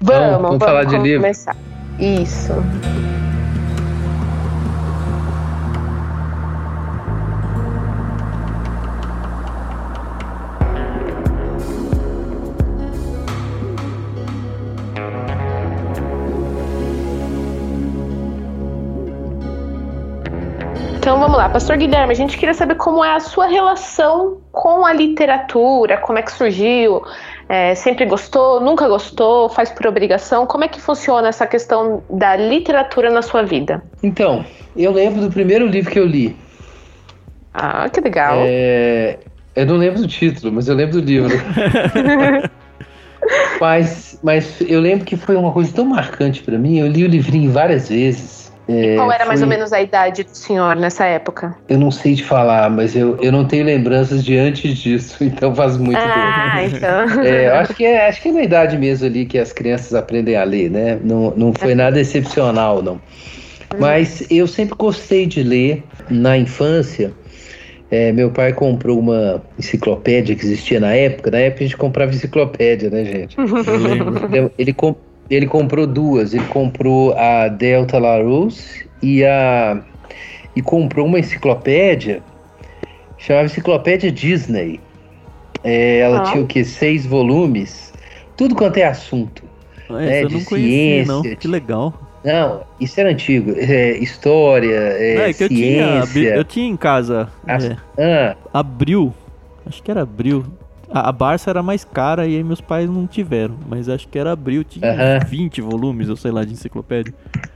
Vamos, 0.00 0.30
vamos, 0.30 0.42
vamos 0.42 0.64
falar 0.64 0.84
de 0.84 0.98
livro. 0.98 1.22
começar. 1.22 1.56
Isso. 1.98 2.52
Lá, 21.46 21.48
Pastor 21.48 21.76
Guilherme, 21.76 22.12
a 22.12 22.16
gente 22.16 22.36
queria 22.36 22.54
saber 22.54 22.74
como 22.74 23.04
é 23.04 23.14
a 23.14 23.20
sua 23.20 23.46
relação 23.46 24.38
com 24.52 24.84
a 24.84 24.92
literatura, 24.92 25.96
como 25.98 26.18
é 26.18 26.22
que 26.22 26.32
surgiu, 26.32 27.02
é, 27.48 27.74
sempre 27.74 28.04
gostou, 28.04 28.60
nunca 28.60 28.88
gostou, 28.88 29.48
faz 29.48 29.70
por 29.70 29.86
obrigação, 29.86 30.46
como 30.46 30.64
é 30.64 30.68
que 30.68 30.80
funciona 30.80 31.28
essa 31.28 31.46
questão 31.46 32.02
da 32.10 32.36
literatura 32.36 33.10
na 33.10 33.22
sua 33.22 33.42
vida? 33.42 33.82
Então, 34.02 34.44
eu 34.76 34.92
lembro 34.92 35.20
do 35.20 35.30
primeiro 35.30 35.66
livro 35.66 35.90
que 35.90 35.98
eu 35.98 36.06
li. 36.06 36.36
Ah, 37.54 37.88
que 37.88 38.00
legal. 38.00 38.38
É, 38.40 39.18
eu 39.54 39.66
não 39.66 39.76
lembro 39.76 40.02
do 40.02 40.08
título, 40.08 40.52
mas 40.52 40.68
eu 40.68 40.74
lembro 40.74 41.00
do 41.00 41.06
livro. 41.06 41.34
mas, 43.60 44.18
mas 44.22 44.60
eu 44.60 44.80
lembro 44.80 45.06
que 45.06 45.16
foi 45.16 45.36
uma 45.36 45.52
coisa 45.52 45.72
tão 45.72 45.86
marcante 45.86 46.42
para 46.42 46.58
mim. 46.58 46.78
Eu 46.78 46.86
li 46.86 47.04
o 47.04 47.08
livrinho 47.08 47.50
várias 47.50 47.88
vezes. 47.88 48.35
É, 48.68 48.96
Qual 48.96 49.10
era 49.12 49.20
foi... 49.20 49.28
mais 49.28 49.42
ou 49.42 49.48
menos 49.48 49.72
a 49.72 49.80
idade 49.80 50.24
do 50.24 50.34
senhor 50.34 50.74
nessa 50.74 51.04
época? 51.04 51.56
Eu 51.68 51.78
não 51.78 51.90
sei 51.90 52.16
te 52.16 52.24
falar, 52.24 52.68
mas 52.68 52.96
eu, 52.96 53.16
eu 53.20 53.30
não 53.30 53.44
tenho 53.44 53.64
lembranças 53.64 54.24
de 54.24 54.36
antes 54.36 54.76
disso, 54.78 55.22
então 55.24 55.54
faz 55.54 55.76
muito 55.76 55.98
ah, 55.98 56.56
tempo. 56.56 56.76
então. 56.76 57.24
É, 57.24 57.48
acho, 57.48 57.74
que 57.74 57.84
é, 57.84 58.08
acho 58.08 58.20
que 58.20 58.28
é 58.28 58.32
na 58.32 58.42
idade 58.42 58.76
mesmo 58.76 59.06
ali 59.06 59.24
que 59.24 59.38
as 59.38 59.52
crianças 59.52 59.94
aprendem 59.94 60.36
a 60.36 60.44
ler, 60.44 60.70
né? 60.70 60.98
Não, 61.02 61.32
não 61.36 61.52
foi 61.52 61.74
nada 61.74 62.00
excepcional, 62.00 62.82
não. 62.82 62.94
Hum. 62.94 63.78
Mas 63.78 64.24
eu 64.30 64.46
sempre 64.46 64.76
gostei 64.76 65.26
de 65.26 65.42
ler 65.42 65.84
na 66.10 66.36
infância. 66.36 67.12
É, 67.88 68.10
meu 68.10 68.32
pai 68.32 68.52
comprou 68.52 68.98
uma 68.98 69.40
enciclopédia 69.56 70.34
que 70.34 70.44
existia 70.44 70.80
na 70.80 70.92
época. 70.92 71.30
Na 71.30 71.38
época 71.38 71.62
a 71.62 71.66
gente 71.68 71.76
comprava 71.76 72.12
enciclopédia, 72.12 72.90
né, 72.90 73.04
gente? 73.04 73.36
Ele, 74.58 74.72
comp 74.72 74.96
ele 75.28 75.46
comprou 75.46 75.86
duas. 75.86 76.34
Ele 76.34 76.46
comprou 76.46 77.14
a 77.14 77.48
Delta 77.48 77.98
Larousse 77.98 78.88
e 79.02 79.24
a 79.24 79.82
e 80.54 80.62
comprou 80.62 81.06
uma 81.06 81.18
enciclopédia 81.18 82.22
chamava 83.26 83.46
Enciclopédia 83.46 84.10
Disney. 84.12 84.80
É, 85.64 85.98
ela 85.98 86.20
ah. 86.20 86.22
tinha 86.24 86.42
o 86.42 86.46
que 86.46 86.64
seis 86.64 87.04
volumes, 87.04 87.92
tudo 88.36 88.54
quanto 88.54 88.76
é 88.76 88.84
assunto. 88.84 89.42
Ah, 89.88 89.94
né, 89.94 90.24
de 90.24 90.34
não 90.34 90.44
conhecia, 90.44 91.04
ciência, 91.04 91.12
não. 91.12 91.22
Que 91.22 91.48
legal. 91.48 91.94
Não, 92.24 92.62
isso 92.80 92.98
era 93.00 93.10
antigo. 93.10 93.52
É, 93.56 93.96
história, 93.98 94.74
é, 94.74 95.30
é 95.30 95.32
que 95.32 95.48
ciência. 95.48 95.94
Eu 96.04 96.06
tinha, 96.06 96.36
eu 96.36 96.44
tinha 96.44 96.68
em 96.68 96.76
casa. 96.76 97.28
As, 97.46 97.64
é, 97.64 97.76
ah. 97.98 98.36
Abril. 98.52 99.12
Acho 99.66 99.82
que 99.82 99.90
era 99.90 100.02
abril. 100.02 100.44
A, 100.90 101.08
a 101.08 101.12
Barça 101.12 101.50
era 101.50 101.62
mais 101.62 101.84
cara 101.84 102.26
e 102.26 102.36
aí 102.36 102.44
meus 102.44 102.60
pais 102.60 102.88
não 102.88 103.06
tiveram. 103.06 103.56
Mas 103.68 103.88
acho 103.88 104.08
que 104.08 104.18
era 104.18 104.32
abril, 104.32 104.64
tinha 104.64 104.90
uhum. 104.90 105.28
20 105.28 105.60
volumes, 105.60 106.08
ou 106.08 106.16
sei 106.16 106.30
lá, 106.30 106.44
de 106.44 106.52
enciclopédia. 106.52 107.12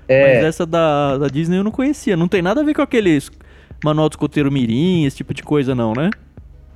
É. 0.09 0.35
Mas 0.35 0.45
essa 0.45 0.67
da, 0.67 1.19
da 1.19 1.29
Disney 1.29 1.59
eu 1.59 1.65
não 1.65 1.71
conhecia. 1.71 2.17
Não 2.17 2.29
tem 2.29 2.43
nada 2.43 2.61
a 2.61 2.65
ver 2.65 2.75
com 2.75 2.83
aqueles 2.83 3.31
manual 3.85 4.09
do 4.09 4.13
escoteiro 4.13 4.51
mirim, 4.53 5.05
esse 5.05 5.17
tipo 5.17 5.33
de 5.33 5.43
coisa 5.43 5.75
não, 5.75 5.93
né? 5.95 6.11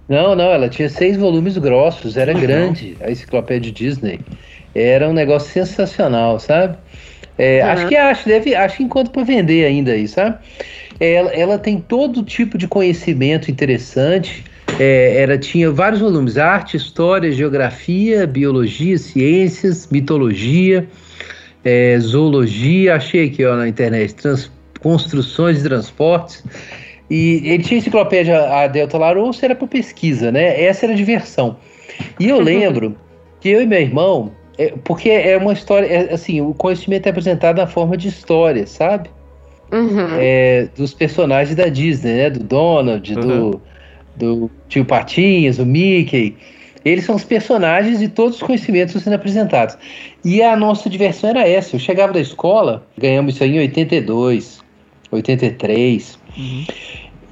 Não, 0.09 0.35
não, 0.35 0.51
ela 0.51 0.69
tinha 0.69 0.89
seis 0.89 1.17
volumes 1.17 1.57
grossos, 1.57 2.17
era 2.17 2.33
grande 2.33 2.97
a 3.01 3.11
enciclopédia 3.11 3.73
Disney. 3.73 4.21
Era 4.75 5.09
um 5.09 5.13
negócio 5.13 5.51
sensacional, 5.51 6.39
sabe? 6.39 6.77
É, 7.39 7.63
uhum. 7.63 7.71
Acho 7.71 7.89
que 7.89 7.97
acho, 7.97 8.29
deve, 8.29 8.55
acho 8.55 8.77
que 8.77 8.83
enquanto 8.83 9.11
para 9.11 9.25
vender 9.25 9.65
ainda 9.65 9.93
aí, 9.93 10.07
sabe? 10.07 10.37
Ela, 11.01 11.31
ela 11.31 11.59
tem 11.59 11.81
todo 11.81 12.23
tipo 12.23 12.57
de 12.59 12.69
conhecimento 12.69 13.51
interessante. 13.51 14.45
É, 14.79 15.23
era, 15.23 15.39
tinha 15.39 15.71
vários 15.71 16.01
volumes: 16.01 16.37
arte, 16.37 16.77
história, 16.77 17.31
geografia, 17.31 18.27
biologia, 18.27 18.99
ciências, 18.99 19.89
mitologia, 19.91 20.89
é, 21.65 21.99
zoologia. 22.01 22.97
Achei 22.97 23.27
aqui 23.27 23.45
ó, 23.45 23.57
na 23.57 23.69
internet: 23.69 24.15
trans, 24.15 24.51
construções 24.81 25.61
e 25.61 25.63
transportes. 25.63 26.45
E 27.11 27.43
ele 27.45 27.63
tinha 27.63 27.79
enciclopédia 27.79 28.39
a 28.49 28.67
Delta 28.67 28.99
Larousse, 28.99 29.45
era 29.45 29.55
para 29.55 29.67
pesquisa, 29.69 30.33
né? 30.33 30.63
Essa 30.63 30.87
era 30.87 30.95
a 30.95 30.97
diversão. 30.97 31.57
E 32.19 32.29
eu 32.29 32.41
lembro 32.43 32.97
que 33.41 33.51
eu 33.51 33.63
e 33.63 33.67
meu 33.67 33.81
irmão, 33.81 34.33
é, 34.59 34.73
porque 34.85 35.11
é 35.11 35.37
uma 35.37 35.53
história, 35.53 35.87
é, 35.87 36.15
assim, 36.15 36.41
o 36.41 36.55
conhecimento 36.55 37.07
é 37.07 37.11
apresentado 37.11 37.59
na 37.59 37.67
forma 37.67 37.97
de 37.97 38.09
história, 38.09 38.67
sabe? 38.67 39.11
Uhum. 39.71 40.09
É, 40.19 40.69
dos 40.77 40.95
personagens 40.95 41.57
da 41.57 41.69
Disney, 41.69 42.15
né? 42.15 42.31
Do 42.31 42.43
Donald, 42.43 43.15
uhum. 43.15 43.21
do 43.21 43.63
do 44.17 44.51
tio 44.69 44.85
Patinhas, 44.85 45.59
o 45.59 45.67
Mickey. 45.67 46.37
Eles 46.85 47.05
são 47.05 47.15
os 47.15 47.25
personagens 47.25 48.03
e 48.03 48.09
todos 48.09 48.37
os 48.37 48.43
conhecimentos 48.43 49.03
sendo 49.03 49.15
apresentados. 49.15 49.77
E 50.23 50.43
a 50.43 50.55
nossa 50.55 50.91
diversão 50.91 51.31
era 51.31 51.49
essa. 51.49 51.77
Eu 51.77 51.81
chegava 51.81 52.13
da 52.13 52.21
escola, 52.21 52.87
ganhamos 52.99 53.35
isso 53.35 53.45
aí 53.45 53.57
em 53.57 53.61
82, 53.61 54.63
83. 55.11 56.19
Uhum. 56.37 56.65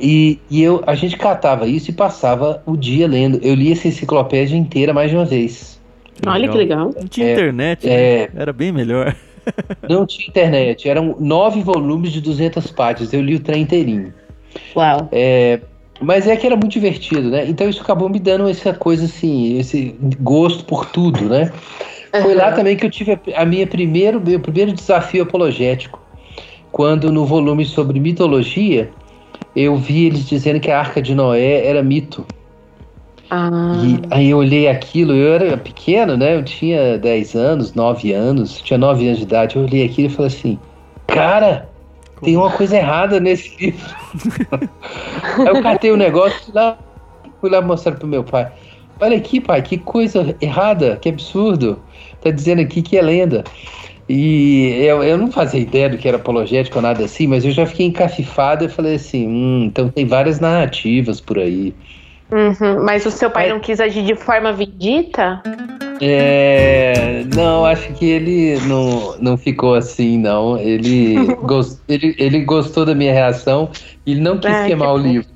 E, 0.00 0.40
e 0.50 0.62
eu, 0.62 0.82
a 0.86 0.94
gente 0.94 1.16
catava 1.16 1.66
isso 1.66 1.90
e 1.90 1.92
passava 1.92 2.62
o 2.66 2.76
dia 2.76 3.06
lendo. 3.06 3.38
Eu 3.42 3.54
li 3.54 3.70
essa 3.70 3.88
enciclopédia 3.88 4.56
inteira 4.56 4.94
mais 4.94 5.10
de 5.10 5.16
uma 5.16 5.24
vez. 5.24 5.80
Olha 6.26 6.48
que 6.48 6.56
legal. 6.56 6.92
Não 6.98 7.08
tinha 7.08 7.28
é, 7.28 7.32
internet, 7.32 7.88
é, 7.88 8.28
né? 8.28 8.28
era 8.34 8.52
bem 8.52 8.72
melhor. 8.72 9.14
Não 9.88 10.06
tinha 10.06 10.28
internet. 10.28 10.88
Eram 10.88 11.16
nove 11.18 11.62
volumes 11.62 12.12
de 12.12 12.20
200 12.20 12.70
páginas. 12.70 13.12
Eu 13.12 13.20
li 13.20 13.34
o 13.34 13.40
trem 13.40 13.62
inteirinho. 13.62 14.14
Uau. 14.76 15.08
É, 15.10 15.60
mas 16.02 16.26
é 16.26 16.36
que 16.36 16.46
era 16.46 16.56
muito 16.56 16.72
divertido, 16.72 17.30
né? 17.30 17.46
Então 17.48 17.68
isso 17.68 17.82
acabou 17.82 18.08
me 18.08 18.18
dando 18.18 18.48
essa 18.48 18.72
coisa 18.72 19.04
assim, 19.04 19.58
esse 19.58 19.94
gosto 20.20 20.64
por 20.64 20.86
tudo, 20.86 21.24
né? 21.28 21.52
Foi 22.20 22.34
lá 22.34 22.52
também 22.52 22.76
que 22.76 22.84
eu 22.84 22.90
tive 22.90 23.18
a, 23.34 23.44
minha 23.46 23.66
primeiro, 23.66 24.20
meu 24.20 24.38
primeiro 24.38 24.72
desafio 24.72 25.22
apologético. 25.22 26.00
Quando 26.70 27.10
no 27.10 27.24
volume 27.24 27.64
sobre 27.64 27.98
mitologia, 27.98 28.90
eu 29.56 29.76
vi 29.76 30.06
eles 30.06 30.26
dizendo 30.26 30.60
que 30.60 30.70
a 30.70 30.78
Arca 30.78 31.00
de 31.00 31.14
Noé 31.14 31.66
era 31.66 31.82
mito. 31.82 32.26
Ah. 33.30 33.82
E 33.82 34.00
aí 34.10 34.30
eu 34.30 34.38
olhei 34.38 34.68
aquilo, 34.68 35.14
eu 35.14 35.32
era 35.32 35.56
pequeno, 35.56 36.16
né? 36.18 36.36
Eu 36.36 36.44
tinha 36.44 36.98
10 36.98 37.34
anos, 37.34 37.74
9 37.74 38.12
anos, 38.12 38.60
tinha 38.60 38.78
9 38.78 39.06
anos 39.06 39.18
de 39.18 39.24
idade. 39.24 39.56
Eu 39.56 39.62
olhei 39.62 39.84
aquilo 39.84 40.08
e 40.08 40.10
falei 40.10 40.26
assim: 40.26 40.58
Cara, 41.06 41.68
tem 42.22 42.36
uma 42.36 42.50
coisa 42.50 42.76
errada 42.76 43.20
nesse 43.20 43.54
livro. 43.58 43.94
Aí 45.38 45.46
eu 45.46 45.62
catei 45.62 45.90
o 45.90 45.94
um 45.94 45.96
negócio 45.96 46.44
fui 46.44 46.54
lá, 46.54 46.78
fui 47.40 47.50
lá 47.50 47.60
mostrar 47.60 47.92
pro 47.92 48.06
meu 48.06 48.24
pai. 48.24 48.50
Olha 49.00 49.16
aqui, 49.16 49.40
pai, 49.40 49.62
que 49.62 49.78
coisa 49.78 50.36
errada, 50.40 50.96
que 50.96 51.08
absurdo. 51.08 51.82
Tá 52.20 52.30
dizendo 52.30 52.60
aqui 52.62 52.82
que 52.82 52.96
é 52.96 53.02
lenda. 53.02 53.42
E 54.08 54.78
eu, 54.80 55.02
eu 55.02 55.16
não 55.16 55.30
fazia 55.30 55.60
ideia 55.60 55.88
do 55.88 55.96
que 55.96 56.06
era 56.06 56.16
apologético 56.16 56.78
ou 56.78 56.82
nada 56.82 57.04
assim, 57.04 57.26
mas 57.26 57.44
eu 57.44 57.50
já 57.50 57.66
fiquei 57.66 57.86
encafifado 57.86 58.64
e 58.64 58.68
falei 58.68 58.96
assim: 58.96 59.26
hum, 59.26 59.64
então 59.64 59.88
tem 59.88 60.06
várias 60.06 60.38
narrativas 60.38 61.20
por 61.20 61.38
aí. 61.38 61.74
Uhum, 62.30 62.84
mas 62.84 63.04
o 63.06 63.10
seu 63.10 63.30
pai 63.30 63.48
é... 63.48 63.50
não 63.50 63.60
quis 63.60 63.80
agir 63.80 64.04
de 64.04 64.14
forma 64.14 64.52
vidita? 64.52 65.42
É, 66.04 67.22
não, 67.32 67.64
acho 67.64 67.92
que 67.92 68.04
ele 68.04 68.58
não, 68.66 69.16
não 69.20 69.36
ficou 69.36 69.76
assim, 69.76 70.18
não. 70.18 70.58
Ele, 70.58 71.14
gost, 71.46 71.78
ele, 71.88 72.16
ele 72.18 72.40
gostou 72.40 72.84
da 72.84 72.92
minha 72.92 73.12
reação 73.12 73.70
e 74.04 74.10
ele 74.10 74.20
não 74.20 74.36
quis 74.36 74.50
é, 74.50 74.66
queimar 74.66 74.88
que 74.88 74.94
o 74.94 74.96
livro. 74.98 75.28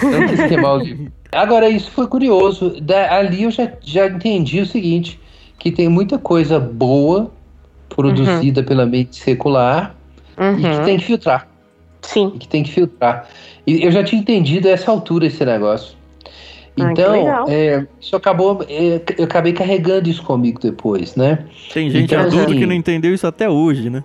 Não 0.00 0.28
quis 0.28 0.46
queimar 0.46 0.74
o 0.76 0.78
livro. 0.78 1.12
Agora, 1.32 1.68
isso 1.68 1.90
foi 1.90 2.06
curioso. 2.06 2.80
Da, 2.80 3.16
ali 3.16 3.42
eu 3.42 3.50
já, 3.50 3.72
já 3.82 4.06
entendi 4.06 4.60
o 4.60 4.66
seguinte: 4.66 5.18
que 5.58 5.72
tem 5.72 5.88
muita 5.88 6.16
coisa 6.16 6.60
boa 6.60 7.32
produzida 7.88 8.60
uhum. 8.60 8.66
pela 8.66 8.86
mente 8.86 9.16
secular 9.16 9.96
uhum. 10.38 10.58
e 10.58 10.62
que 10.62 10.68
uhum. 10.68 10.84
tem 10.84 10.96
que 10.96 11.04
filtrar. 11.06 11.48
Sim. 12.02 12.32
E 12.36 12.38
que 12.38 12.46
tem 12.46 12.62
que 12.62 12.70
filtrar. 12.70 13.28
E 13.66 13.84
eu 13.84 13.90
já 13.90 14.04
tinha 14.04 14.20
entendido 14.20 14.68
a 14.68 14.70
essa 14.70 14.92
altura 14.92 15.26
esse 15.26 15.44
negócio. 15.44 15.96
Então, 16.76 17.48
é, 17.48 17.86
isso 18.00 18.16
acabou. 18.16 18.64
É, 18.68 19.00
eu 19.16 19.24
acabei 19.24 19.52
carregando 19.52 20.08
isso 20.08 20.22
comigo 20.22 20.60
depois, 20.60 21.14
né? 21.14 21.44
Tem 21.72 21.88
gente 21.88 22.12
então, 22.12 22.20
adulto 22.20 22.50
assim, 22.50 22.58
que 22.58 22.66
não 22.66 22.74
entendeu 22.74 23.14
isso 23.14 23.26
até 23.26 23.48
hoje, 23.48 23.88
né? 23.88 24.02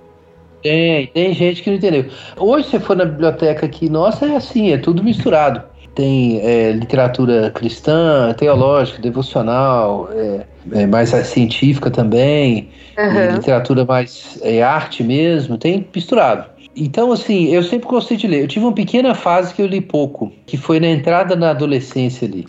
Tem, 0.61 1.07
tem 1.07 1.33
gente 1.33 1.63
que 1.63 1.69
não 1.69 1.77
entendeu. 1.77 2.05
Hoje, 2.37 2.69
você 2.69 2.79
for 2.79 2.95
na 2.95 3.05
biblioteca 3.05 3.65
aqui, 3.65 3.89
nossa, 3.89 4.25
é 4.25 4.35
assim, 4.35 4.71
é 4.71 4.77
tudo 4.77 5.03
misturado. 5.03 5.63
Tem 5.95 6.39
é, 6.41 6.71
literatura 6.71 7.49
cristã, 7.51 8.33
teológica, 8.37 9.01
devocional, 9.01 10.09
é, 10.13 10.45
é 10.73 10.85
mais 10.85 11.09
científica 11.09 11.89
também, 11.89 12.69
uhum. 12.97 13.35
literatura 13.35 13.83
mais 13.83 14.39
é, 14.43 14.61
arte 14.61 15.03
mesmo, 15.03 15.57
tem 15.57 15.87
misturado. 15.93 16.45
Então, 16.75 17.11
assim, 17.11 17.47
eu 17.47 17.63
sempre 17.63 17.87
gostei 17.89 18.15
de 18.15 18.27
ler. 18.27 18.43
Eu 18.43 18.47
tive 18.47 18.63
uma 18.65 18.73
pequena 18.73 19.15
fase 19.15 19.53
que 19.53 19.61
eu 19.61 19.65
li 19.65 19.81
pouco, 19.81 20.31
que 20.45 20.55
foi 20.55 20.79
na 20.79 20.87
entrada 20.87 21.35
na 21.35 21.49
adolescência 21.49 22.27
ali. 22.27 22.45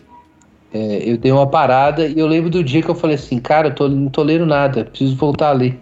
É, 0.72 1.02
eu 1.04 1.16
dei 1.16 1.32
uma 1.32 1.46
parada 1.48 2.06
e 2.06 2.18
eu 2.18 2.26
lembro 2.26 2.48
do 2.48 2.62
dia 2.62 2.82
que 2.82 2.88
eu 2.88 2.94
falei 2.94 3.16
assim, 3.16 3.40
cara, 3.40 3.68
eu 3.68 3.74
tô, 3.74 3.88
não 3.88 4.08
tô 4.08 4.22
lendo 4.22 4.46
nada, 4.46 4.84
preciso 4.84 5.16
voltar 5.16 5.48
a 5.48 5.52
ler. 5.52 5.78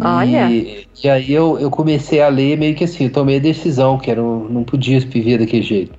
Olha. 0.00 0.48
E, 0.50 0.86
e 1.02 1.08
aí 1.08 1.32
eu, 1.32 1.58
eu 1.58 1.70
comecei 1.70 2.20
a 2.22 2.28
ler 2.28 2.56
meio 2.56 2.74
que 2.74 2.84
assim, 2.84 3.04
eu 3.04 3.12
tomei 3.12 3.36
a 3.36 3.40
decisão, 3.40 3.98
que 3.98 4.10
era, 4.10 4.22
não 4.22 4.64
podia 4.64 4.98
viver 5.00 5.38
daquele 5.38 5.62
jeito. 5.62 5.92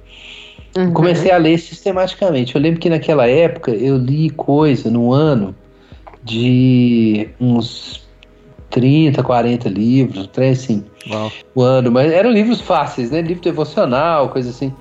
Uhum. 0.75 0.93
Comecei 0.93 1.31
a 1.31 1.37
ler 1.37 1.57
sistematicamente. 1.57 2.55
Eu 2.55 2.61
lembro 2.61 2.79
que 2.79 2.89
naquela 2.89 3.27
época 3.27 3.71
eu 3.71 3.97
li 3.97 4.29
coisa 4.31 4.89
no 4.89 5.13
ano 5.13 5.55
de 6.23 7.29
uns 7.39 8.07
30, 8.69 9.23
40 9.23 9.67
livros, 9.69 10.27
trem 10.27 10.51
assim, 10.51 10.83
Uau. 11.09 11.31
o 11.55 11.61
ano. 11.61 11.91
Mas 11.91 12.11
eram 12.11 12.31
livros 12.31 12.61
fáceis, 12.61 13.11
né? 13.11 13.21
Livro 13.21 13.43
devocional, 13.43 14.29
coisa 14.29 14.49
assim. 14.49 14.73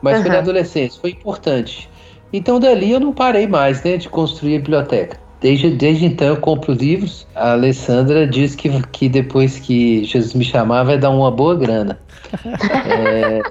Mas 0.00 0.20
foi 0.20 0.28
na 0.28 0.36
Uhum. 0.36 0.42
adolescência, 0.42 1.00
foi 1.00 1.10
importante. 1.10 1.88
Então 2.32 2.58
dali 2.58 2.90
eu 2.92 3.00
não 3.00 3.12
parei 3.12 3.46
mais, 3.46 3.82
né, 3.82 3.96
de 3.96 4.08
construir 4.08 4.56
a 4.56 4.58
biblioteca. 4.58 5.18
Desde, 5.40 5.70
desde 5.70 6.06
então 6.06 6.28
eu 6.28 6.36
compro 6.36 6.72
livros. 6.72 7.26
A 7.34 7.52
Alessandra 7.52 8.26
diz 8.26 8.54
que, 8.54 8.68
que 8.92 9.08
depois 9.08 9.58
que 9.58 10.04
Jesus 10.04 10.34
me 10.34 10.44
chamar 10.44 10.84
vai 10.84 10.96
dar 10.96 11.10
uma 11.10 11.30
boa 11.30 11.56
grana. 11.56 11.98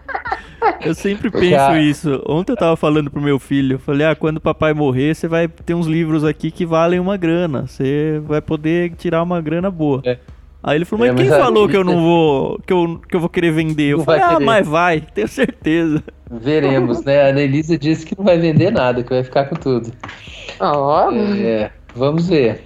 Eu 0.84 0.94
sempre 0.94 1.30
penso 1.32 1.50
já- 1.50 1.80
isso. 1.82 2.22
Ontem 2.28 2.52
eu 2.52 2.58
tava 2.58 2.76
falando 2.76 3.10
pro 3.10 3.22
meu 3.22 3.40
filho, 3.40 3.76
eu 3.76 3.80
falei, 3.80 4.06
ah, 4.06 4.16
quando 4.16 4.38
o 4.38 4.42
papai 4.42 4.74
morrer, 4.74 5.16
você 5.16 5.28
vai 5.28 5.48
ter 5.48 5.74
uns 5.74 5.88
livros 5.88 6.24
aqui 6.24 6.52
que 6.52 6.66
valem 6.66 7.00
uma 7.00 7.18
grana. 7.18 7.66
Você 7.68 8.22
vai 8.26 8.42
poder 8.42 8.94
tirar 8.96 9.24
uma 9.24 9.42
grana 9.42 9.72
boa. 9.72 10.02
É. 10.06 10.18
Aí 10.64 10.78
ele 10.78 10.86
falou, 10.86 11.06
mas 11.08 11.14
É, 11.14 11.18
quem 11.18 11.30
mas 11.32 11.40
a- 11.40 11.44
falou 11.44 11.68
que 11.68 11.76
eu 11.78 11.84
não 11.84 12.00
vou. 12.02 12.60
que 12.66 12.72
eu, 12.74 13.02
que 13.10 13.16
eu 13.16 13.20
vou 13.20 13.30
querer 13.30 13.52
vender? 13.52 13.94
Eu 13.94 13.98
Não 14.00 14.06
falei, 14.06 14.20
vai 14.22 14.30
ah, 14.30 14.34
querer. 14.36 14.46
mas 14.46 14.68
vai, 14.68 15.02
tenho 15.02 15.28
certeza. 15.28 16.04
Veremos, 16.30 17.04
né? 17.04 17.24
A 17.24 17.30
Anelisa 17.30 17.78
disse 17.78 18.06
que 18.06 18.16
não 18.18 18.24
vai 18.24 18.38
vender 18.38 18.72
nada, 18.72 19.04
que 19.04 19.10
vai 19.10 19.24
ficar 19.24 19.46
com 19.46 19.56
tudo. 19.56 19.92
Ó, 20.60 21.12
É, 21.12 21.72
vamos 21.96 22.28
ver. 22.28 22.64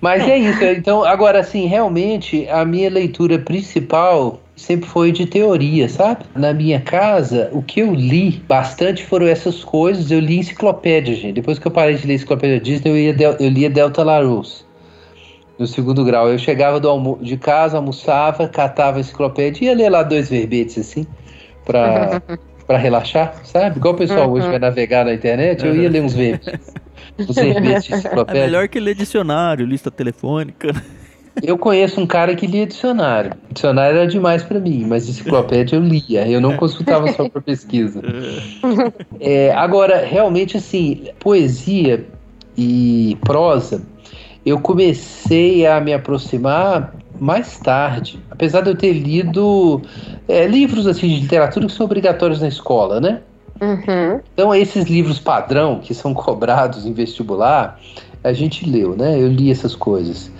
Mas 0.00 0.26
é 0.28 0.36
isso. 0.36 0.62
Então, 0.64 1.02
agora, 1.04 1.40
assim, 1.40 1.66
realmente, 1.66 2.46
a 2.50 2.64
minha 2.64 2.90
leitura 2.90 3.38
principal 3.38 4.40
sempre 4.56 4.86
foi 4.88 5.10
de 5.12 5.24
teoria, 5.24 5.88
sabe? 5.88 6.24
Na 6.36 6.52
minha 6.52 6.78
casa, 6.80 7.48
o 7.52 7.62
que 7.62 7.80
eu 7.80 7.94
li 7.94 8.42
bastante 8.46 9.04
foram 9.06 9.26
essas 9.26 9.64
coisas. 9.64 10.10
Eu 10.10 10.20
li 10.20 10.38
enciclopédia, 10.40 11.14
gente. 11.14 11.34
Depois 11.34 11.58
que 11.58 11.66
eu 11.66 11.70
parei 11.70 11.94
de 11.94 12.06
ler 12.06 12.14
enciclopédia 12.16 12.60
Disney, 12.60 12.90
eu, 12.90 12.98
ia 12.98 13.14
Del- 13.14 13.36
eu 13.40 13.48
lia 13.48 13.70
Delta 13.70 14.02
Larousse. 14.02 14.64
No 15.58 15.66
segundo 15.66 16.04
grau. 16.04 16.28
Eu 16.28 16.38
chegava 16.38 16.80
do 16.80 16.88
almo 16.88 17.18
de 17.22 17.36
casa, 17.36 17.76
almoçava, 17.76 18.48
catava 18.48 18.96
a 18.98 19.00
enciclopédia 19.00 19.64
e 19.64 19.68
ia 19.68 19.74
ler 19.74 19.88
lá 19.90 20.02
dois 20.02 20.28
verbetes, 20.28 20.78
assim, 20.78 21.06
pra, 21.64 22.20
pra 22.66 22.76
relaxar, 22.76 23.34
sabe? 23.44 23.76
Igual 23.78 23.94
o 23.94 23.96
pessoal 23.96 24.30
hoje 24.30 24.48
vai 24.48 24.58
navegar 24.58 25.04
na 25.04 25.14
internet, 25.14 25.64
eu 25.64 25.74
ia 25.76 25.88
ler 25.88 26.02
uns 26.02 26.14
verbetes. 26.14 26.72
Os 27.16 27.36
verbetes 27.36 27.84
de 27.84 27.94
É 27.94 27.96
enciclopédia. 27.98 28.42
melhor 28.42 28.66
que 28.68 28.80
ler 28.80 28.94
dicionário, 28.96 29.64
lista 29.64 29.88
telefônica. 29.90 30.74
Eu 31.42 31.56
conheço 31.58 32.00
um 32.00 32.06
cara 32.06 32.34
que 32.34 32.46
lia 32.46 32.66
dicionário. 32.66 33.32
Dicionário 33.52 33.98
era 33.98 34.06
demais 34.06 34.42
pra 34.42 34.58
mim, 34.58 34.84
mas 34.88 35.08
enciclopédia 35.08 35.76
eu 35.76 35.80
lia. 35.82 36.26
Eu 36.28 36.40
não 36.40 36.56
consultava 36.56 37.12
só 37.12 37.28
por 37.28 37.42
pesquisa. 37.42 38.00
É, 39.20 39.52
agora, 39.52 40.04
realmente, 40.04 40.56
assim, 40.56 41.04
poesia 41.20 42.04
e 42.56 43.16
prosa, 43.22 43.82
eu 44.44 44.60
comecei 44.60 45.66
a 45.66 45.80
me 45.80 45.92
aproximar 45.92 46.94
mais 47.18 47.58
tarde. 47.58 48.20
Apesar 48.30 48.60
de 48.60 48.70
eu 48.70 48.76
ter 48.76 48.92
lido 48.92 49.80
é, 50.28 50.46
livros 50.46 50.86
assim 50.86 51.08
de 51.08 51.20
literatura 51.20 51.66
que 51.66 51.72
são 51.72 51.86
obrigatórios 51.86 52.40
na 52.40 52.48
escola, 52.48 53.00
né? 53.00 53.20
Uhum. 53.60 54.20
Então, 54.32 54.54
esses 54.54 54.84
livros 54.84 55.18
padrão 55.18 55.80
que 55.80 55.94
são 55.94 56.12
cobrados 56.12 56.84
em 56.84 56.92
vestibular, 56.92 57.78
a 58.22 58.32
gente 58.32 58.68
leu, 58.68 58.96
né? 58.96 59.18
Eu 59.18 59.28
li 59.28 59.50
essas 59.50 59.74
coisas. 59.74 60.30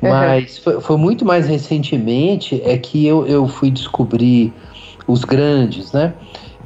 Mas 0.00 0.58
foi, 0.58 0.80
foi 0.80 0.96
muito 0.96 1.24
mais 1.24 1.46
recentemente 1.46 2.62
é 2.64 2.78
que 2.78 3.06
eu, 3.06 3.26
eu 3.26 3.46
fui 3.46 3.70
descobrir 3.70 4.52
os 5.06 5.24
grandes, 5.24 5.92
né? 5.92 6.14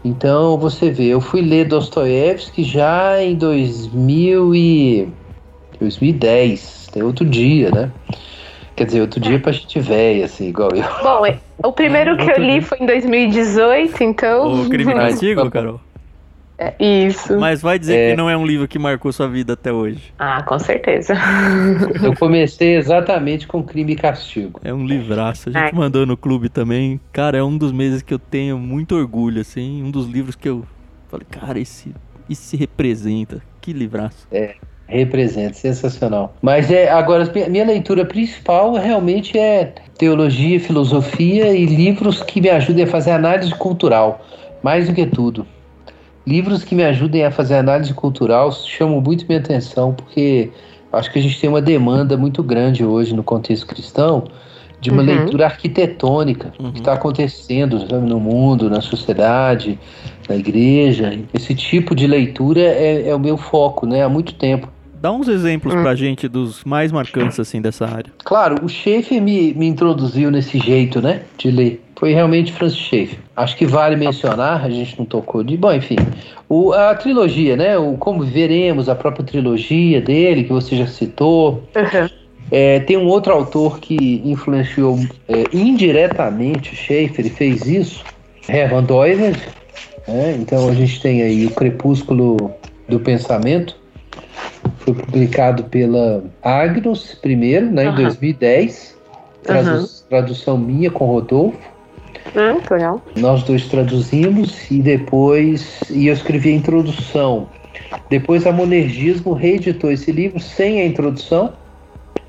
Então, 0.04 0.58
você 0.58 0.90
vê, 0.90 1.06
eu 1.06 1.20
fui 1.20 1.40
ler 1.40 1.66
Dostoiévski 1.66 2.62
já 2.62 3.22
em 3.22 3.34
2000 3.34 4.54
e 4.54 5.08
2010, 5.80 6.83
tem 6.94 7.02
outro 7.02 7.24
dia, 7.24 7.70
né? 7.72 7.90
Quer 8.76 8.86
dizer, 8.86 9.00
outro 9.00 9.20
dia 9.20 9.38
pra 9.40 9.50
gente 9.52 9.78
velha, 9.80 10.24
assim, 10.24 10.48
igual 10.48 10.70
eu. 10.72 10.82
Bom, 11.02 11.26
é- 11.26 11.38
o 11.62 11.72
primeiro 11.72 12.16
que 12.16 12.30
eu 12.30 12.38
li 12.38 12.60
foi 12.60 12.78
em 12.80 12.86
2018, 12.86 14.02
então. 14.04 14.62
O 14.62 14.68
Crime 14.68 14.94
Castigo, 14.94 15.50
Carol. 15.50 15.80
É 16.56 16.72
isso. 16.78 17.36
Mas 17.38 17.60
vai 17.60 17.80
dizer 17.80 17.96
É. 17.96 18.10
que 18.10 18.16
não 18.16 18.30
é 18.30 18.36
um 18.36 18.46
livro 18.46 18.68
que 18.68 18.78
marcou 18.78 19.12
sua 19.12 19.26
vida 19.28 19.54
até 19.54 19.72
hoje. 19.72 20.14
Ah, 20.16 20.40
com 20.44 20.56
certeza. 20.56 21.14
Eu 22.00 22.14
comecei 22.16 22.76
exatamente 22.76 23.44
com 23.48 23.60
Crime 23.60 23.94
e 23.94 23.96
Castigo. 23.96 24.60
É 24.62 24.72
um 24.72 24.86
livraço. 24.86 25.48
A 25.48 25.52
gente 25.52 25.60
Ai. 25.62 25.72
mandou 25.72 26.06
no 26.06 26.16
clube 26.16 26.48
também. 26.48 27.00
Cara, 27.12 27.36
é 27.38 27.42
um 27.42 27.56
dos 27.58 27.72
meses 27.72 28.02
que 28.02 28.14
eu 28.14 28.20
tenho 28.20 28.56
muito 28.56 28.94
orgulho, 28.94 29.40
assim. 29.40 29.82
Um 29.82 29.90
dos 29.90 30.06
livros 30.06 30.36
que 30.36 30.48
eu 30.48 30.64
falei, 31.08 31.26
cara, 31.28 31.58
esse, 31.58 31.92
isso 32.28 32.42
se 32.42 32.56
representa. 32.56 33.42
Que 33.60 33.72
livraço. 33.72 34.28
Representa, 34.86 35.54
sensacional. 35.54 36.34
Mas 36.42 36.70
é 36.70 36.90
agora 36.90 37.30
minha 37.48 37.64
leitura 37.64 38.04
principal 38.04 38.74
realmente 38.74 39.38
é 39.38 39.72
teologia, 39.98 40.60
filosofia 40.60 41.54
e 41.54 41.64
livros 41.64 42.22
que 42.22 42.40
me 42.40 42.50
ajudem 42.50 42.84
a 42.84 42.86
fazer 42.86 43.12
análise 43.12 43.54
cultural, 43.54 44.24
mais 44.62 44.88
do 44.88 44.94
que 44.94 45.06
tudo. 45.06 45.46
Livros 46.26 46.64
que 46.64 46.74
me 46.74 46.84
ajudem 46.84 47.24
a 47.24 47.30
fazer 47.30 47.56
análise 47.56 47.92
cultural 47.94 48.52
chamam 48.52 49.00
muito 49.00 49.26
minha 49.26 49.40
atenção, 49.40 49.94
porque 49.94 50.50
acho 50.92 51.10
que 51.10 51.18
a 51.18 51.22
gente 51.22 51.40
tem 51.40 51.48
uma 51.48 51.62
demanda 51.62 52.16
muito 52.16 52.42
grande 52.42 52.84
hoje 52.84 53.14
no 53.14 53.22
contexto 53.22 53.66
cristão 53.66 54.24
de 54.84 54.90
uma 54.90 55.00
Uhum. 55.02 55.06
leitura 55.08 55.46
arquitetônica 55.46 56.52
Uhum. 56.60 56.72
que 56.72 56.78
está 56.80 56.92
acontecendo 56.92 57.80
sabe, 57.88 58.06
no 58.06 58.20
mundo, 58.20 58.68
na 58.68 58.82
sociedade, 58.82 59.78
na 60.28 60.36
igreja. 60.36 61.18
Esse 61.32 61.54
tipo 61.54 61.94
de 61.94 62.06
leitura 62.06 62.60
é, 62.60 63.08
é 63.08 63.14
o 63.14 63.18
meu 63.18 63.38
foco, 63.38 63.86
né? 63.86 64.02
Há 64.02 64.08
muito 64.10 64.34
tempo. 64.34 64.68
Dá 65.00 65.10
uns 65.10 65.26
exemplos 65.28 65.74
Hum. 65.74 65.82
pra 65.82 65.94
gente 65.94 66.28
dos 66.28 66.62
mais 66.64 66.90
marcantes, 66.92 67.38
assim, 67.40 67.60
dessa 67.62 67.86
área. 67.86 68.10
Claro, 68.24 68.56
o 68.64 68.68
Schaefer 68.68 69.20
me, 69.22 69.52
me 69.54 69.66
introduziu 69.66 70.30
nesse 70.30 70.58
jeito, 70.58 71.00
né, 71.00 71.22
de 71.38 71.50
ler. 71.50 71.82
Foi 71.96 72.12
realmente 72.12 72.52
Francis 72.52 72.78
Schaefer. 72.78 73.18
Acho 73.36 73.56
que 73.56 73.64
vale 73.66 73.96
mencionar, 73.96 74.64
a 74.64 74.68
gente 74.70 74.98
não 74.98 75.04
tocou 75.06 75.42
de... 75.44 75.56
Bom, 75.56 75.72
enfim, 75.72 75.96
o, 76.48 76.72
a 76.72 76.94
trilogia, 76.94 77.56
né, 77.56 77.76
o 77.78 77.96
Como 77.98 78.22
Veremos, 78.24 78.88
a 78.88 78.94
própria 78.94 79.24
trilogia 79.24 80.00
dele, 80.00 80.44
que 80.44 80.52
você 80.52 80.74
já 80.76 80.86
citou. 80.86 81.62
Uhum. 81.76 82.08
É, 82.56 82.78
tem 82.78 82.96
um 82.96 83.08
outro 83.08 83.32
autor 83.32 83.80
que 83.80 84.22
influenciou 84.24 84.96
é, 85.28 85.44
indiretamente 85.52 86.76
Schaefer 86.76 87.26
e 87.26 87.28
fez 87.28 87.66
isso, 87.66 88.04
Hermann 88.48 88.84
Doiver. 88.84 89.34
Né? 90.06 90.36
Então 90.38 90.68
a 90.68 90.72
gente 90.72 91.02
tem 91.02 91.20
aí 91.20 91.46
o 91.46 91.50
Crepúsculo 91.50 92.52
do 92.88 93.00
Pensamento, 93.00 93.76
foi 94.78 94.94
publicado 94.94 95.64
pela 95.64 96.22
Agnus 96.40 97.18
primeiro, 97.20 97.66
né, 97.72 97.86
em 97.86 97.88
Aham. 97.88 98.02
2010, 98.04 98.96
tradu- 99.42 99.70
Aham. 99.70 99.88
tradução 100.08 100.56
minha 100.56 100.92
com 100.92 101.06
Rodolfo. 101.06 101.58
Que 102.32 102.72
legal. 102.74 103.02
Nós 103.16 103.42
dois 103.42 103.66
traduzimos 103.66 104.70
e 104.70 104.80
depois 104.80 105.90
e 105.90 106.06
eu 106.06 106.14
escrevi 106.14 106.50
a 106.50 106.54
introdução. 106.54 107.48
Depois 108.08 108.46
a 108.46 108.52
Monergismo 108.52 109.32
reeditou 109.32 109.90
esse 109.90 110.12
livro 110.12 110.38
sem 110.38 110.80
a 110.80 110.86
introdução 110.86 111.52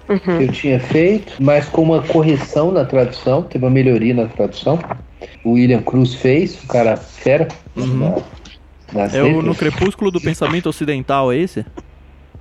que 0.08 0.14
Uhum. 0.30 0.41
eu 0.41 0.51
tinha 0.51 0.80
feito, 0.80 1.34
mas 1.39 1.68
com 1.68 1.82
uma 1.82 2.01
correção 2.01 2.72
na 2.72 2.86
tradução, 2.86 3.41
teve 3.43 3.66
uma 3.66 3.72
melhoria 3.72 4.14
na 4.14 4.26
tradução. 4.26 4.80
O 5.43 5.51
William 5.53 5.82
Cruz 5.82 6.14
fez, 6.14 6.62
o 6.64 6.68
cara 6.68 6.95
fera. 6.97 7.47
Uhum. 7.76 7.86
na- 7.88 8.16
nas 8.93 9.14
É 9.16 9.24
o. 9.24 9.41
No 9.41 9.56
Crepúsculo 9.56 10.12
do 10.12 10.22
Pensamento 10.22 10.70
Ocidental, 10.70 11.32
é 11.32 11.38
esse? 11.38 11.66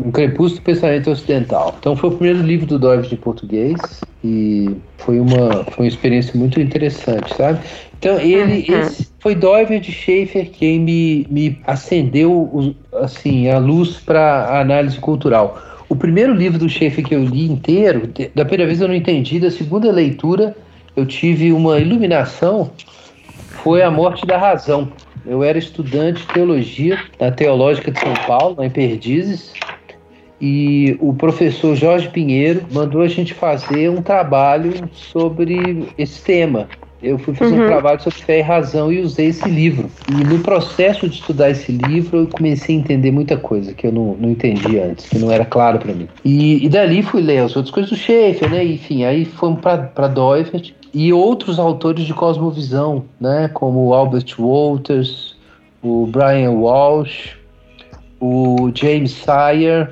Um 0.05 0.11
Crepúsculo 0.11 0.61
do 0.61 0.65
Pensamento 0.65 1.11
Ocidental. 1.11 1.75
Então 1.79 1.97
foi 1.97 2.11
o 2.11 2.13
primeiro 2.13 2.41
livro 2.43 2.67
do 2.67 2.79
Doivres 2.79 3.11
em 3.13 3.17
português 3.17 3.77
e 4.23 4.71
foi 4.99 5.19
uma, 5.21 5.65
foi 5.65 5.85
uma 5.85 5.89
experiência 5.89 6.39
muito 6.39 6.61
interessante, 6.61 7.35
sabe? 7.35 7.61
Então 7.99 8.19
ele, 8.21 8.67
Uhum. 8.71 8.81
esse 8.81 9.09
foi 9.21 9.35
Doiver 9.35 9.81
de 9.81 9.91
Schaefer 9.93 10.51
quem 10.51 10.79
me, 10.81 11.27
me 11.31 11.59
acendeu 11.67 12.75
assim 12.93 13.49
a 13.49 13.59
luz 13.59 13.97
para 13.97 14.21
a 14.47 14.61
análise 14.61 14.99
cultural. 14.99 15.59
O 15.89 15.97
primeiro 15.97 16.33
livro 16.33 16.59
do 16.59 16.69
Schaefer 16.69 17.05
que 17.05 17.15
eu 17.15 17.25
li 17.25 17.47
inteiro, 17.51 18.11
da 18.35 18.45
primeira 18.45 18.67
vez 18.67 18.81
eu 18.81 18.89
não 18.89 18.95
entendi, 18.95 19.39
da 19.39 19.51
segunda 19.51 19.91
leitura 19.93 20.57
eu 20.97 21.05
tive 21.05 21.53
uma 21.53 21.79
iluminação, 21.79 22.71
foi 23.63 23.83
A 23.83 23.91
Morte 23.91 24.27
da 24.27 24.39
Razão. 24.39 24.91
Eu 25.27 25.43
era 25.43 25.59
estudante 25.59 26.21
de 26.21 26.33
teologia 26.33 26.99
na 27.19 27.31
Teológica 27.31 27.91
de 27.91 27.99
São 27.99 28.13
Paulo, 28.27 28.63
em 28.63 28.71
Perdizes, 28.71 29.53
e 30.41 30.97
o 31.01 31.15
professor 31.15 31.75
Jorge 31.75 32.11
Pinheiro 32.11 32.67
mandou 32.71 33.01
a 33.01 33.09
gente 33.09 33.33
fazer 33.33 33.89
um 33.89 34.03
trabalho 34.03 34.75
sobre 34.93 35.89
esse 35.97 36.23
tema, 36.23 36.69
eu 37.05 37.19
fui 37.19 37.35
fazer 37.35 37.55
uhum. 37.55 37.65
um 37.65 37.69
trabalho 37.69 38.03
sobre 38.03 38.19
fé 38.21 38.39
e 38.39 38.43
razão 38.43 38.93
e 38.93 39.01
usei 39.01 39.27
esse 39.27 39.49
livro. 39.49 39.91
E 40.11 40.25
no 40.25 40.39
processo 40.41 41.09
de 41.09 41.17
estudar 41.17 41.51
esse 41.51 41.71
livro, 41.71 42.21
eu 42.21 42.27
comecei 42.27 42.75
a 42.75 42.79
entender 42.79 43.11
muita 43.11 43.37
coisa 43.37 43.75
que 43.75 43.87
eu 43.87 43.93
não, 43.93 44.17
não 44.19 44.31
entendi 44.31 44.79
antes, 44.79 45.09
que 45.09 45.19
não 45.19 45.31
era 45.31 45.45
claro 45.45 45.79
para 45.79 45.93
mim. 45.93 46.09
E, 46.25 46.65
e 46.65 46.69
dali 46.69 47.03
fui 47.03 47.23
ler 47.23 47.39
as 47.39 47.55
outras 47.55 47.73
coisas 47.73 47.91
do 47.91 47.97
Schaefer, 47.97 48.51
né? 48.51 48.65
Enfim, 48.65 49.05
aí 49.05 49.25
fomos 49.25 49.61
para 49.61 50.09
Doivert 50.09 50.73
e 50.93 51.13
outros 51.13 51.59
autores 51.59 52.05
de 52.05 52.15
cosmovisão, 52.15 53.05
né? 53.21 53.51
Como 53.53 53.87
o 53.87 53.95
Albert 53.95 54.35
Walters, 54.39 55.37
o 55.83 56.07
Brian 56.07 56.53
Walsh, 56.53 57.37
o 58.21 58.71
James 58.75 59.13
Sire, 59.13 59.89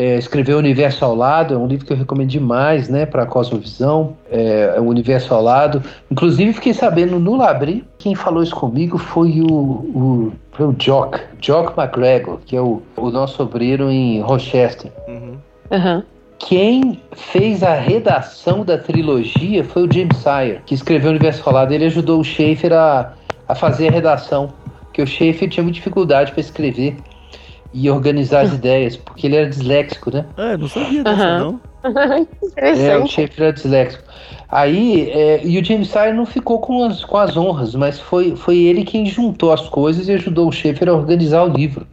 é, 0.00 0.16
escreveu 0.16 0.56
Universo 0.56 1.04
ao 1.04 1.14
Lado, 1.14 1.52
é 1.52 1.58
um 1.58 1.66
livro 1.66 1.84
que 1.84 1.92
eu 1.92 1.96
recomendo 1.96 2.30
demais, 2.30 2.88
né, 2.88 3.04
para 3.04 3.26
Cosmovisão, 3.26 4.16
é, 4.30 4.72
é 4.74 4.80
o 4.80 4.84
Universo 4.84 5.34
ao 5.34 5.42
Lado. 5.42 5.82
Inclusive, 6.10 6.54
fiquei 6.54 6.72
sabendo 6.72 7.20
no 7.20 7.36
Labri, 7.36 7.84
quem 7.98 8.14
falou 8.14 8.42
isso 8.42 8.56
comigo 8.56 8.96
foi 8.96 9.42
o, 9.42 9.52
o, 9.52 10.32
foi 10.52 10.68
o 10.68 10.72
Jock, 10.72 11.20
Jock 11.38 11.78
McGregor, 11.78 12.38
que 12.46 12.56
é 12.56 12.62
o, 12.62 12.80
o 12.96 13.10
nosso 13.10 13.42
obreiro 13.42 13.90
em 13.90 14.22
Rochester. 14.22 14.90
Uhum. 15.06 15.36
Uhum. 15.70 16.02
Quem 16.38 16.98
fez 17.12 17.62
a 17.62 17.74
redação 17.74 18.64
da 18.64 18.78
trilogia 18.78 19.62
foi 19.62 19.86
o 19.86 19.92
James 19.92 20.16
Sire, 20.16 20.62
que 20.64 20.74
escreveu 20.74 21.08
o 21.08 21.10
Universo 21.10 21.42
ao 21.44 21.54
Lado. 21.54 21.74
Ele 21.74 21.84
ajudou 21.84 22.20
o 22.20 22.24
Schaefer 22.24 22.72
a, 22.72 23.12
a 23.46 23.54
fazer 23.54 23.88
a 23.88 23.90
redação, 23.90 24.50
porque 24.84 25.02
o 25.02 25.06
Schaefer 25.06 25.50
tinha 25.50 25.62
muita 25.62 25.76
dificuldade 25.76 26.32
para 26.32 26.40
escrever 26.40 26.96
e 27.72 27.88
organizar 27.90 28.42
as 28.42 28.52
ideias, 28.52 28.96
porque 28.96 29.26
ele 29.26 29.36
era 29.36 29.48
disléxico, 29.48 30.10
né? 30.12 30.24
É, 30.36 30.56
não 30.56 30.68
sabia 30.68 31.04
dessa, 31.04 31.38
não. 31.38 31.60
é, 32.56 32.98
o 32.98 33.06
Schaefer 33.06 33.44
era 33.44 33.52
disléxico. 33.52 34.02
Aí, 34.48 35.08
é, 35.10 35.46
e 35.46 35.58
o 35.58 35.64
James 35.64 35.88
Sire 35.88 36.12
não 36.12 36.26
ficou 36.26 36.58
com 36.58 36.84
as, 36.84 37.04
com 37.04 37.16
as 37.16 37.36
honras, 37.36 37.74
mas 37.74 38.00
foi, 38.00 38.34
foi 38.34 38.58
ele 38.58 38.84
quem 38.84 39.06
juntou 39.06 39.52
as 39.52 39.68
coisas 39.68 40.08
e 40.08 40.12
ajudou 40.12 40.48
o 40.48 40.52
Schaefer 40.52 40.88
a 40.88 40.92
organizar 40.92 41.44
o 41.44 41.48
livro. 41.48 41.86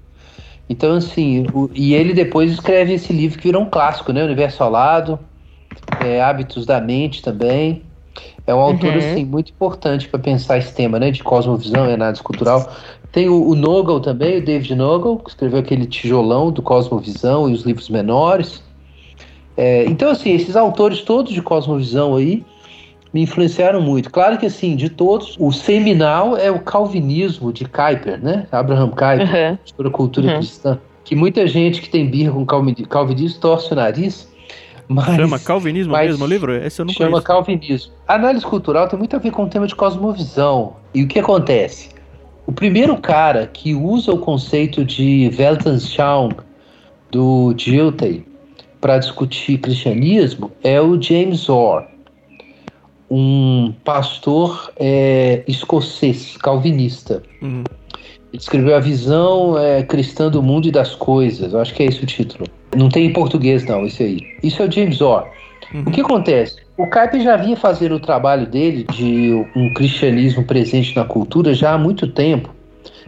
Então, 0.70 0.96
assim, 0.96 1.46
o, 1.54 1.70
e 1.74 1.94
ele 1.94 2.14
depois 2.14 2.52
escreve 2.52 2.94
esse 2.94 3.14
livro 3.14 3.38
que 3.38 3.46
virou 3.46 3.62
um 3.62 3.70
clássico, 3.70 4.12
né? 4.12 4.24
Universo 4.24 4.64
ao 4.64 4.72
Lado, 4.72 5.20
é, 6.04 6.22
Hábitos 6.22 6.66
da 6.66 6.82
Mente 6.82 7.22
também. 7.22 7.84
É 8.46 8.56
um 8.56 8.60
autor, 8.60 8.92
uhum. 8.92 8.98
assim, 8.98 9.26
muito 9.26 9.52
importante 9.52 10.08
para 10.08 10.20
pensar 10.20 10.58
esse 10.58 10.74
tema, 10.74 11.00
né? 11.00 11.12
De 11.12 11.24
cosmovisão 11.24 11.90
e 11.90 11.94
análise 11.94 12.24
cultural. 12.24 12.70
Tem 13.12 13.30
o, 13.30 13.50
o 13.50 13.56
Nogel 13.56 14.00
também, 14.00 14.38
o 14.38 14.46
David 14.46 14.76
Nogel, 14.76 15.18
que 15.18 15.30
escreveu 15.30 15.60
aquele 15.60 15.86
tijolão 15.86 16.52
do 16.52 16.62
Cosmovisão 16.62 17.50
e 17.50 17.54
os 17.54 17.64
livros 17.64 17.90
menores. 17.90 18.64
É, 19.56 19.86
então, 19.86 20.10
assim, 20.12 20.34
esses 20.34 20.56
autores 20.56 21.02
todos 21.02 21.34
de 21.34 21.42
Cosmovisão 21.42 22.16
aí 22.16 22.46
me 23.14 23.22
influenciaram 23.22 23.82
muito. 23.82 24.12
Claro 24.12 24.38
que, 24.38 24.46
assim, 24.46 24.76
de 24.76 24.90
todos, 24.90 25.36
o 25.40 25.52
seminal 25.52 26.38
é 26.38 26.52
o 26.52 26.60
calvinismo 26.60 27.52
de 27.52 27.66
Kuyper, 27.66 28.22
né? 28.22 28.46
Abraham 28.52 28.90
Kuyper, 28.90 29.52
uhum. 29.52 29.58
sobre 29.66 29.88
a 29.88 29.92
cultura 29.92 30.28
uhum. 30.28 30.36
cristã. 30.36 30.80
Que 31.04 31.16
muita 31.16 31.48
gente 31.48 31.82
que 31.82 31.90
tem 31.90 32.08
birra 32.10 32.32
com 32.34 32.46
calvinismo 32.46 33.40
torce 33.40 33.72
o 33.72 33.76
nariz. 33.76 34.28
Mas, 34.90 35.16
chama 35.16 35.40
Calvinismo 35.40 35.92
mas 35.92 36.12
mesmo 36.12 36.24
o 36.24 36.28
livro? 36.28 36.54
Esse 36.54 36.82
eu 36.82 36.86
não 36.86 36.94
chama 36.94 37.10
conheço. 37.12 37.28
Calvinismo. 37.28 37.94
A 38.08 38.16
análise 38.16 38.46
cultural 38.46 38.88
tem 38.88 38.98
muito 38.98 39.16
a 39.16 39.20
ver 39.20 39.32
com 39.32 39.44
o 39.44 39.48
tema 39.48 39.68
de 39.68 39.76
cosmovisão. 39.76 40.76
E 40.94 41.04
o 41.04 41.08
que 41.08 41.20
acontece? 41.20 41.90
O 42.48 42.54
primeiro 42.54 42.96
cara 42.98 43.46
que 43.46 43.76
usa 43.76 44.14
o 44.14 44.20
conceito 44.20 44.86
de 44.86 45.30
Weltanschauung 45.38 46.34
do 47.12 47.54
Giltay 47.58 48.26
para 48.80 48.98
discutir 48.98 49.58
cristianismo 49.58 50.50
é 50.64 50.80
o 50.80 51.00
James 51.00 51.50
Orr, 51.50 51.84
um 53.12 53.74
pastor 53.84 54.72
é, 54.78 55.44
escocês, 55.46 56.38
calvinista. 56.38 57.22
Uhum. 57.42 57.66
Ele 58.32 58.42
escreveu 58.42 58.78
a 58.78 58.80
visão 58.80 59.58
é, 59.58 59.84
cristã 59.84 60.30
do 60.30 60.42
mundo 60.42 60.70
e 60.70 60.72
das 60.72 60.96
coisas. 60.96 61.52
Eu 61.52 61.60
acho 61.60 61.74
que 61.74 61.84
é 61.84 61.88
esse 61.88 62.02
o 62.02 62.06
título. 62.06 62.46
Não 62.78 62.88
tem 62.88 63.08
em 63.08 63.14
português, 63.14 63.66
não, 63.66 63.86
isso 63.86 64.02
aí. 64.02 64.22
Isso 64.42 64.62
é 64.62 64.68
o 64.68 64.72
James 64.72 65.02
Orr. 65.02 65.26
Uhum. 65.74 65.82
O 65.82 65.92
que 65.92 66.00
acontece? 66.00 66.67
O 66.78 66.86
Kuyper 66.86 67.22
já 67.22 67.36
vinha 67.36 67.58
fazendo 67.58 67.96
o 67.96 68.00
trabalho 68.00 68.46
dele 68.46 68.86
de 68.94 69.34
um 69.56 69.74
cristianismo 69.74 70.44
presente 70.44 70.96
na 70.96 71.04
cultura 71.04 71.52
já 71.54 71.74
há 71.74 71.78
muito 71.78 72.08
tempo, 72.08 72.54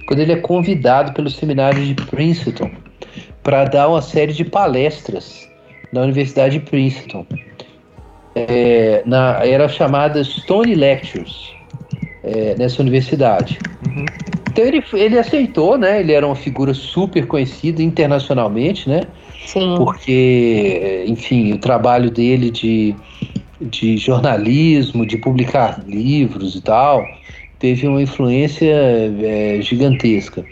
quando 0.07 0.20
ele 0.20 0.32
é 0.32 0.38
convidado 0.38 1.13
pelo 1.13 1.30
seminário 1.30 1.86
de 1.86 1.93
Princeton 1.93 2.72
para 3.43 3.65
dar 3.65 3.88
uma 3.88 4.01
série 4.01 4.34
de 4.34 4.43
palestras 4.43 5.47
na 5.93 6.01
Universidade 6.01 6.57
de 6.57 6.65
Princeton. 6.65 7.26
É, 8.36 9.03
na, 9.05 9.45
era 9.45 9.67
chamada 9.67 10.24
Stone 10.24 10.74
Lectures 10.74 11.51
é, 12.24 12.55
nessa 12.57 12.82
universidade. 12.82 13.59
Uhum. 13.88 14.05
Então 14.51 14.65
ele, 14.65 14.84
ele 14.93 15.17
aceitou, 15.17 15.78
né? 15.78 15.99
Ele 15.99 16.13
era 16.13 16.26
uma 16.26 16.36
figura 16.36 16.74
super 16.74 17.28
conhecida 17.28 17.84
internacionalmente, 17.84 18.89
né? 18.89 19.01
Sim. 19.45 19.76
Porque, 19.78 21.05
enfim, 21.07 21.53
o 21.53 21.57
trabalho 21.57 22.09
dele 22.09 22.49
de 22.51 22.95
de 23.62 23.97
jornalismo, 23.97 25.05
de 25.05 25.18
publicar 25.18 25.84
livros 25.88 26.55
e 26.55 26.62
tal, 26.62 27.05
teve 27.57 27.88
uma 27.88 28.01
influência 28.01 28.74
é, 29.22 29.62
gigantesca. 29.62 30.45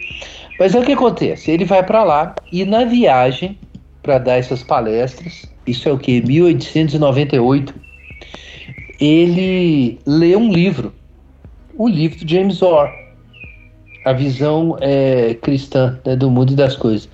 Mas 0.60 0.76
é 0.76 0.80
o 0.80 0.84
que 0.84 0.94
acontece? 0.94 1.52
Ele 1.52 1.66
vai 1.66 1.84
para 1.84 2.04
lá 2.04 2.36
e 2.52 2.66
na 2.66 2.84
viagem 2.84 3.58
para 4.02 4.18
dar 4.18 4.38
essas 4.38 4.64
palestras, 4.64 5.46
isso 5.66 5.88
é 5.88 5.92
o 5.92 5.98
que? 5.98 6.22
1898, 6.22 7.74
ele 9.00 10.00
lê 10.06 10.36
um 10.36 10.52
livro, 10.52 10.94
o 11.78 11.88
livro 11.88 12.26
de 12.26 12.36
James 12.36 12.62
Orr, 12.62 12.90
a 14.06 14.14
visão 14.14 14.78
é, 14.80 15.34
cristã 15.36 16.00
né, 16.06 16.16
do 16.16 16.32
mundo 16.32 16.54
e 16.54 16.56
das 16.56 16.76
coisas. 16.76 17.10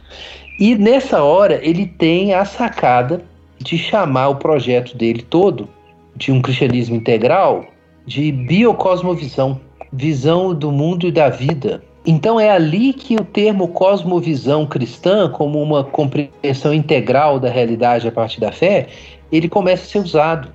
E 0.59 0.75
nessa 0.75 1.23
hora 1.23 1.59
ele 1.63 1.87
tem 1.87 2.33
a 2.35 2.45
sacada 2.45 3.23
de 3.59 3.77
chamar 3.77 4.29
o 4.29 4.35
projeto 4.35 4.95
dele 4.95 5.23
todo 5.23 5.67
de 6.15 6.31
um 6.31 6.41
cristianismo 6.41 6.95
integral 6.95 7.65
de 8.05 8.31
biocosmovisão, 8.31 9.59
visão 9.91 10.53
do 10.53 10.71
mundo 10.71 11.07
e 11.07 11.11
da 11.11 11.29
vida. 11.29 11.83
Então 12.05 12.39
é 12.39 12.49
ali 12.49 12.91
que 12.91 13.15
o 13.15 13.23
termo 13.23 13.69
cosmovisão 13.69 14.65
cristã, 14.65 15.29
como 15.29 15.61
uma 15.61 15.83
compreensão 15.83 16.73
integral 16.73 17.39
da 17.39 17.49
realidade 17.49 18.07
a 18.07 18.11
partir 18.11 18.41
da 18.41 18.51
fé, 18.51 18.87
ele 19.31 19.47
começa 19.47 19.83
a 19.83 19.87
ser 19.87 19.99
usado. 19.99 20.49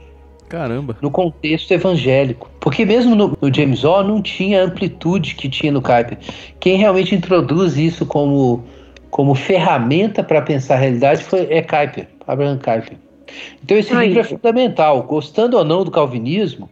Caramba. 0.48 0.96
No 1.00 1.11
contexto 1.11 1.72
evangélico. 1.72 2.50
Porque 2.61 2.84
mesmo 2.84 3.14
no, 3.14 3.36
no 3.40 3.54
James 3.54 3.84
O 3.84 4.02
não 4.02 4.20
tinha 4.20 4.62
a 4.62 4.64
amplitude 4.64 5.34
que 5.34 5.48
tinha 5.48 5.72
no 5.72 5.80
Kuyper. 5.80 6.18
Quem 6.61 6.76
realmente 6.76 7.14
introduz 7.14 7.76
isso 7.76 8.04
como, 8.04 8.64
como 9.11 9.34
ferramenta 9.34 10.22
para 10.22 10.42
pensar 10.42 10.74
a 10.74 10.78
realidade 10.78 11.22
foi, 11.24 11.46
é 11.50 11.62
Kuyper, 11.62 12.09
Abraham 12.26 12.59
Kuyper. 12.59 12.96
Então 13.62 13.76
esse 13.76 13.92
Ai. 13.92 14.06
livro 14.06 14.20
é 14.20 14.24
fundamental. 14.24 15.02
Gostando 15.02 15.56
ou 15.56 15.64
não 15.64 15.84
do 15.84 15.90
calvinismo, 15.90 16.68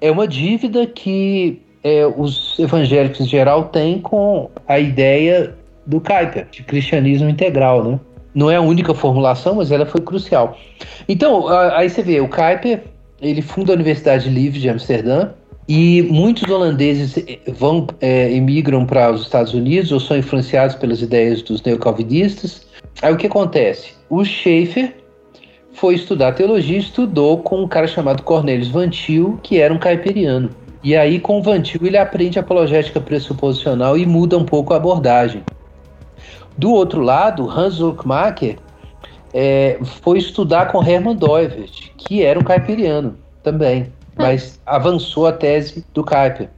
é 0.00 0.10
uma 0.10 0.26
dívida 0.26 0.86
que 0.86 1.60
é, 1.82 2.06
os 2.06 2.58
evangélicos 2.58 3.20
em 3.20 3.26
geral 3.26 3.64
têm 3.64 4.00
com 4.00 4.50
a 4.66 4.78
ideia 4.78 5.54
do 5.86 6.00
Kuyper, 6.00 6.46
de 6.50 6.62
cristianismo 6.62 7.28
integral, 7.28 7.84
né? 7.84 8.00
Não 8.34 8.50
é 8.50 8.56
a 8.56 8.60
única 8.60 8.94
formulação, 8.94 9.56
mas 9.56 9.72
ela 9.72 9.84
foi 9.84 10.00
crucial. 10.00 10.56
Então, 11.08 11.48
aí 11.48 11.90
você 11.90 12.00
vê, 12.00 12.20
o 12.20 12.28
Kuyper, 12.28 12.84
ele 13.20 13.42
funda 13.42 13.72
a 13.72 13.74
Universidade 13.74 14.28
Livre 14.28 14.60
de 14.60 14.68
Amsterdã, 14.68 15.30
e 15.68 16.02
muitos 16.02 16.48
holandeses 16.48 17.16
eh, 17.16 17.38
vão 17.46 17.86
é, 18.00 18.32
emigram 18.32 18.84
para 18.84 19.12
os 19.12 19.22
Estados 19.22 19.54
Unidos 19.54 19.92
ou 19.92 20.00
são 20.00 20.16
influenciados 20.16 20.74
pelas 20.74 21.00
ideias 21.00 21.42
dos 21.42 21.62
neocalvinistas. 21.62 22.66
Aí 23.02 23.12
o 23.12 23.16
que 23.16 23.28
acontece? 23.28 23.92
O 24.08 24.24
Schaefer 24.24 24.96
foi 25.80 25.94
estudar 25.94 26.32
teologia 26.32 26.76
e 26.76 26.80
estudou 26.80 27.38
com 27.38 27.62
um 27.62 27.66
cara 27.66 27.86
chamado 27.86 28.22
Cornelius 28.22 28.68
Vantil, 28.68 29.40
que 29.42 29.58
era 29.58 29.72
um 29.72 29.78
caipiriano. 29.78 30.50
E 30.84 30.94
aí, 30.94 31.18
com 31.18 31.38
o 31.38 31.42
Vantil, 31.42 31.80
ele 31.86 31.96
aprende 31.96 32.38
apologética 32.38 33.00
pressuposicional 33.00 33.96
e 33.96 34.04
muda 34.04 34.36
um 34.36 34.44
pouco 34.44 34.74
a 34.74 34.76
abordagem. 34.76 35.42
Do 36.58 36.70
outro 36.70 37.00
lado, 37.00 37.48
Hans 37.48 37.80
Urkmacher 37.80 38.58
é, 39.32 39.78
foi 40.02 40.18
estudar 40.18 40.70
com 40.70 40.84
Hermann 40.86 41.16
Doivert, 41.16 41.90
que 41.96 42.22
era 42.22 42.38
um 42.38 42.44
caipiriano 42.44 43.16
também, 43.42 43.90
mas 44.14 44.60
avançou 44.66 45.26
a 45.26 45.32
tese 45.32 45.82
do 45.94 46.04
Kuyper. 46.04 46.50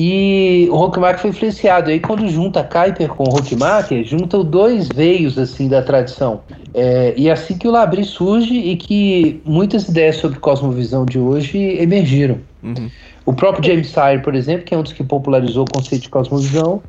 E 0.00 0.68
o 0.70 0.76
Rockmacher 0.76 1.18
foi 1.18 1.30
influenciado. 1.30 1.90
Aí 1.90 1.98
quando 1.98 2.28
junta 2.28 2.62
Kuyper 2.62 3.08
com 3.08 3.24
o 3.24 3.30
Rockmacher, 3.30 4.04
juntam 4.04 4.44
dois 4.44 4.86
veios 4.86 5.36
assim 5.36 5.68
da 5.68 5.82
tradição. 5.82 6.42
É, 6.72 7.14
e 7.16 7.28
é 7.28 7.32
assim 7.32 7.58
que 7.58 7.66
o 7.66 7.72
Labri 7.72 8.04
surge 8.04 8.54
e 8.54 8.76
que 8.76 9.42
muitas 9.44 9.88
ideias 9.88 10.14
sobre 10.14 10.38
cosmovisão 10.38 11.04
de 11.04 11.18
hoje 11.18 11.58
emergiram. 11.58 12.38
Uhum. 12.62 12.88
O 13.26 13.32
próprio 13.32 13.64
James 13.64 13.88
Sire, 13.88 14.22
por 14.22 14.36
exemplo, 14.36 14.64
que 14.64 14.72
é 14.72 14.78
um 14.78 14.84
dos 14.84 14.92
que 14.92 15.02
popularizou 15.02 15.64
o 15.64 15.72
conceito 15.72 16.02
de 16.02 16.10
cosmovisão, 16.10 16.80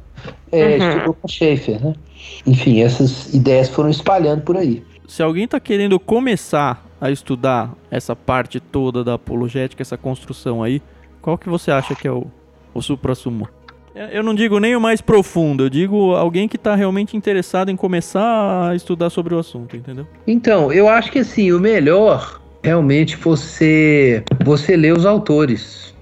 é, 0.52 0.78
uhum. 0.78 0.90
estudou 0.90 1.14
com 1.16 1.28
Schaeffer, 1.28 1.84
né? 1.84 1.96
Enfim, 2.46 2.82
essas 2.84 3.34
ideias 3.34 3.70
foram 3.70 3.90
espalhando 3.90 4.44
por 4.44 4.56
aí. 4.56 4.84
Se 5.08 5.24
alguém 5.24 5.46
está 5.46 5.60
querendo 5.60 6.00
começar 6.00 6.86
a 7.02 7.10
estudar 7.10 7.74
essa 7.90 8.16
parte 8.16 8.60
toda 8.60 9.04
da 9.04 9.16
apologética, 9.16 9.82
essa 9.82 9.98
construção 9.98 10.62
aí, 10.62 10.80
Qual 11.22 11.38
que 11.38 11.50
você 11.50 11.70
acha 11.70 11.94
que 11.96 12.08
é 12.08 12.12
o, 12.12 12.28
o 12.80 12.82
supra-sumo? 12.82 13.48
Eu 14.12 14.24
não 14.24 14.34
digo 14.34 14.60
nem 14.60 14.76
o 14.76 14.82
mais 14.82 15.02
profundo, 15.02 15.66
eu 15.66 15.70
digo 15.70 16.16
alguém 16.16 16.48
que 16.48 16.56
está 16.56 16.76
realmente 16.76 17.18
interessado 17.18 17.70
em 17.70 17.76
começar 17.76 18.70
a 18.70 18.76
estudar 18.76 19.10
sobre 19.10 19.34
o 19.34 19.40
assunto, 19.40 19.76
entendeu? 19.76 20.08
Então, 20.26 20.72
eu 20.72 20.88
acho 20.88 21.12
que 21.12 21.20
assim, 21.20 21.52
o 21.52 21.60
melhor 21.60 22.40
realmente 22.64 23.18
você 23.18 24.24
você 24.44 24.78
ler 24.78 24.96
os 24.96 25.06
autores. 25.06 25.94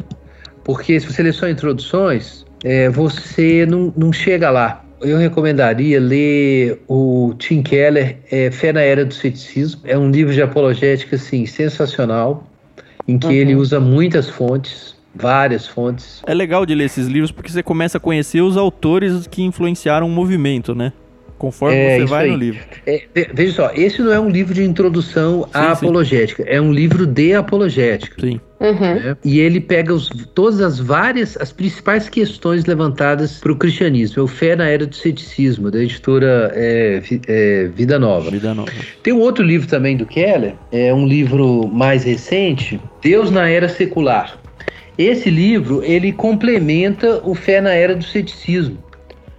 Porque 0.63 0.99
se 0.99 1.07
você 1.07 1.23
ler 1.23 1.33
só 1.33 1.47
introduções, 1.47 2.45
é, 2.63 2.89
você 2.89 3.65
não, 3.65 3.93
não 3.95 4.11
chega 4.11 4.49
lá. 4.49 4.83
Eu 4.99 5.17
recomendaria 5.17 5.99
ler 5.99 6.81
o 6.87 7.33
Tim 7.37 7.61
Keller, 7.61 8.17
é, 8.29 8.51
Fé 8.51 8.73
na 8.73 8.81
Era 8.81 9.05
do 9.05 9.13
Ceticismo. 9.13 9.81
É 9.85 9.97
um 9.97 10.11
livro 10.11 10.33
de 10.33 10.41
apologética 10.41 11.15
assim, 11.15 11.45
sensacional, 11.45 12.45
em 13.07 13.17
que 13.17 13.27
uhum. 13.27 13.33
ele 13.33 13.55
usa 13.55 13.79
muitas 13.79 14.27
fontes 14.27 14.96
várias 15.17 15.67
fontes. 15.67 16.21
É 16.25 16.33
legal 16.33 16.65
de 16.65 16.75
ler 16.75 16.85
esses 16.85 17.07
livros 17.07 17.31
porque 17.31 17.51
você 17.51 17.63
começa 17.63 17.97
a 17.97 18.01
conhecer 18.01 18.41
os 18.41 18.55
autores 18.55 19.27
que 19.27 19.43
influenciaram 19.43 20.07
o 20.07 20.09
movimento, 20.09 20.73
né? 20.75 20.93
Conforme 21.37 21.75
é, 21.75 21.99
você 21.99 22.05
vai 22.05 22.25
aí. 22.25 22.31
no 22.31 22.37
livro. 22.37 22.59
É, 22.85 23.03
veja 23.33 23.53
só, 23.53 23.71
esse 23.73 24.01
não 24.01 24.11
é 24.11 24.19
um 24.19 24.29
livro 24.29 24.53
de 24.53 24.63
introdução 24.63 25.43
sim, 25.43 25.49
à 25.53 25.75
sim. 25.75 25.85
apologética, 25.85 26.43
é 26.47 26.59
um 26.59 26.71
livro 26.71 27.05
de 27.05 27.35
apologética. 27.35 28.19
Sim. 28.19 28.39
Uhum. 28.59 28.95
Né? 28.95 29.17
E 29.23 29.39
ele 29.39 29.61
pega 29.61 29.93
os, 29.93 30.09
todas 30.33 30.61
as 30.61 30.79
várias, 30.79 31.37
as 31.37 31.51
principais 31.51 32.09
questões 32.09 32.65
levantadas 32.65 33.39
para 33.39 33.51
o 33.51 33.55
cristianismo. 33.55 34.19
É 34.19 34.23
o 34.23 34.27
Fé 34.27 34.55
na 34.55 34.67
Era 34.67 34.87
do 34.87 34.95
Ceticismo, 34.95 35.69
da 35.69 35.79
editora 35.79 36.51
é, 36.55 37.01
é, 37.27 37.67
Vida 37.67 37.99
Nova. 37.99 38.31
Vida 38.31 38.55
Nova. 38.55 38.71
Tem 39.03 39.13
um 39.13 39.19
outro 39.19 39.43
livro 39.43 39.67
também 39.67 39.95
do 39.95 40.07
Keller, 40.07 40.55
é 40.71 40.91
um 40.91 41.05
livro 41.05 41.67
mais 41.67 42.03
recente, 42.03 42.81
Deus 43.01 43.29
na 43.29 43.47
Era 43.47 43.69
Secular. 43.69 44.39
Esse 44.97 45.29
livro, 45.29 45.83
ele 45.83 46.11
complementa 46.11 47.21
o 47.23 47.35
Fé 47.35 47.61
na 47.61 47.71
Era 47.71 47.95
do 47.95 48.03
Ceticismo. 48.03 48.77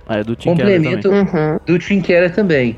Ah, 0.06 0.18
é 0.18 0.24
do 0.24 0.34
Tim 0.34 0.50
Complemento 0.50 1.10
uhum. 1.10 1.58
do 1.66 1.78
Tim 1.78 2.00
Keller 2.00 2.34
também. 2.34 2.76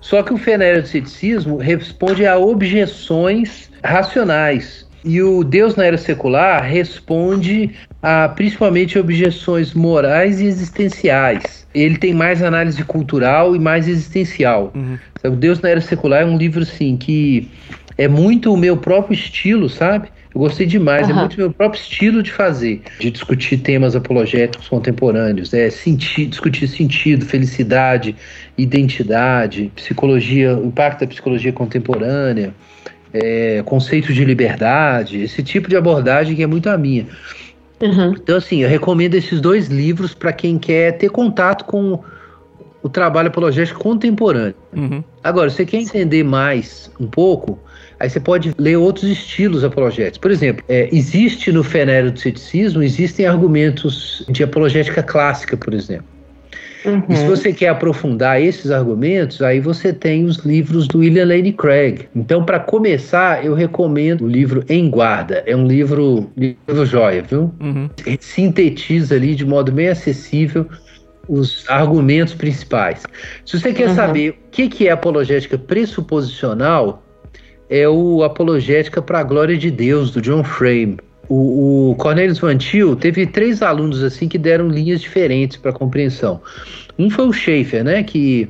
Só 0.00 0.22
que 0.22 0.32
o 0.32 0.36
Fé 0.38 0.56
na 0.56 0.64
Era 0.64 0.82
do 0.82 0.86
Ceticismo 0.86 1.56
responde 1.56 2.24
a 2.24 2.38
objeções 2.38 3.68
racionais. 3.82 4.86
E 5.04 5.22
o 5.22 5.42
Deus 5.42 5.74
na 5.74 5.86
Era 5.86 5.96
Secular 5.96 6.62
responde 6.62 7.70
a 8.02 8.28
principalmente 8.28 8.98
objeções 8.98 9.74
morais 9.74 10.40
e 10.40 10.44
existenciais. 10.44 11.66
Ele 11.74 11.96
tem 11.96 12.14
mais 12.14 12.42
análise 12.42 12.82
cultural 12.84 13.56
e 13.56 13.58
mais 13.58 13.88
existencial. 13.88 14.72
Uhum. 14.74 14.98
O 15.24 15.30
Deus 15.30 15.60
na 15.60 15.70
Era 15.70 15.80
Secular 15.80 16.22
é 16.22 16.26
um 16.26 16.36
livro 16.36 16.62
assim 16.62 16.96
que 16.96 17.48
é 17.96 18.06
muito 18.06 18.52
o 18.52 18.56
meu 18.56 18.76
próprio 18.76 19.14
estilo, 19.14 19.68
sabe? 19.68 20.08
Eu 20.38 20.44
gostei 20.44 20.66
demais, 20.66 21.08
uhum. 21.08 21.16
é 21.16 21.18
muito 21.18 21.36
meu 21.36 21.52
próprio 21.52 21.80
estilo 21.80 22.22
de 22.22 22.30
fazer, 22.30 22.80
de 23.00 23.10
discutir 23.10 23.58
temas 23.58 23.96
apologéticos 23.96 24.68
contemporâneos, 24.68 25.52
é 25.52 25.68
senti 25.68 26.26
discutir 26.26 26.68
sentido, 26.68 27.26
felicidade, 27.26 28.14
identidade, 28.56 29.72
psicologia, 29.74 30.56
o 30.56 30.66
impacto 30.66 31.00
da 31.00 31.08
psicologia 31.08 31.52
contemporânea, 31.52 32.54
é, 33.12 33.64
conceitos 33.66 34.14
de 34.14 34.24
liberdade, 34.24 35.20
esse 35.20 35.42
tipo 35.42 35.68
de 35.68 35.76
abordagem 35.76 36.36
que 36.36 36.42
é 36.44 36.46
muito 36.46 36.70
a 36.70 36.78
minha. 36.78 37.08
Uhum. 37.80 38.12
Então, 38.12 38.36
assim, 38.36 38.62
eu 38.62 38.68
recomendo 38.68 39.16
esses 39.16 39.40
dois 39.40 39.66
livros 39.66 40.14
para 40.14 40.32
quem 40.32 40.56
quer 40.56 40.98
ter 40.98 41.10
contato 41.10 41.64
com 41.64 41.98
o 42.80 42.88
trabalho 42.88 43.26
apologético 43.26 43.80
contemporâneo. 43.80 44.54
Uhum. 44.72 45.02
Agora, 45.24 45.50
você 45.50 45.66
quer 45.66 45.78
entender 45.78 46.22
mais 46.22 46.92
um 47.00 47.08
pouco, 47.08 47.58
Aí 48.00 48.08
você 48.08 48.20
pode 48.20 48.54
ler 48.58 48.76
outros 48.76 49.10
estilos 49.10 49.64
apologéticos. 49.64 50.18
Por 50.18 50.30
exemplo, 50.30 50.64
é, 50.68 50.88
existe 50.92 51.50
no 51.50 51.64
Fenério 51.64 52.12
do 52.12 52.18
Ceticismo, 52.18 52.82
existem 52.82 53.26
argumentos 53.26 54.24
de 54.28 54.44
apologética 54.44 55.02
clássica, 55.02 55.56
por 55.56 55.74
exemplo. 55.74 56.06
Uhum. 56.84 57.02
E 57.08 57.16
se 57.16 57.26
você 57.26 57.52
quer 57.52 57.68
aprofundar 57.68 58.40
esses 58.40 58.70
argumentos, 58.70 59.42
aí 59.42 59.60
você 59.60 59.92
tem 59.92 60.24
os 60.24 60.38
livros 60.38 60.86
do 60.86 60.98
William 60.98 61.26
Lane 61.26 61.52
Craig. 61.52 62.08
Então, 62.14 62.44
para 62.44 62.60
começar, 62.60 63.44
eu 63.44 63.52
recomendo 63.52 64.24
o 64.24 64.28
livro 64.28 64.64
Em 64.68 64.88
Guarda. 64.88 65.42
É 65.44 65.56
um 65.56 65.66
livro, 65.66 66.30
livro 66.36 66.86
joia, 66.86 67.22
viu? 67.22 67.52
Uhum. 67.60 67.90
Sintetiza 68.20 69.16
ali 69.16 69.34
de 69.34 69.44
modo 69.44 69.72
bem 69.72 69.88
acessível 69.88 70.66
os 71.28 71.68
argumentos 71.68 72.32
principais. 72.32 73.02
Se 73.44 73.58
você 73.58 73.72
quer 73.72 73.88
uhum. 73.88 73.94
saber 73.94 74.30
o 74.30 74.50
que 74.50 74.88
é 74.88 74.90
apologética 74.90 75.58
pressuposicional, 75.58 77.02
é 77.70 77.88
o 77.88 78.22
Apologética 78.22 79.02
para 79.02 79.20
a 79.20 79.22
Glória 79.22 79.56
de 79.56 79.70
Deus, 79.70 80.10
do 80.10 80.20
John 80.20 80.42
Frame. 80.42 80.98
O, 81.28 81.90
o 81.90 81.94
Cornelius 81.96 82.38
Van 82.38 82.56
Til 82.56 82.96
teve 82.96 83.26
três 83.26 83.62
alunos 83.62 84.02
assim 84.02 84.28
que 84.28 84.38
deram 84.38 84.68
linhas 84.68 85.00
diferentes 85.00 85.58
para 85.58 85.72
compreensão. 85.72 86.40
Um 86.98 87.10
foi 87.10 87.28
o 87.28 87.32
Schaefer, 87.32 87.84
né, 87.84 88.02
que, 88.02 88.48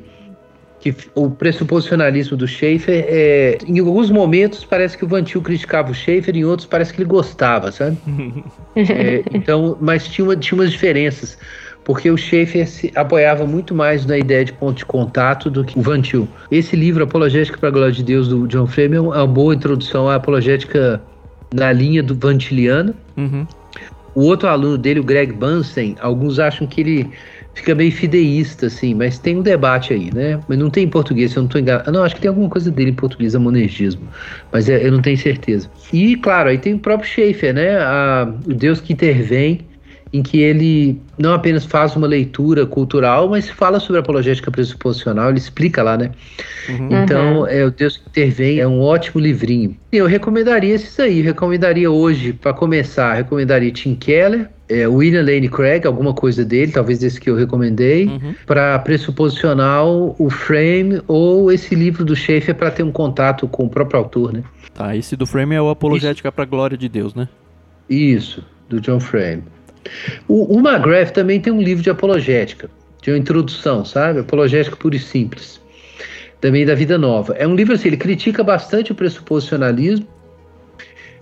que 0.78 0.94
o 1.14 1.28
pressuposicionalismo 1.28 2.36
do 2.36 2.46
Schaefer, 2.46 3.04
é, 3.08 3.58
em 3.66 3.80
alguns 3.80 4.10
momentos 4.10 4.64
parece 4.64 4.96
que 4.96 5.04
o 5.04 5.08
Van 5.08 5.24
Til 5.24 5.42
criticava 5.42 5.90
o 5.90 5.94
Schaefer, 5.94 6.36
em 6.36 6.44
outros 6.44 6.68
parece 6.68 6.92
que 6.94 7.02
ele 7.02 7.08
gostava, 7.08 7.72
sabe? 7.72 7.98
é, 8.76 9.24
então, 9.34 9.76
mas 9.80 10.06
tinha, 10.06 10.24
uma, 10.24 10.36
tinha 10.36 10.56
umas 10.56 10.70
diferenças 10.70 11.36
porque 11.89 12.11
o 12.11 12.18
Schaefer 12.18 12.68
se 12.68 12.93
apoiava 12.95 13.47
muito 13.47 13.74
mais 13.74 14.05
na 14.05 14.18
ideia 14.18 14.45
de 14.45 14.53
ponto 14.53 14.76
de 14.76 14.84
contato 14.84 15.51
do 15.51 15.64
que 15.64 15.78
o 15.78 15.80
Van 15.80 16.03
Til. 16.03 16.28
Esse 16.51 16.76
livro, 16.76 17.03
Apologética 17.03 17.57
para 17.57 17.70
a 17.70 17.72
Glória 17.72 17.93
de 17.93 18.05
Deus, 18.05 18.28
do 18.28 18.47
John 18.47 18.66
Frame, 18.66 18.97
é 18.97 19.01
uma 19.01 19.26
boa 19.26 19.55
introdução 19.55 20.07
à 20.07 20.16
apologética 20.16 21.01
na 21.51 21.72
linha 21.72 22.03
do 22.03 22.14
Vantiliano. 22.14 22.95
Uhum. 23.16 23.47
O 24.14 24.20
outro 24.24 24.51
aluno 24.51 24.76
dele, 24.76 25.01
o 25.01 25.03
Greg 25.03 25.32
Bunsen, 25.32 25.97
alguns 26.01 26.39
acham 26.39 26.66
que 26.66 26.82
ele 26.82 27.11
fica 27.55 27.74
meio 27.74 27.91
fideísta, 27.91 28.66
assim, 28.66 28.95
mas 28.95 29.18
tem 29.18 29.39
um 29.39 29.43
debate 29.43 29.95
aí, 29.95 30.12
né? 30.14 30.39
Mas 30.47 30.59
não 30.59 30.68
tem 30.68 30.84
em 30.84 30.89
português, 30.91 31.30
se 31.30 31.39
eu 31.39 31.41
não 31.41 31.47
estou 31.47 31.59
enganado. 31.59 31.91
Não, 31.91 32.05
acho 32.05 32.14
que 32.14 32.20
tem 32.20 32.28
alguma 32.28 32.51
coisa 32.51 32.70
dele 32.70 32.91
em 32.91 32.95
português, 32.95 33.34
a 33.34 33.39
monergismo, 33.39 34.07
mas 34.53 34.68
é, 34.68 34.86
eu 34.86 34.93
não 34.93 35.01
tenho 35.01 35.16
certeza. 35.16 35.70
E, 35.91 36.16
claro, 36.16 36.51
aí 36.51 36.59
tem 36.59 36.74
o 36.74 36.78
próprio 36.78 37.09
Schaefer, 37.09 37.55
né? 37.55 37.78
A, 37.78 38.30
o 38.47 38.53
Deus 38.53 38.78
que 38.78 38.93
intervém 38.93 39.61
em 40.12 40.22
que 40.22 40.40
ele 40.40 41.00
não 41.18 41.32
apenas 41.32 41.64
faz 41.64 41.94
uma 41.96 42.06
leitura 42.06 42.64
cultural, 42.66 43.28
mas 43.28 43.50
fala 43.50 43.80
sobre 43.80 44.00
apologética 44.00 44.50
pressuposicional, 44.50 45.30
ele 45.30 45.38
explica 45.38 45.82
lá, 45.82 45.96
né? 45.96 46.11
Uhum. 46.68 47.02
Então, 47.02 47.40
uhum. 47.40 47.46
é, 47.46 47.64
o 47.64 47.70
Deus 47.70 47.96
que 47.96 48.09
intervém 48.09 48.59
é 48.59 48.66
um 48.66 48.80
ótimo 48.80 49.20
livrinho. 49.20 49.76
Eu 49.92 50.06
recomendaria 50.06 50.74
esses 50.74 50.98
aí, 50.98 51.18
eu 51.18 51.24
recomendaria 51.24 51.90
hoje, 51.90 52.32
para 52.32 52.52
começar, 52.52 53.14
recomendaria 53.14 53.70
Tim 53.70 53.94
Keller, 53.94 54.48
é, 54.68 54.86
William 54.86 55.22
Lane 55.22 55.48
Craig, 55.48 55.86
alguma 55.86 56.12
coisa 56.12 56.44
dele, 56.44 56.72
talvez 56.72 57.02
esse 57.02 57.20
que 57.20 57.30
eu 57.30 57.36
recomendei, 57.36 58.06
uhum. 58.06 58.34
para 58.46 58.78
pressuposicional, 58.78 60.14
o 60.18 60.30
Frame 60.30 61.02
ou 61.09 61.50
esse 61.50 61.74
livro 61.74 62.04
do 62.04 62.14
Schaefer 62.14 62.54
para 62.54 62.70
ter 62.70 62.82
um 62.82 62.92
contato 62.92 63.48
com 63.48 63.64
o 63.64 63.68
próprio 63.68 63.98
autor, 63.98 64.32
né? 64.32 64.42
Tá, 64.74 64.94
esse 64.94 65.16
do 65.16 65.26
Frame 65.26 65.54
é 65.54 65.62
o 65.62 65.70
Apologética 65.70 66.30
para 66.30 66.44
a 66.44 66.46
Glória 66.46 66.76
de 66.76 66.88
Deus, 66.88 67.14
né? 67.14 67.28
Isso, 67.88 68.44
do 68.68 68.80
John 68.80 69.00
Frame. 69.00 69.42
O, 70.26 70.56
o 70.56 70.58
McGrath 70.58 71.10
também 71.12 71.40
tem 71.40 71.52
um 71.52 71.60
livro 71.60 71.82
de 71.82 71.90
apologética, 71.90 72.70
de 73.02 73.10
uma 73.10 73.18
introdução, 73.18 73.84
sabe? 73.84 74.20
Apologética 74.20 74.76
pura 74.76 74.96
e 74.96 74.98
simples. 74.98 75.60
Também 76.40 76.64
da 76.64 76.74
Vida 76.74 76.96
Nova. 76.96 77.34
É 77.34 77.46
um 77.46 77.54
livro 77.54 77.74
assim, 77.74 77.88
ele 77.88 77.96
critica 77.96 78.44
bastante 78.44 78.92
o 78.92 78.94
pressuposicionalismo. 78.94 80.06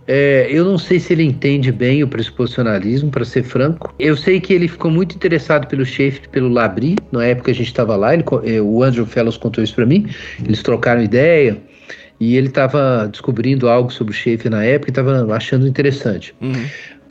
É, 0.08 0.46
eu 0.48 0.64
não 0.64 0.78
sei 0.78 1.00
se 1.00 1.12
ele 1.12 1.24
entende 1.24 1.72
bem 1.72 2.02
o 2.02 2.08
pressuposicionalismo, 2.08 3.10
para 3.10 3.24
ser 3.24 3.42
franco. 3.42 3.92
Eu 3.98 4.16
sei 4.16 4.40
que 4.40 4.52
ele 4.52 4.68
ficou 4.68 4.90
muito 4.90 5.16
interessado 5.16 5.66
pelo 5.66 5.84
Schaeffer 5.84 6.22
e 6.24 6.28
pelo 6.28 6.48
Labrie. 6.48 6.96
Na 7.10 7.24
época 7.24 7.50
a 7.50 7.54
gente 7.54 7.66
estava 7.66 7.96
lá, 7.96 8.14
ele, 8.14 8.24
é, 8.44 8.60
o 8.60 8.82
Andrew 8.82 9.06
Fellows 9.06 9.36
contou 9.36 9.64
isso 9.64 9.74
para 9.74 9.86
mim. 9.86 10.06
Eles 10.44 10.62
trocaram 10.62 11.02
ideia 11.02 11.56
e 12.20 12.36
ele 12.36 12.48
estava 12.48 13.08
descobrindo 13.10 13.68
algo 13.68 13.92
sobre 13.92 14.12
o 14.12 14.16
Schaeffer 14.16 14.50
na 14.50 14.64
época 14.64 14.90
e 14.90 14.92
estava 14.92 15.34
achando 15.34 15.66
interessante. 15.66 16.34
Uhum. 16.40 16.64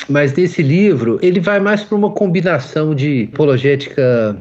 Mas 0.09 0.33
nesse 0.33 0.61
livro, 0.61 1.19
ele 1.21 1.39
vai 1.39 1.59
mais 1.59 1.83
para 1.83 1.97
uma 1.97 2.11
combinação 2.11 2.93
de 2.93 3.29
apologética 3.33 4.37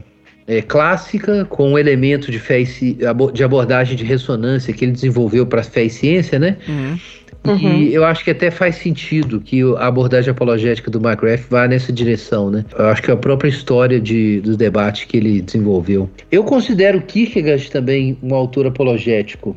é, 0.46 0.60
clássica 0.60 1.44
com 1.46 1.72
um 1.72 1.78
elemento 1.78 2.30
de, 2.30 2.38
fé 2.38 2.60
e, 2.60 2.98
de 3.32 3.44
abordagem 3.44 3.96
de 3.96 4.04
ressonância 4.04 4.72
que 4.72 4.84
ele 4.84 4.92
desenvolveu 4.92 5.46
para 5.46 5.62
fé 5.62 5.84
e 5.84 5.90
ciência, 5.90 6.38
né? 6.38 6.56
Uhum. 6.68 6.98
E 7.46 7.50
uhum. 7.50 7.82
eu 7.88 8.04
acho 8.04 8.24
que 8.24 8.30
até 8.30 8.50
faz 8.50 8.76
sentido 8.76 9.38
que 9.38 9.60
a 9.76 9.86
abordagem 9.86 10.30
apologética 10.30 10.90
do 10.90 10.98
McGrath 10.98 11.42
vá 11.50 11.68
nessa 11.68 11.92
direção, 11.92 12.50
né? 12.50 12.64
Eu 12.78 12.86
acho 12.86 13.02
que 13.02 13.10
a 13.10 13.16
própria 13.16 13.48
história 13.48 14.00
de, 14.00 14.40
do 14.40 14.56
debate 14.56 15.06
que 15.06 15.18
ele 15.18 15.42
desenvolveu. 15.42 16.08
Eu 16.32 16.42
considero 16.44 17.02
Kierkegaard 17.02 17.70
também 17.70 18.16
um 18.22 18.34
autor 18.34 18.66
apologético. 18.66 19.54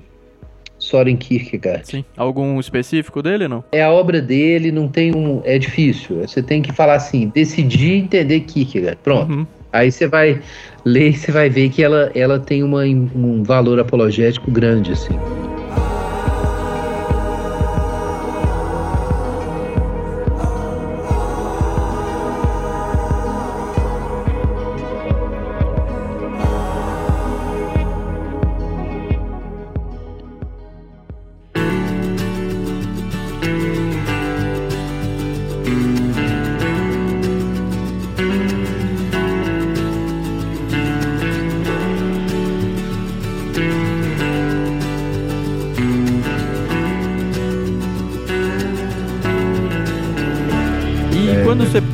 Soren 0.88 1.18
Kierkegaard. 1.18 1.86
Sim. 1.86 2.06
Algum 2.16 2.60
específico 2.60 3.22
dele, 3.22 3.48
não? 3.48 3.64
É 3.72 3.84
a 3.84 3.92
obra 3.92 4.22
dele, 4.22 4.72
não 4.72 4.88
tem 4.88 5.14
um. 5.14 5.42
É 5.44 5.58
difícil. 5.58 6.22
Você 6.22 6.42
tem 6.42 6.62
que 6.62 6.72
falar 6.72 6.96
assim, 6.96 7.28
decidir 7.34 7.94
entender 7.94 8.40
Kierkegaard. 8.42 8.98
Pronto. 9.04 9.32
Uhum. 9.32 9.48
Aí 9.74 9.92
você 9.92 10.08
vai 10.08 10.42
ler 10.86 11.10
e 11.10 11.14
você 11.14 11.32
vai 11.32 11.50
ver 11.50 11.70
que 11.70 11.84
ela, 11.84 12.10
ela 12.16 12.40
tem 12.40 12.64
uma, 12.64 12.84
um 12.84 13.44
valor 13.44 13.80
apologético 13.80 14.50
grande, 14.50 14.94
assim. 14.94 15.14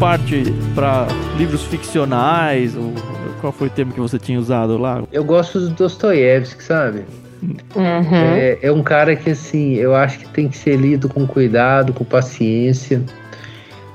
Parte 0.04 0.44
para 0.76 1.08
livros 1.38 1.64
ficcionais, 1.64 2.76
ou 2.76 2.94
qual 3.40 3.54
foi 3.54 3.68
o 3.68 3.70
termo 3.70 3.94
que 3.94 4.02
você 4.02 4.20
tinha 4.20 4.38
usado 4.38 4.78
lá? 4.78 5.02
Eu 5.14 5.24
gosto 5.24 5.62
do 5.62 5.70
Dostoiévski, 5.70 6.62
sabe? 6.62 7.06
Uhum. 7.42 8.14
É, 8.14 8.60
é, 8.62 8.70
um 8.70 8.84
cara 8.84 9.16
que, 9.16 9.30
assim, 9.30 9.76
eu 9.76 9.96
acho 9.96 10.20
que 10.20 10.28
tem 10.28 10.50
que 10.50 10.58
ser 10.58 10.76
lido 10.76 11.08
com 11.08 11.26
cuidado, 11.26 11.94
com 11.94 12.04
paciência. 12.04 13.02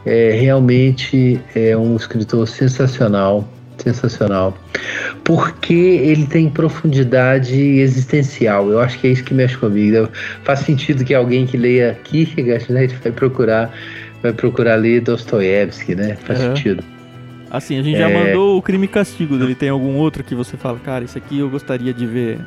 É, 0.07 0.31
realmente 0.31 1.39
é 1.55 1.77
um 1.77 1.95
escritor 1.95 2.49
sensacional, 2.49 3.47
sensacional. 3.77 4.57
Porque 5.25 5.75
ele 5.75 6.25
tem 6.25 6.49
profundidade 6.49 7.55
existencial. 7.55 8.71
Eu 8.71 8.81
acho 8.81 8.99
que 8.99 9.09
é 9.09 9.11
isso 9.11 9.25
que 9.25 9.35
mexe 9.35 9.59
comigo. 9.59 10.09
Faz 10.43 10.61
sentido 10.61 11.05
que 11.05 11.15
alguém 11.15 11.45
que 11.45 11.59
leia 11.59 11.99
Kierkegaard 12.03 12.73
né, 12.73 12.87
vai 12.87 13.13
procurar, 13.13 13.71
vai 14.23 14.33
procurar 14.33 14.77
ler 14.77 15.01
Dostoiévski, 15.01 15.95
né? 15.95 16.17
Faz 16.17 16.41
uhum. 16.41 16.57
sentido. 16.57 16.85
Assim, 17.51 17.79
a 17.79 17.83
gente 17.83 17.97
é... 17.97 17.99
já 17.99 18.09
mandou 18.09 18.59
o 18.59 18.63
Crime 18.63 18.85
e 18.85 18.89
Castigo 18.89 19.37
dele. 19.39 19.55
Tem 19.55 19.69
algum 19.69 19.97
outro 19.97 20.23
que 20.23 20.35
você 20.35 20.57
fala, 20.57 20.79
cara, 20.79 21.05
isso 21.05 21.17
aqui 21.17 21.39
eu 21.39 21.49
gostaria 21.49 21.95
de 21.95 22.07
ver 22.07 22.39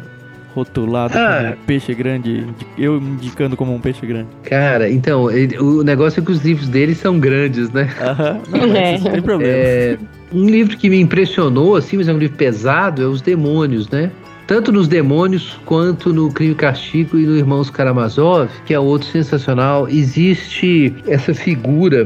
rotulado 0.53 1.17
ah, 1.17 1.53
como 1.53 1.65
peixe 1.65 1.93
grande, 1.93 2.45
eu 2.77 2.97
indicando 2.97 3.55
como 3.55 3.73
um 3.73 3.79
peixe 3.79 4.05
grande. 4.05 4.27
Cara, 4.43 4.89
então, 4.89 5.25
o 5.25 5.83
negócio 5.83 6.21
é 6.21 6.25
que 6.25 6.31
os 6.31 6.43
livros 6.43 6.67
dele 6.67 6.93
são 6.93 7.19
grandes, 7.19 7.71
né? 7.71 7.89
Aham, 8.01 8.41
não, 8.49 8.75
é. 8.75 8.97
não 8.97 9.11
tem 9.11 9.21
problema. 9.21 9.53
É, 9.53 9.97
um 10.31 10.45
livro 10.45 10.77
que 10.77 10.89
me 10.89 10.99
impressionou, 10.99 11.75
assim, 11.75 11.97
mas 11.97 12.07
é 12.07 12.13
um 12.13 12.17
livro 12.17 12.35
pesado, 12.35 13.01
é 13.01 13.05
Os 13.05 13.21
Demônios, 13.21 13.89
né? 13.89 14.11
Tanto 14.51 14.69
nos 14.69 14.89
Demônios 14.89 15.57
quanto 15.65 16.11
no 16.11 16.29
Crime 16.29 16.51
e 16.51 16.55
Castigo 16.55 17.17
e 17.17 17.25
no 17.25 17.37
Irmãos 17.37 17.69
Karamazov, 17.69 18.49
que 18.65 18.73
é 18.73 18.79
outro 18.79 19.07
sensacional, 19.07 19.87
existe 19.87 20.93
essa 21.07 21.33
figura 21.33 22.05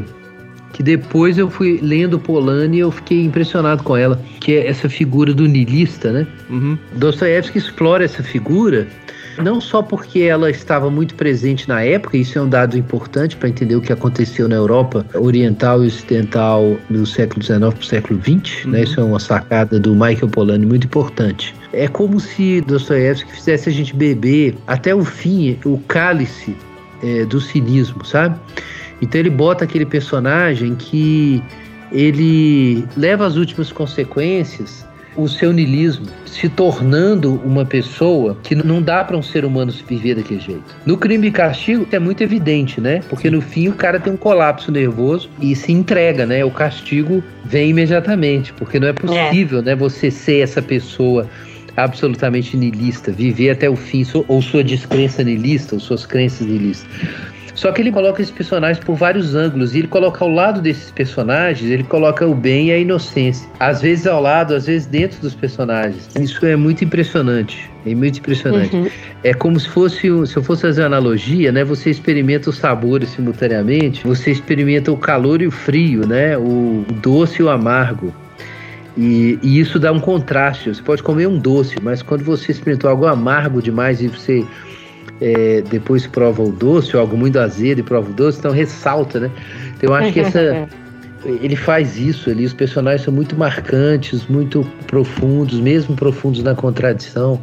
que 0.72 0.84
depois 0.84 1.40
eu 1.40 1.50
fui 1.50 1.80
lendo 1.82 2.20
Polanyi 2.20 2.78
e 2.78 2.80
eu 2.82 2.92
fiquei 2.92 3.26
impressionado 3.26 3.82
com 3.82 3.98
ela, 3.98 4.22
que 4.40 4.54
é 4.54 4.68
essa 4.68 4.88
figura 4.88 5.34
do 5.34 5.48
niilista, 5.48 6.12
né? 6.12 6.28
Uhum. 6.48 6.78
Dostoiévski 6.94 7.58
explora 7.58 8.06
essa 8.06 8.22
figura 8.22 8.88
não 9.42 9.60
só 9.60 9.82
porque 9.82 10.20
ela 10.22 10.50
estava 10.50 10.90
muito 10.90 11.16
presente 11.16 11.68
na 11.68 11.82
época, 11.82 12.18
isso 12.18 12.38
é 12.38 12.42
um 12.42 12.50
dado 12.50 12.78
importante 12.78 13.36
para 13.36 13.50
entender 13.50 13.76
o 13.76 13.82
que 13.82 13.92
aconteceu 13.92 14.48
na 14.48 14.56
Europa 14.56 15.06
oriental 15.14 15.84
e 15.84 15.88
ocidental 15.88 16.78
do 16.90 17.06
século 17.06 17.44
XIX 17.44 17.60
para 17.60 17.80
o 17.80 17.84
século 17.84 18.20
XX, 18.22 18.32
né? 18.32 18.42
uhum. 18.66 18.72
né? 18.72 18.84
Isso 18.84 19.00
é 19.00 19.04
uma 19.04 19.20
sacada 19.20 19.80
do 19.80 19.94
Michael 19.94 20.30
Polanyi 20.30 20.66
muito 20.66 20.86
importante. 20.86 21.56
É 21.74 21.88
como 21.88 22.20
se 22.20 22.62
Dostoiévski 22.62 23.32
fizesse 23.32 23.70
a 23.70 23.72
gente 23.72 23.96
beber 23.96 24.56
até 24.68 24.94
o 24.96 25.04
fim 25.04 25.58
o 25.66 25.78
cálice 25.88 26.56
é, 27.04 27.26
do 27.26 27.40
cinismo, 27.42 28.06
sabe? 28.06 28.40
Então 29.02 29.20
ele 29.20 29.30
bota 29.30 29.66
aquele 29.66 29.86
personagem 29.86 30.76
que 30.76 31.44
ele 31.92 32.86
leva 32.98 33.26
as 33.26 33.36
últimas 33.36 33.72
consequências 33.72 34.86
o 35.16 35.28
seu 35.28 35.54
nilismo, 35.54 36.08
se 36.26 36.50
tornando 36.50 37.42
uma 37.44 37.66
pessoa 37.66 38.38
que 38.44 38.56
não 38.56 38.82
dá 38.82 39.04
para 39.04 39.16
um 39.18 39.24
ser 39.24 39.46
humano 39.46 39.72
viver 39.88 40.16
daquele 40.16 40.40
jeito. 40.40 40.76
No 40.86 40.98
crime 40.98 41.28
e 41.28 41.32
castigo 41.32 41.88
é 41.92 42.00
muito 42.00 42.22
evidente, 42.22 42.82
né? 42.82 43.02
Porque 43.10 43.30
no 43.30 43.42
fim 43.42 43.70
o 43.70 43.74
cara 43.74 44.00
tem 44.00 44.12
um 44.12 44.18
colapso 44.18 44.72
nervoso 44.72 45.30
e 45.42 45.56
se 45.56 45.72
entrega, 45.72 46.26
né? 46.26 46.44
O 46.44 46.52
castigo 46.52 47.24
vem 47.46 47.70
imediatamente, 47.70 48.52
porque 48.54 48.80
não 48.80 48.88
é 48.88 48.94
possível, 48.94 49.60
é. 49.60 49.62
né, 49.62 49.76
você 49.76 50.12
ser 50.12 50.40
essa 50.40 50.62
pessoa 50.62 51.30
absolutamente 51.78 52.56
nilista, 52.56 53.12
viver 53.12 53.52
até 53.52 53.70
o 53.70 53.76
fim, 53.76 54.06
ou 54.28 54.42
sua 54.42 54.64
descrença 54.64 55.24
nilista, 55.24 55.76
ou 55.76 55.82
suas 55.82 56.06
crenças 56.06 56.48
nilistas. 56.48 56.90
Só 57.66 57.72
que 57.72 57.82
ele 57.82 57.92
coloca 57.92 58.22
esses 58.22 58.32
personagens 58.32 58.78
por 58.78 58.96
vários 58.96 59.34
ângulos 59.34 59.74
e 59.74 59.80
ele 59.80 59.88
coloca 59.88 60.24
ao 60.24 60.30
lado 60.30 60.62
desses 60.62 60.92
personagens, 60.92 61.68
ele 61.72 61.84
coloca 61.84 62.24
o 62.24 62.36
bem 62.36 62.68
e 62.68 62.72
a 62.72 62.78
inocência. 62.78 63.50
Às 63.60 63.82
vezes 63.82 64.06
ao 64.06 64.22
lado, 64.22 64.54
às 64.54 64.68
vezes 64.68 64.86
dentro 64.86 65.20
dos 65.20 65.34
personagens. 65.34 66.08
Isso 66.16 66.46
é 66.46 66.56
muito 66.56 66.86
impressionante. 66.86 67.68
É 67.84 67.96
muito 67.96 68.20
impressionante. 68.20 68.76
Uhum. 68.76 68.88
É 69.24 69.34
como 69.34 69.60
se 69.60 69.68
fosse, 69.68 70.02
se 70.02 70.38
eu 70.38 70.44
fosse 70.44 70.62
fazer 70.62 70.82
uma 70.82 70.86
analogia, 70.90 71.52
né? 71.52 71.64
Você 71.64 71.90
experimenta 71.90 72.52
os 72.52 72.58
sabores 72.58 73.10
simultaneamente, 73.10 74.06
você 74.06 74.30
experimenta 74.30 74.92
o 74.92 74.98
calor 74.98 75.42
e 75.42 75.48
o 75.48 75.52
frio, 75.52 76.06
né? 76.06 76.38
O 76.38 76.86
doce 77.02 77.42
e 77.42 77.44
o 77.44 77.50
amargo. 77.50 78.14
E, 78.96 79.40
e, 79.42 79.60
isso 79.60 79.80
dá 79.80 79.92
um 79.92 80.00
contraste. 80.00 80.70
Você 80.70 80.84
pode 80.84 81.02
comer 81.02 81.28
um 81.28 81.40
doce, 81.40 81.78
mas 81.82 82.04
quando 82.04 82.24
você 82.24 82.52
experimentou 82.52 82.92
algo 82.92 83.08
amargo 83.08 83.60
demais 83.60 84.02
e 84.02 84.08
você 84.08 84.46
é, 85.22 85.62
depois 85.70 86.06
prova 86.08 86.44
o 86.44 86.52
doce, 86.52 86.96
ou 86.96 87.02
algo 87.02 87.18
muito 87.18 87.40
azedo 87.40 87.80
e 87.80 87.84
prova 87.84 88.10
o 88.10 88.14
doce, 88.14 88.40
então 88.40 88.52
ressalta, 88.52 89.20
né? 89.20 89.32
Então 89.78 89.90
eu 89.90 89.96
acho 89.96 90.14
que 90.14 90.20
essa. 90.20 90.68
ele 91.26 91.56
faz 91.56 91.98
isso 91.98 92.30
ali, 92.30 92.46
os 92.46 92.54
personagens 92.54 93.02
são 93.02 93.14
muito 93.14 93.36
marcantes, 93.36 94.28
muito 94.28 94.66
profundos, 94.86 95.60
mesmo 95.60 95.96
profundos 95.96 96.44
na 96.44 96.54
contradição. 96.54 97.42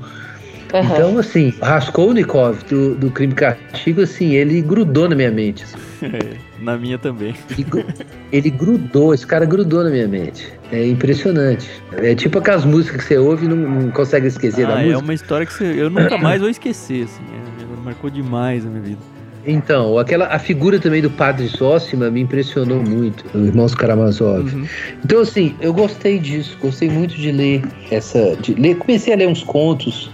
Uhum. 0.73 0.81
Então, 0.81 1.19
assim, 1.19 1.53
Raskolnikov 1.61 2.63
do, 2.65 2.95
do 2.95 3.11
Crime 3.11 3.35
Castigo, 3.35 4.03
assim, 4.03 4.35
ele 4.35 4.63
grudou 4.63 5.09
na 5.09 5.15
minha 5.15 5.31
mente. 5.31 5.65
Assim. 5.65 5.77
na 6.63 6.79
minha 6.79 6.97
também. 6.97 7.35
Ele, 7.51 7.85
ele, 8.33 8.51
grudou, 8.51 9.13
esse 9.13 9.27
cara 9.27 9.45
grudou 9.45 9.85
na 9.85 9.91
minha 9.91 10.09
mente. 10.09 10.51
É 10.71 10.87
impressionante. 10.87 11.69
É 11.93 12.15
tipo 12.15 12.39
aquelas 12.39 12.65
músicas 12.65 13.03
que 13.03 13.09
você 13.09 13.19
ouve 13.19 13.45
e 13.45 13.49
não, 13.49 13.57
não 13.57 13.91
consegue 13.91 14.29
esquecer 14.29 14.65
ah, 14.65 14.69
da 14.69 14.75
é 14.75 14.85
música. 14.85 15.01
É 15.01 15.03
uma 15.03 15.15
história 15.15 15.47
que 15.47 15.53
você, 15.53 15.65
eu 15.65 15.91
nunca 15.91 16.17
mais 16.17 16.41
vou 16.41 16.49
esquecer, 16.49 17.05
assim. 17.05 17.23
É, 17.23 17.52
marcou 17.83 18.09
demais 18.11 18.65
a 18.65 18.69
minha 18.69 18.83
vida. 18.83 19.01
Então, 19.45 19.99
aquela, 19.99 20.27
a 20.27 20.39
figura 20.39 20.79
também 20.79 21.03
do 21.03 21.11
Padre 21.11 21.47
Zóssima 21.49 22.11
me 22.11 22.21
impressionou 22.21 22.81
muito, 22.81 23.25
o 23.35 23.45
Irmãos 23.45 23.75
Karamazov. 23.75 24.55
Uhum. 24.55 24.67
Então, 25.05 25.21
assim, 25.21 25.55
eu 25.61 25.75
gostei 25.75 26.19
disso, 26.19 26.57
gostei 26.61 26.89
muito 26.89 27.15
de 27.17 27.33
ler 27.33 27.65
essa. 27.91 28.37
De 28.37 28.55
ler, 28.55 28.77
comecei 28.77 29.13
a 29.13 29.17
ler 29.17 29.27
uns 29.27 29.43
contos 29.43 30.11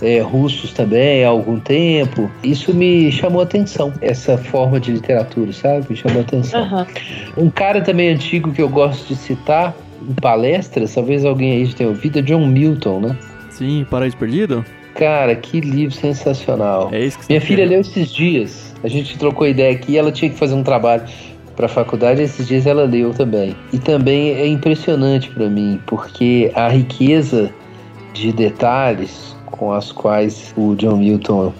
é, 0.00 0.20
russos 0.20 0.72
também 0.72 1.24
há 1.24 1.28
algum 1.28 1.58
tempo. 1.58 2.30
Isso 2.44 2.72
me 2.72 3.10
chamou 3.10 3.40
a 3.40 3.44
atenção, 3.44 3.92
essa 4.00 4.38
forma 4.38 4.78
de 4.78 4.92
literatura, 4.92 5.52
sabe? 5.52 5.86
Me 5.90 5.96
chamou 5.96 6.18
a 6.18 6.22
atenção. 6.22 6.62
Uhum. 6.62 7.46
Um 7.46 7.50
cara 7.50 7.80
também 7.80 8.10
antigo 8.10 8.52
que 8.52 8.62
eu 8.62 8.68
gosto 8.68 9.08
de 9.08 9.16
citar 9.16 9.74
em 10.08 10.14
palestras, 10.14 10.94
talvez 10.94 11.24
alguém 11.24 11.52
aí 11.52 11.66
já 11.66 11.76
tenha 11.76 11.90
ouvido, 11.90 12.20
é 12.20 12.22
John 12.22 12.46
Milton, 12.46 13.00
né? 13.00 13.16
Sim, 13.50 13.86
Paraíso 13.90 14.16
Perdido? 14.16 14.64
Cara, 15.00 15.34
que 15.34 15.60
livro 15.60 15.94
sensacional. 15.94 16.90
É 16.92 17.00
isso 17.06 17.18
que 17.18 17.24
Minha 17.30 17.40
filha 17.40 17.64
leu 17.64 17.80
esses 17.80 18.12
dias. 18.12 18.74
A 18.84 18.88
gente 18.88 19.16
trocou 19.16 19.48
ideia 19.48 19.72
aqui, 19.72 19.96
ela 19.96 20.12
tinha 20.12 20.30
que 20.30 20.36
fazer 20.36 20.54
um 20.54 20.62
trabalho 20.62 21.04
para 21.56 21.64
a 21.64 21.68
faculdade, 21.70 22.20
esses 22.20 22.46
dias 22.46 22.66
ela 22.66 22.84
leu 22.84 23.14
também. 23.14 23.56
E 23.72 23.78
também 23.78 24.28
é 24.34 24.46
impressionante 24.46 25.30
para 25.30 25.48
mim, 25.48 25.80
porque 25.86 26.52
a 26.54 26.68
riqueza 26.68 27.50
de 28.12 28.30
detalhes 28.30 29.34
com 29.46 29.72
as 29.72 29.90
quais 29.90 30.52
o 30.54 30.74
John 30.74 30.98
Milton 30.98 31.54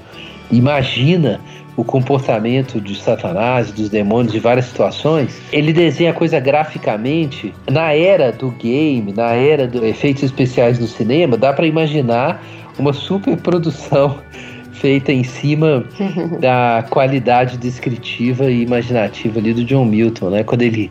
imagina 0.50 1.40
o 1.76 1.84
comportamento 1.84 2.78
de 2.78 2.94
Satanás, 2.94 3.72
dos 3.72 3.88
demônios, 3.88 4.34
de 4.34 4.38
várias 4.38 4.66
situações, 4.66 5.40
ele 5.50 5.72
desenha 5.72 6.10
a 6.10 6.14
coisa 6.14 6.38
graficamente. 6.38 7.54
Na 7.70 7.94
era 7.94 8.30
do 8.32 8.50
game, 8.50 9.14
na 9.14 9.30
era 9.32 9.66
dos 9.66 9.82
efeitos 9.82 10.22
especiais 10.22 10.78
do 10.78 10.86
cinema, 10.86 11.38
dá 11.38 11.54
para 11.54 11.66
imaginar 11.66 12.42
uma 12.80 12.92
super 12.92 13.36
produção 13.36 14.18
feita 14.72 15.12
em 15.12 15.22
cima 15.22 15.84
da 16.40 16.84
qualidade 16.90 17.56
descritiva 17.58 18.50
e 18.50 18.62
imaginativa 18.62 19.38
ali 19.38 19.52
do 19.52 19.64
John 19.64 19.84
Milton, 19.84 20.30
né? 20.30 20.42
Quando 20.42 20.62
ele 20.62 20.90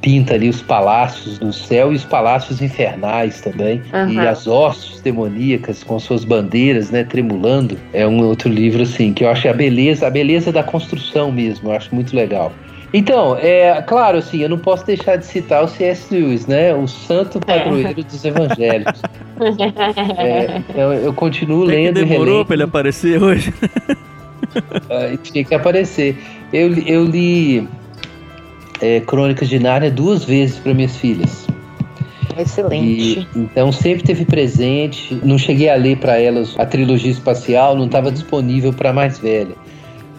pinta 0.00 0.34
ali 0.34 0.48
os 0.48 0.62
palácios 0.62 1.38
do 1.38 1.52
céu 1.52 1.92
e 1.92 1.96
os 1.96 2.04
palácios 2.04 2.62
infernais 2.62 3.40
também. 3.40 3.82
Uhum. 3.92 4.12
E 4.12 4.18
as 4.18 4.46
hostes 4.46 5.00
demoníacas 5.00 5.82
com 5.82 5.98
suas 5.98 6.24
bandeiras, 6.24 6.90
né, 6.90 7.04
tremulando. 7.04 7.78
É 7.92 8.06
um 8.06 8.24
outro 8.24 8.48
livro, 8.48 8.82
assim, 8.82 9.12
que 9.12 9.24
eu 9.24 9.28
acho 9.28 9.48
a 9.48 9.52
beleza, 9.52 10.06
a 10.06 10.10
beleza 10.10 10.50
da 10.50 10.62
construção 10.62 11.30
mesmo, 11.30 11.68
eu 11.68 11.76
acho 11.76 11.94
muito 11.94 12.14
legal. 12.16 12.52
Então, 12.92 13.36
é 13.38 13.80
claro, 13.82 14.18
assim, 14.18 14.38
eu 14.38 14.48
não 14.48 14.58
posso 14.58 14.84
deixar 14.84 15.16
de 15.16 15.24
citar 15.24 15.62
o 15.62 15.68
C.S. 15.68 16.12
Lewis, 16.12 16.46
né? 16.46 16.74
O 16.74 16.88
santo 16.88 17.38
padroeiro 17.38 17.88
é. 18.00 18.02
dos 18.02 18.24
evangelhos. 18.24 19.02
é, 20.18 20.58
então, 20.58 20.92
eu 20.92 21.12
continuo 21.12 21.66
Tem 21.66 21.86
lendo 21.86 22.00
que 22.00 22.04
demorou 22.04 22.44
para 22.44 22.54
ele 22.56 22.64
aparecer 22.64 23.22
hoje. 23.22 23.54
é, 24.90 25.16
tinha 25.18 25.44
que 25.44 25.54
aparecer. 25.54 26.18
Eu, 26.52 26.74
eu 26.78 27.04
li 27.04 27.68
é, 28.80 29.00
Crônicas 29.00 29.48
de 29.48 29.60
Nárnia 29.60 29.90
duas 29.90 30.24
vezes 30.24 30.58
para 30.58 30.74
minhas 30.74 30.96
filhas. 30.96 31.46
Excelente. 32.36 33.20
E, 33.20 33.38
então 33.38 33.70
sempre 33.70 34.02
teve 34.02 34.24
presente. 34.24 35.14
Não 35.22 35.38
cheguei 35.38 35.68
a 35.68 35.76
ler 35.76 35.96
para 35.98 36.20
elas 36.20 36.58
a 36.58 36.66
trilogia 36.66 37.12
espacial, 37.12 37.76
não 37.76 37.86
estava 37.86 38.10
disponível 38.10 38.72
para 38.72 38.92
mais 38.92 39.18
velha 39.20 39.54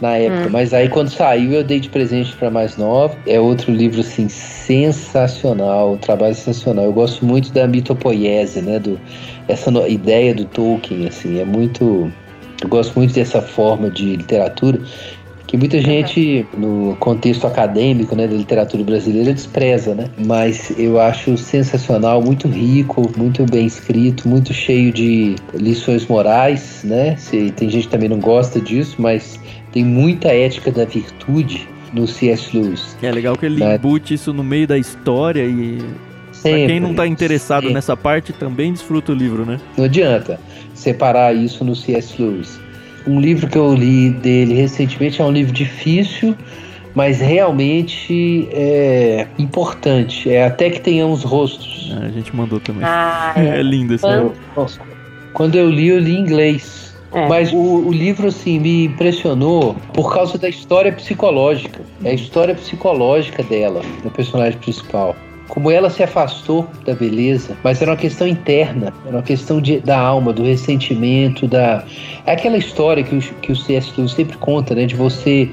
na 0.01 0.17
época. 0.17 0.47
Hum. 0.47 0.51
Mas 0.51 0.73
aí 0.73 0.89
quando 0.89 1.09
saiu 1.09 1.51
eu 1.51 1.63
dei 1.63 1.79
de 1.79 1.89
presente 1.89 2.35
para 2.35 2.49
mais 2.49 2.75
nova. 2.75 3.15
É 3.25 3.39
outro 3.39 3.71
livro 3.71 4.01
assim 4.01 4.27
sensacional, 4.27 5.93
um 5.93 5.97
trabalho 5.97 6.35
sensacional. 6.35 6.85
Eu 6.85 6.93
gosto 6.93 7.23
muito 7.23 7.53
da 7.53 7.67
mitopoiese, 7.67 8.61
né? 8.61 8.79
Do 8.79 8.99
essa 9.47 9.69
no, 9.69 9.87
ideia 9.87 10.33
do 10.33 10.45
Tolkien, 10.45 11.07
assim, 11.07 11.39
é 11.39 11.45
muito. 11.45 12.11
Eu 12.61 12.69
gosto 12.69 12.97
muito 12.97 13.13
dessa 13.13 13.41
forma 13.41 13.89
de 13.89 14.15
literatura 14.15 14.79
que 15.51 15.57
muita 15.57 15.81
gente 15.81 16.47
no 16.57 16.95
contexto 17.01 17.45
acadêmico, 17.45 18.15
né, 18.15 18.25
da 18.25 18.37
literatura 18.37 18.85
brasileira 18.85 19.33
despreza, 19.33 19.93
né? 19.93 20.05
Mas 20.25 20.71
eu 20.77 20.97
acho 20.97 21.37
sensacional, 21.37 22.21
muito 22.21 22.47
rico, 22.47 23.11
muito 23.17 23.45
bem 23.45 23.65
escrito, 23.65 24.29
muito 24.29 24.53
cheio 24.53 24.93
de 24.93 25.35
lições 25.53 26.07
morais, 26.07 26.85
né? 26.85 27.17
Se, 27.17 27.51
tem 27.51 27.69
gente 27.69 27.87
que 27.87 27.91
também 27.91 28.07
não 28.07 28.19
gosta 28.19 28.61
disso, 28.61 28.95
mas 28.97 29.41
tem 29.71 29.83
muita 29.83 30.29
ética 30.29 30.71
da 30.71 30.85
virtude 30.85 31.67
no 31.93 32.07
C.S. 32.07 32.55
Lewis. 32.55 32.97
É 33.01 33.11
legal 33.11 33.35
que 33.35 33.45
ele 33.45 33.63
embute 33.63 34.13
isso 34.13 34.33
no 34.33 34.43
meio 34.43 34.67
da 34.67 34.77
história 34.77 35.43
e 35.43 35.79
Sempre, 36.31 36.59
pra 36.59 36.67
quem 36.67 36.79
não 36.79 36.91
está 36.91 37.07
interessado 37.07 37.61
sempre. 37.61 37.73
nessa 37.73 37.95
parte 37.95 38.33
também 38.33 38.71
desfruta 38.73 39.11
o 39.11 39.15
livro, 39.15 39.45
né? 39.45 39.59
Não 39.77 39.85
adianta 39.85 40.39
separar 40.73 41.35
isso 41.35 41.63
no 41.63 41.75
C.S. 41.75 42.19
Lewis. 42.19 42.59
Um 43.05 43.19
livro 43.19 43.47
que 43.47 43.57
eu 43.57 43.73
li 43.73 44.09
dele 44.09 44.53
recentemente 44.53 45.21
é 45.21 45.25
um 45.25 45.31
livro 45.31 45.53
difícil, 45.53 46.35
mas 46.95 47.19
realmente 47.19 48.47
é 48.51 49.27
importante. 49.37 50.29
É 50.29 50.45
até 50.45 50.69
que 50.69 50.79
tenhamos 50.79 51.23
rostos. 51.23 51.91
Ah, 51.95 52.05
a 52.05 52.09
gente 52.09 52.35
mandou 52.35 52.59
também. 52.59 52.83
Ah, 52.83 53.33
é. 53.35 53.59
é 53.59 53.63
lindo 53.63 53.93
esse 53.93 54.07
livro. 54.07 54.33
Quando 55.33 55.55
eu 55.55 55.69
li, 55.69 55.87
eu 55.87 55.99
li 55.99 56.15
em 56.15 56.19
inglês. 56.21 56.90
É. 57.13 57.27
Mas 57.27 57.51
o, 57.51 57.57
o, 57.57 57.91
livro, 57.91 58.27
assim, 58.27 58.59
me 58.59 58.85
impressionou 58.85 59.75
por 59.93 60.13
causa 60.13 60.37
da 60.37 60.47
história 60.47 60.91
psicológica. 60.91 61.81
É 62.03 62.11
a 62.11 62.13
história 62.13 62.55
psicológica 62.55 63.43
dela, 63.43 63.81
do 64.03 64.09
personagem 64.09 64.57
principal. 64.59 65.15
Como 65.49 65.69
ela 65.69 65.89
se 65.89 66.01
afastou 66.01 66.65
da 66.85 66.95
beleza, 66.95 67.57
mas 67.61 67.81
era 67.81 67.91
uma 67.91 67.97
questão 67.97 68.25
interna, 68.25 68.93
era 69.05 69.17
uma 69.17 69.21
questão 69.21 69.59
de, 69.59 69.79
da 69.81 69.99
alma, 69.99 70.31
do 70.31 70.43
ressentimento, 70.43 71.45
da. 71.45 71.83
É 72.25 72.31
aquela 72.31 72.57
história 72.57 73.03
que 73.03 73.13
o, 73.13 73.19
que 73.19 73.51
o 73.51 73.55
C.S. 73.55 73.91
Lewis 73.97 74.13
sempre 74.13 74.37
conta, 74.37 74.73
né? 74.73 74.85
De 74.85 74.95
você 74.95 75.49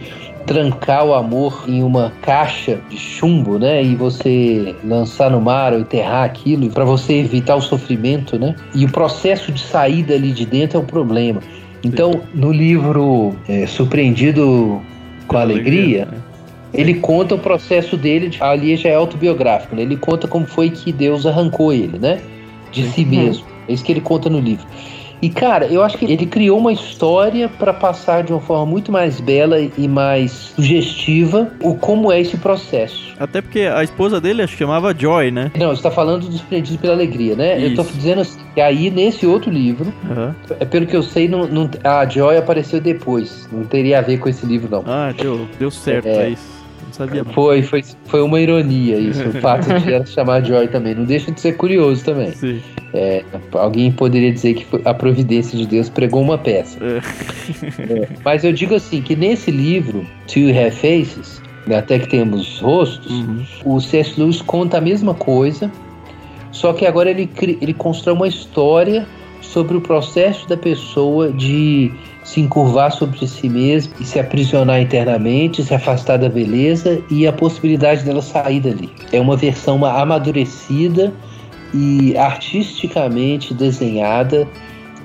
trancar 0.49 1.05
o 1.05 1.13
amor 1.13 1.65
em 1.69 1.83
uma 1.83 2.11
caixa 2.23 2.81
de 2.89 2.97
chumbo, 2.97 3.59
né? 3.59 3.85
E 3.85 3.95
você 3.95 4.75
lançar 4.83 5.31
no 5.31 5.41
mar 5.41 5.75
ou 5.75 5.79
enterrar 5.79 6.25
aquilo 6.25 6.71
para 6.71 6.85
você 6.85 7.19
evitar 7.19 7.55
o 7.55 7.61
sofrimento, 7.61 8.39
né? 8.39 8.57
E 8.75 8.87
o 8.87 8.91
processo 8.91 9.53
de 9.53 9.61
saída 9.61 10.15
ali 10.15 10.33
de 10.33 10.47
dentro 10.47 10.79
é 10.79 10.81
o 10.81 10.85
problema. 10.85 11.41
Então, 11.85 12.23
no 12.35 12.51
livro 12.51 13.37
é, 13.47 13.67
Surpreendido 13.67 14.81
com 15.29 15.37
Alegria, 15.37 16.05
alegria 16.05 16.07
né? 16.07 16.19
ele 16.73 16.95
conta 16.95 17.35
o 17.35 17.39
processo 17.39 17.97
dele, 17.97 18.31
de, 18.31 18.43
ali 18.43 18.75
já 18.75 18.89
é 18.89 18.95
autobiográfico, 18.95 19.77
né? 19.77 19.83
Ele 19.83 19.97
conta 19.97 20.27
como 20.27 20.47
foi 20.47 20.71
que 20.71 20.91
Deus 20.91 21.27
arrancou 21.27 21.75
ele, 21.75 21.99
né? 21.99 22.21
De 22.73 22.89
si 22.89 23.05
mesmo. 23.05 23.45
É 23.69 23.73
isso 23.75 23.85
que 23.85 23.93
ele 23.93 24.01
conta 24.01 24.31
no 24.31 24.41
livro. 24.41 24.67
E 25.21 25.29
cara, 25.29 25.67
eu 25.67 25.83
acho 25.83 25.99
que 25.99 26.05
ele 26.05 26.27
criou 26.27 26.59
uma 26.59 26.73
história 26.73 27.49
para 27.49 27.73
passar 27.73 28.23
de 28.23 28.33
uma 28.33 28.41
forma 28.41 28.67
muito 28.67 28.93
mais 28.93 29.21
bela 29.21 29.59
e 29.61 29.89
mais 29.89 30.53
sugestiva 30.57 31.51
o 31.63 31.75
como 31.75 32.13
é 32.13 32.21
esse 32.21 32.37
processo. 32.37 33.15
Até 33.19 33.41
porque 33.41 33.63
a 33.63 33.83
esposa 33.83 34.21
dele 34.21 34.43
acho 34.43 34.53
que 34.53 34.59
chamava 34.61 34.95
Joy, 34.97 35.31
né? 35.31 35.51
Não, 35.59 35.75
você 35.75 35.83
tá 35.83 35.91
falando 35.91 36.29
dos 36.29 36.41
Prendidos 36.43 36.81
pela 36.81 36.93
Alegria, 36.93 37.35
né? 37.35 37.59
Isso. 37.59 37.67
Eu 37.67 37.75
tô 37.77 37.83
dizendo 37.93 38.21
assim, 38.21 38.39
que 38.55 38.61
aí 38.61 38.91
nesse 38.91 39.27
outro 39.27 39.51
livro, 39.51 39.93
uhum. 40.09 40.35
é 40.61 40.65
pelo 40.65 40.87
que 40.87 40.97
eu 40.97 41.03
sei, 41.03 41.29
não, 41.29 41.47
não, 41.47 41.69
a 41.83 42.07
Joy 42.09 42.37
apareceu 42.37 42.81
depois. 42.81 43.49
Não 43.51 43.65
teria 43.65 43.99
a 43.99 44.03
ver 44.03 44.19
com 44.19 44.29
esse 44.29 44.47
livro, 44.47 44.69
não. 44.71 44.85
Ah, 44.87 45.13
deu, 45.17 45.49
deu 45.59 45.71
certo, 45.71 46.07
é, 46.07 46.27
é 46.27 46.31
isso 46.31 46.58
sabia. 46.99 47.25
Foi, 47.25 47.63
foi, 47.63 47.85
foi 48.07 48.21
uma 48.21 48.41
ironia 48.41 48.99
isso, 48.99 49.27
o 49.29 49.33
fato 49.41 49.67
de 49.81 49.93
ela 49.93 50.05
chamar 50.05 50.45
Joy 50.45 50.69
também. 50.69 50.95
Não 50.95 51.05
deixa 51.05 51.31
de 51.31 51.41
ser 51.41 51.57
curioso 51.57 52.05
também. 52.05 52.33
Sim. 52.33 52.61
É, 52.93 53.25
alguém 53.53 53.93
poderia 53.93 54.33
dizer 54.33 54.55
que 54.55 54.67
a 54.85 54.93
providência 54.93 55.57
de 55.57 55.67
Deus 55.67 55.89
pregou 55.89 56.21
uma 56.21 56.39
peça. 56.39 56.79
É. 56.83 56.99
É, 57.79 58.09
mas 58.25 58.45
eu 58.45 58.53
digo 58.53 58.75
assim, 58.75 59.01
que 59.01 59.15
nesse 59.15 59.51
livro, 59.51 60.07
You 60.35 60.51
Have 60.51 60.73
Faces, 60.73 61.41
né, 61.67 61.77
até 61.77 61.99
que 61.99 62.09
temos 62.09 62.61
rostos, 62.61 63.11
uhum. 63.11 63.45
o 63.65 63.81
C.S. 63.81 64.19
Lewis 64.19 64.43
conta 64.43 64.79
a 64.79 64.81
mesma 64.81 65.15
coisa, 65.15 65.71
só 66.51 66.73
que 66.73 66.87
agora 66.87 67.11
ele, 67.11 67.31
ele 67.61 67.75
constrói 67.75 68.17
uma 68.17 68.29
história 68.29 69.07
sobre 69.41 69.77
o 69.77 69.81
processo 69.81 70.49
da 70.49 70.57
pessoa 70.57 71.33
de 71.33 71.93
se 72.29 72.41
encurvar 72.41 72.93
sobre 72.93 73.27
si 73.27 73.49
mesmo 73.49 73.95
e 73.99 74.05
se 74.05 74.21
aprisionar 74.21 74.83
internamente, 74.83 75.65
se 75.65 75.75
afastar 75.75 76.19
da 76.19 76.29
beleza 76.29 77.01
e 77.11 77.27
a 77.27 77.33
possibilidade 77.33 78.05
dela 78.05 78.21
sair 78.21 78.61
dali. 78.61 78.91
É 79.11 79.19
uma 79.19 79.35
versão 79.35 79.83
amadurecida 79.83 81.11
e 81.73 82.15
artisticamente 82.19 83.55
desenhada 83.55 84.47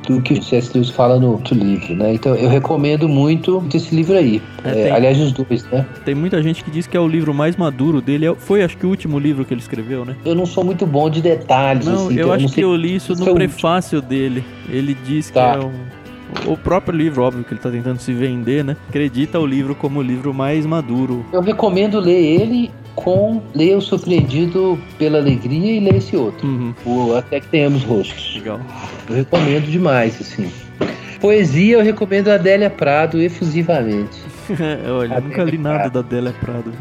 do 0.05 0.21
que 0.21 0.33
o 0.33 0.43
C.S. 0.43 0.71
Lewis 0.73 0.89
fala 0.89 1.17
no 1.17 1.31
outro 1.31 1.55
livro, 1.55 1.95
né? 1.95 2.13
Então 2.13 2.35
eu 2.35 2.49
recomendo 2.49 3.07
muito 3.07 3.65
esse 3.73 3.95
livro 3.95 4.17
aí. 4.17 4.41
É, 4.65 4.89
é, 4.89 4.91
aliás, 4.91 5.17
os 5.17 5.31
dois, 5.31 5.63
né? 5.71 5.85
Tem 6.03 6.13
muita 6.13 6.43
gente 6.43 6.61
que 6.61 6.69
diz 6.69 6.87
que 6.87 6.97
é 6.97 6.99
o 6.99 7.07
livro 7.07 7.33
mais 7.33 7.55
maduro 7.55 8.01
dele. 8.01 8.25
É 8.25 8.35
foi, 8.35 8.63
acho 8.63 8.77
que, 8.77 8.85
o 8.85 8.89
último 8.89 9.17
livro 9.17 9.45
que 9.45 9.53
ele 9.53 9.61
escreveu, 9.61 10.03
né? 10.03 10.17
Eu 10.25 10.35
não 10.35 10.45
sou 10.45 10.65
muito 10.65 10.85
bom 10.85 11.09
de 11.09 11.21
detalhes. 11.21 11.85
Não, 11.85 12.07
assim, 12.07 12.17
eu 12.17 12.33
acho 12.33 12.47
eu 12.47 12.49
que 12.49 12.61
eu 12.61 12.75
li 12.75 12.97
isso 12.97 13.15
no 13.15 13.33
prefácio 13.33 14.01
dele. 14.01 14.43
Ele 14.67 14.93
diz 15.05 15.29
tá. 15.29 15.53
que 15.53 15.59
é 15.59 15.65
um 15.65 16.02
o 16.45 16.57
próprio 16.57 16.97
livro, 16.97 17.23
óbvio 17.23 17.43
que 17.43 17.51
ele 17.51 17.59
está 17.59 17.69
tentando 17.69 17.99
se 17.99 18.13
vender, 18.13 18.63
né? 18.63 18.75
Acredita 18.89 19.39
o 19.39 19.45
livro 19.45 19.75
como 19.75 19.99
o 19.99 20.03
livro 20.03 20.33
mais 20.33 20.65
maduro. 20.65 21.25
Eu 21.31 21.41
recomendo 21.41 21.99
ler 21.99 22.41
ele 22.41 22.71
com 22.95 23.41
ler 23.55 23.75
o 23.75 23.81
Surpreendido 23.81 24.79
pela 24.97 25.17
Alegria 25.17 25.77
e 25.77 25.79
ler 25.79 25.95
esse 25.95 26.15
outro. 26.15 26.47
Uhum. 26.47 26.73
O 26.85 27.15
Até 27.15 27.39
que 27.39 27.47
Tenhamos 27.47 27.83
Rostos. 27.83 28.35
Legal. 28.35 28.59
Eu 29.09 29.15
recomendo 29.15 29.65
demais, 29.65 30.19
assim. 30.21 30.51
Poesia, 31.19 31.77
eu 31.77 31.83
recomendo 31.83 32.29
a 32.29 32.35
Adélia 32.35 32.69
Prado 32.69 33.21
efusivamente. 33.21 34.19
Olha, 34.89 35.15
eu 35.15 35.21
nunca 35.21 35.43
li 35.43 35.57
nada 35.57 35.89
da 35.89 35.99
Adélia 35.99 36.33
Prado. 36.39 36.73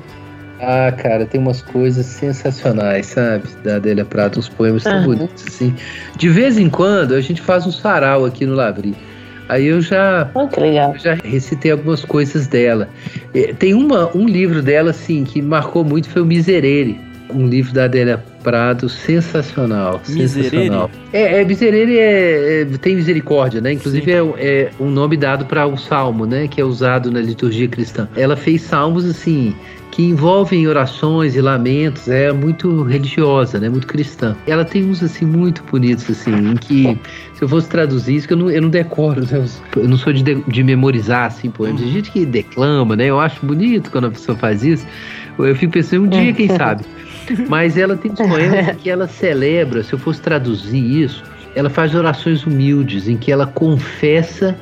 Ah, 0.60 0.92
cara, 0.92 1.26
tem 1.26 1.40
umas 1.40 1.60
coisas 1.60 2.06
sensacionais, 2.06 3.06
sabe? 3.06 3.48
Da 3.64 3.76
Adélia 3.76 4.04
Prado, 4.04 4.38
uns 4.38 4.48
poemas 4.48 4.84
tão 4.84 5.04
bonitos, 5.04 5.44
assim. 5.48 5.74
De 6.16 6.28
vez 6.28 6.56
em 6.56 6.70
quando, 6.70 7.14
a 7.14 7.20
gente 7.20 7.42
faz 7.42 7.66
um 7.66 7.72
sarau 7.72 8.24
aqui 8.24 8.46
no 8.46 8.54
Lavri. 8.54 8.94
Aí 9.48 9.66
eu 9.66 9.80
já, 9.80 10.30
oh, 10.34 10.48
eu 10.60 10.98
já 10.98 11.14
recitei 11.14 11.72
algumas 11.72 12.04
coisas 12.04 12.46
dela. 12.46 12.88
É, 13.34 13.52
tem 13.52 13.74
uma, 13.74 14.10
um 14.16 14.26
livro 14.26 14.62
dela, 14.62 14.90
assim, 14.90 15.24
que 15.24 15.42
marcou 15.42 15.84
muito, 15.84 16.08
foi 16.08 16.22
o 16.22 16.26
Miserere. 16.26 16.98
Um 17.30 17.46
livro 17.46 17.72
da 17.72 17.84
Adélia 17.84 18.22
Prado 18.42 18.88
sensacional. 18.88 20.02
Miserere? 20.06 20.50
Sensacional. 20.50 20.90
É, 21.12 21.40
é 21.40 21.44
Miserere 21.44 21.98
é, 21.98 22.62
é, 22.62 22.64
tem 22.78 22.96
misericórdia, 22.96 23.60
né? 23.60 23.72
Inclusive 23.72 24.12
é, 24.12 24.18
é, 24.36 24.70
um 24.78 24.90
nome 24.90 25.16
dado 25.16 25.46
para 25.46 25.66
o 25.66 25.76
salmo, 25.78 26.26
né? 26.26 26.46
Que 26.46 26.60
é 26.60 26.64
usado 26.64 27.10
na 27.10 27.20
liturgia 27.20 27.68
cristã. 27.68 28.08
Ela 28.16 28.36
fez 28.36 28.62
salmos 28.62 29.06
assim 29.06 29.54
que 29.92 30.02
envolvem 30.02 30.66
orações 30.66 31.36
e 31.36 31.40
lamentos, 31.40 32.08
é 32.08 32.32
muito 32.32 32.82
religiosa, 32.82 33.60
né? 33.60 33.68
Muito 33.68 33.86
cristã. 33.86 34.34
Ela 34.46 34.64
tem 34.64 34.82
uns 34.82 35.02
assim 35.02 35.26
muito 35.26 35.62
bonitos 35.70 36.10
assim, 36.10 36.34
em 36.34 36.56
que 36.56 36.98
se 37.34 37.42
eu 37.44 37.48
fosse 37.48 37.68
traduzir 37.68 38.16
isso, 38.16 38.26
que 38.26 38.32
eu 38.32 38.38
não, 38.38 38.50
eu 38.50 38.62
não 38.62 38.70
decoro, 38.70 39.20
né? 39.20 39.44
eu 39.76 39.86
não 39.88 39.98
sou 39.98 40.10
de, 40.10 40.22
de 40.22 40.64
memorizar 40.64 41.26
assim 41.26 41.50
poemas. 41.50 41.82
Tem 41.82 41.92
gente 41.92 42.10
que 42.10 42.24
declama, 42.24 42.96
né? 42.96 43.04
Eu 43.04 43.20
acho 43.20 43.44
bonito 43.44 43.90
quando 43.90 44.06
a 44.06 44.10
pessoa 44.10 44.36
faz 44.36 44.64
isso. 44.64 44.86
Eu 45.38 45.54
fico 45.54 45.74
pensando 45.74 46.06
um 46.06 46.08
dia, 46.08 46.32
quem 46.32 46.48
sabe. 46.48 46.84
Mas 47.46 47.76
ela 47.76 47.94
tem 47.94 48.12
uns 48.16 48.18
poemas 48.18 48.74
que 48.76 48.88
ela 48.88 49.06
celebra, 49.06 49.84
se 49.84 49.92
eu 49.92 49.98
fosse 49.98 50.22
traduzir 50.22 51.02
isso, 51.02 51.22
ela 51.54 51.68
faz 51.68 51.94
orações 51.94 52.46
humildes 52.46 53.08
em 53.08 53.16
que 53.18 53.30
ela 53.30 53.46
confessa 53.46 54.56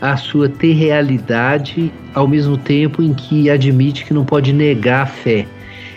a 0.00 0.16
sua 0.16 0.48
ter 0.48 0.72
realidade 0.72 1.92
ao 2.14 2.26
mesmo 2.26 2.56
tempo 2.56 3.02
em 3.02 3.12
que 3.12 3.50
admite 3.50 4.04
que 4.04 4.14
não 4.14 4.24
pode 4.24 4.52
negar 4.52 5.02
a 5.02 5.06
fé. 5.06 5.46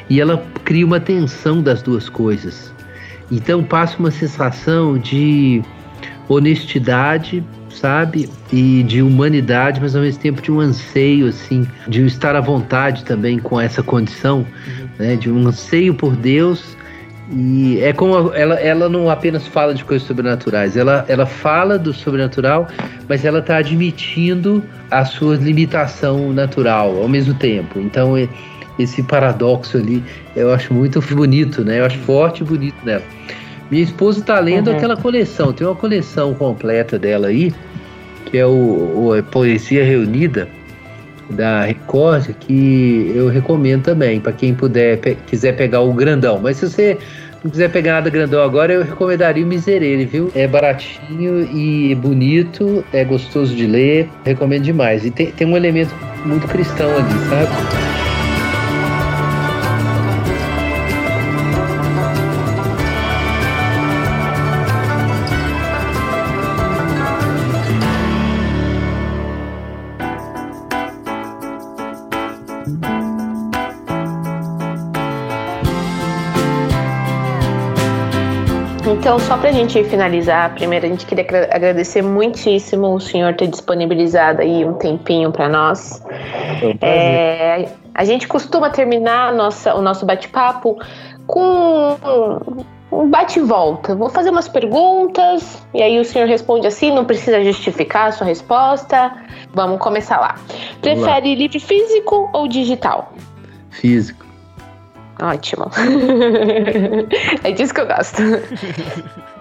E 0.09 0.19
ela 0.19 0.45
cria 0.63 0.85
uma 0.85 0.99
tensão 0.99 1.61
das 1.61 1.81
duas 1.81 2.09
coisas. 2.09 2.73
Então 3.31 3.63
passa 3.63 3.97
uma 3.97 4.11
sensação 4.11 4.97
de 4.97 5.61
honestidade, 6.27 7.43
sabe? 7.69 8.29
E 8.51 8.83
de 8.83 9.01
humanidade, 9.01 9.79
mas 9.81 9.95
ao 9.95 10.01
mesmo 10.01 10.21
tempo 10.21 10.41
de 10.41 10.51
um 10.51 10.59
anseio, 10.59 11.27
assim, 11.27 11.65
de 11.87 12.05
estar 12.05 12.35
à 12.35 12.41
vontade 12.41 13.03
também 13.05 13.39
com 13.39 13.59
essa 13.59 13.81
condição, 13.81 14.39
uhum. 14.39 14.87
né? 14.99 15.15
De 15.15 15.31
um 15.31 15.47
anseio 15.47 15.93
por 15.93 16.15
Deus 16.15 16.75
e 17.31 17.79
é 17.81 17.93
como 17.93 18.33
ela, 18.33 18.55
ela 18.55 18.89
não 18.89 19.09
apenas 19.09 19.47
fala 19.47 19.73
de 19.73 19.83
coisas 19.83 20.05
sobrenaturais, 20.07 20.75
ela, 20.75 21.05
ela 21.07 21.25
fala 21.25 21.79
do 21.79 21.93
sobrenatural, 21.93 22.67
mas 23.07 23.23
ela 23.23 23.39
está 23.39 23.57
admitindo 23.57 24.63
a 24.91 25.05
sua 25.05 25.35
limitação 25.37 26.33
natural 26.33 27.01
ao 27.01 27.07
mesmo 27.07 27.33
tempo. 27.33 27.79
Então, 27.79 28.15
esse 28.77 29.01
paradoxo 29.03 29.77
ali 29.77 30.03
eu 30.35 30.53
acho 30.53 30.73
muito 30.73 30.99
bonito, 31.15 31.63
né? 31.63 31.79
Eu 31.79 31.85
acho 31.85 31.97
forte 31.99 32.41
e 32.41 32.45
bonito 32.45 32.75
nela. 32.83 33.03
Minha 33.71 33.83
esposa 33.83 34.19
está 34.19 34.39
lendo 34.39 34.69
uhum. 34.69 34.75
aquela 34.75 34.97
coleção, 34.97 35.53
tem 35.53 35.65
uma 35.65 35.75
coleção 35.75 36.33
completa 36.33 36.99
dela 36.99 37.27
aí, 37.27 37.53
que 38.25 38.37
é 38.37 38.45
o, 38.45 39.17
o 39.17 39.23
Poesia 39.31 39.83
Reunida 39.85 40.47
da 41.29 41.63
Record 41.63 42.33
que 42.39 43.11
eu 43.15 43.27
recomendo 43.27 43.83
também 43.83 44.19
para 44.19 44.31
quem 44.31 44.53
puder 44.53 44.99
pe 44.99 45.15
quiser 45.27 45.55
pegar 45.55 45.81
o 45.81 45.93
grandão. 45.93 46.39
Mas 46.41 46.57
se 46.57 46.69
você 46.69 46.97
não 47.43 47.51
quiser 47.51 47.69
pegar 47.69 47.93
nada 47.93 48.09
grandão 48.09 48.41
agora, 48.41 48.73
eu 48.73 48.83
recomendaria 48.83 49.43
o 49.43 49.47
Miserere, 49.47 50.05
viu? 50.05 50.31
É 50.33 50.47
baratinho 50.47 51.41
e 51.51 51.93
bonito, 51.95 52.83
é 52.93 53.03
gostoso 53.03 53.55
de 53.55 53.67
ler, 53.67 54.09
recomendo 54.23 54.63
demais. 54.63 55.05
E 55.05 55.11
tem, 55.11 55.27
tem 55.31 55.47
um 55.47 55.57
elemento 55.57 55.93
muito 56.25 56.47
cristão 56.47 56.89
ali, 56.89 57.29
sabe? 57.29 57.82
Então, 79.03 79.19
só 79.19 79.35
para 79.35 79.49
a 79.49 79.51
gente 79.51 79.83
finalizar, 79.83 80.55
primeiro 80.55 80.85
a 80.85 80.89
gente 80.89 81.05
queria 81.05 81.25
agradecer 81.51 82.01
muitíssimo 82.01 82.95
o 82.95 83.01
senhor 83.01 83.35
ter 83.35 83.47
disponibilizado 83.47 84.41
aí 84.41 84.63
um 84.63 84.75
tempinho 84.75 85.29
para 85.29 85.49
nós. 85.49 86.01
É, 86.79 87.67
a 87.93 88.05
gente 88.05 88.29
costuma 88.29 88.69
terminar 88.69 89.33
nossa, 89.33 89.75
o 89.75 89.81
nosso 89.81 90.05
bate-papo 90.05 90.79
com 91.27 92.63
um 92.89 93.09
bate-volta. 93.09 93.93
Vou 93.93 94.07
fazer 94.07 94.29
umas 94.29 94.47
perguntas 94.47 95.61
e 95.73 95.83
aí 95.83 95.99
o 95.99 96.05
senhor 96.05 96.25
responde 96.25 96.65
assim, 96.65 96.89
não 96.89 97.03
precisa 97.03 97.43
justificar 97.43 98.07
a 98.07 98.11
sua 98.13 98.25
resposta. 98.25 99.11
Vamos 99.53 99.79
começar 99.79 100.17
lá. 100.17 100.35
Prefere 100.79 101.29
lá. 101.29 101.35
livro 101.35 101.59
físico 101.59 102.29
ou 102.31 102.47
digital? 102.47 103.11
Físico. 103.69 104.22
Ótimo. 105.21 105.69
é 107.43 107.51
disso 107.51 107.73
que 107.73 107.81
eu 107.81 107.87
gosto. 107.87 108.21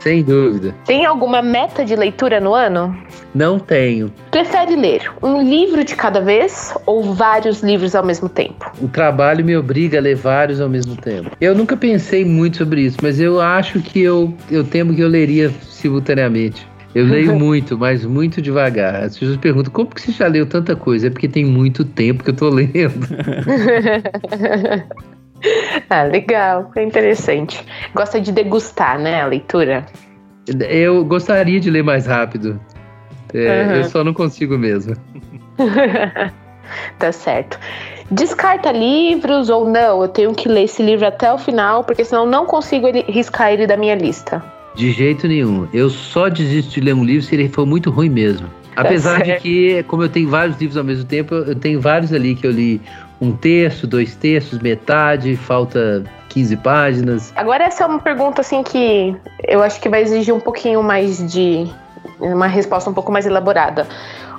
Sem 0.00 0.22
dúvida. 0.22 0.74
Tem 0.86 1.04
alguma 1.04 1.42
meta 1.42 1.84
de 1.84 1.96
leitura 1.96 2.40
no 2.40 2.54
ano? 2.54 2.96
Não 3.34 3.58
tenho. 3.58 4.12
Prefere 4.30 4.76
ler 4.76 5.10
um 5.22 5.42
livro 5.42 5.82
de 5.84 5.94
cada 5.96 6.20
vez 6.20 6.72
ou 6.86 7.12
vários 7.14 7.62
livros 7.62 7.94
ao 7.94 8.04
mesmo 8.04 8.28
tempo? 8.28 8.70
O 8.80 8.88
trabalho 8.88 9.44
me 9.44 9.56
obriga 9.56 9.98
a 9.98 10.00
ler 10.00 10.14
vários 10.14 10.60
ao 10.60 10.68
mesmo 10.68 10.96
tempo. 10.96 11.30
Eu 11.40 11.54
nunca 11.54 11.76
pensei 11.76 12.24
muito 12.24 12.58
sobre 12.58 12.82
isso, 12.82 12.96
mas 13.02 13.20
eu 13.20 13.40
acho 13.40 13.80
que 13.80 14.00
eu, 14.00 14.32
eu 14.50 14.62
temo 14.64 14.94
que 14.94 15.00
eu 15.00 15.08
leria 15.08 15.50
simultaneamente. 15.62 16.66
Eu 16.94 17.06
leio 17.06 17.34
muito, 17.38 17.76
mas 17.76 18.04
muito 18.04 18.40
devagar. 18.40 19.04
As 19.04 19.18
pessoas 19.18 19.36
perguntam, 19.38 19.72
como 19.72 19.90
que 19.90 20.00
você 20.00 20.12
já 20.12 20.26
leu 20.26 20.46
tanta 20.46 20.74
coisa? 20.74 21.08
É 21.08 21.10
porque 21.10 21.28
tem 21.28 21.44
muito 21.44 21.84
tempo 21.84 22.24
que 22.24 22.30
eu 22.30 22.36
tô 22.36 22.48
lendo. 22.52 22.74
ah, 25.90 26.02
legal, 26.04 26.70
é 26.76 26.82
interessante. 26.82 27.62
Gosta 27.94 28.20
de 28.20 28.32
degustar, 28.32 28.98
né, 28.98 29.22
a 29.22 29.26
leitura? 29.26 29.84
Eu 30.68 31.04
gostaria 31.04 31.60
de 31.60 31.70
ler 31.70 31.82
mais 31.82 32.06
rápido. 32.06 32.58
É, 33.34 33.64
uhum. 33.64 33.74
Eu 33.76 33.84
só 33.84 34.02
não 34.02 34.14
consigo 34.14 34.56
mesmo. 34.56 34.96
tá 36.98 37.12
certo. 37.12 37.60
Descarta 38.10 38.72
livros 38.72 39.50
ou 39.50 39.68
não? 39.68 40.00
Eu 40.00 40.08
tenho 40.08 40.34
que 40.34 40.48
ler 40.48 40.62
esse 40.62 40.82
livro 40.82 41.06
até 41.06 41.30
o 41.30 41.36
final, 41.36 41.84
porque 41.84 42.06
senão 42.06 42.24
não 42.24 42.46
consigo 42.46 42.88
ele, 42.88 43.02
riscar 43.02 43.52
ele 43.52 43.66
da 43.66 43.76
minha 43.76 43.94
lista. 43.94 44.42
De 44.78 44.92
jeito 44.92 45.26
nenhum. 45.26 45.66
Eu 45.74 45.90
só 45.90 46.28
desisto 46.28 46.74
de 46.74 46.80
ler 46.80 46.94
um 46.94 47.02
livro 47.04 47.26
se 47.26 47.34
ele 47.34 47.48
for 47.48 47.66
muito 47.66 47.90
ruim 47.90 48.08
mesmo. 48.08 48.46
Tá 48.76 48.82
Apesar 48.82 49.24
de 49.24 49.36
que, 49.38 49.82
como 49.88 50.04
eu 50.04 50.08
tenho 50.08 50.28
vários 50.28 50.56
livros 50.56 50.76
ao 50.76 50.84
mesmo 50.84 51.04
tempo, 51.04 51.34
eu 51.34 51.56
tenho 51.56 51.80
vários 51.80 52.12
ali 52.12 52.36
que 52.36 52.46
eu 52.46 52.52
li 52.52 52.80
um 53.20 53.32
terço, 53.32 53.88
dois 53.88 54.14
terços, 54.14 54.60
metade, 54.60 55.34
falta 55.34 56.04
15 56.28 56.56
páginas. 56.58 57.32
Agora 57.34 57.64
essa 57.64 57.82
é 57.82 57.86
uma 57.88 57.98
pergunta 57.98 58.40
assim 58.40 58.62
que 58.62 59.16
eu 59.48 59.64
acho 59.64 59.80
que 59.80 59.88
vai 59.88 60.00
exigir 60.00 60.32
um 60.32 60.38
pouquinho 60.38 60.80
mais 60.80 61.28
de 61.28 61.66
uma 62.20 62.46
resposta 62.46 62.88
um 62.88 62.94
pouco 62.94 63.10
mais 63.10 63.26
elaborada. 63.26 63.84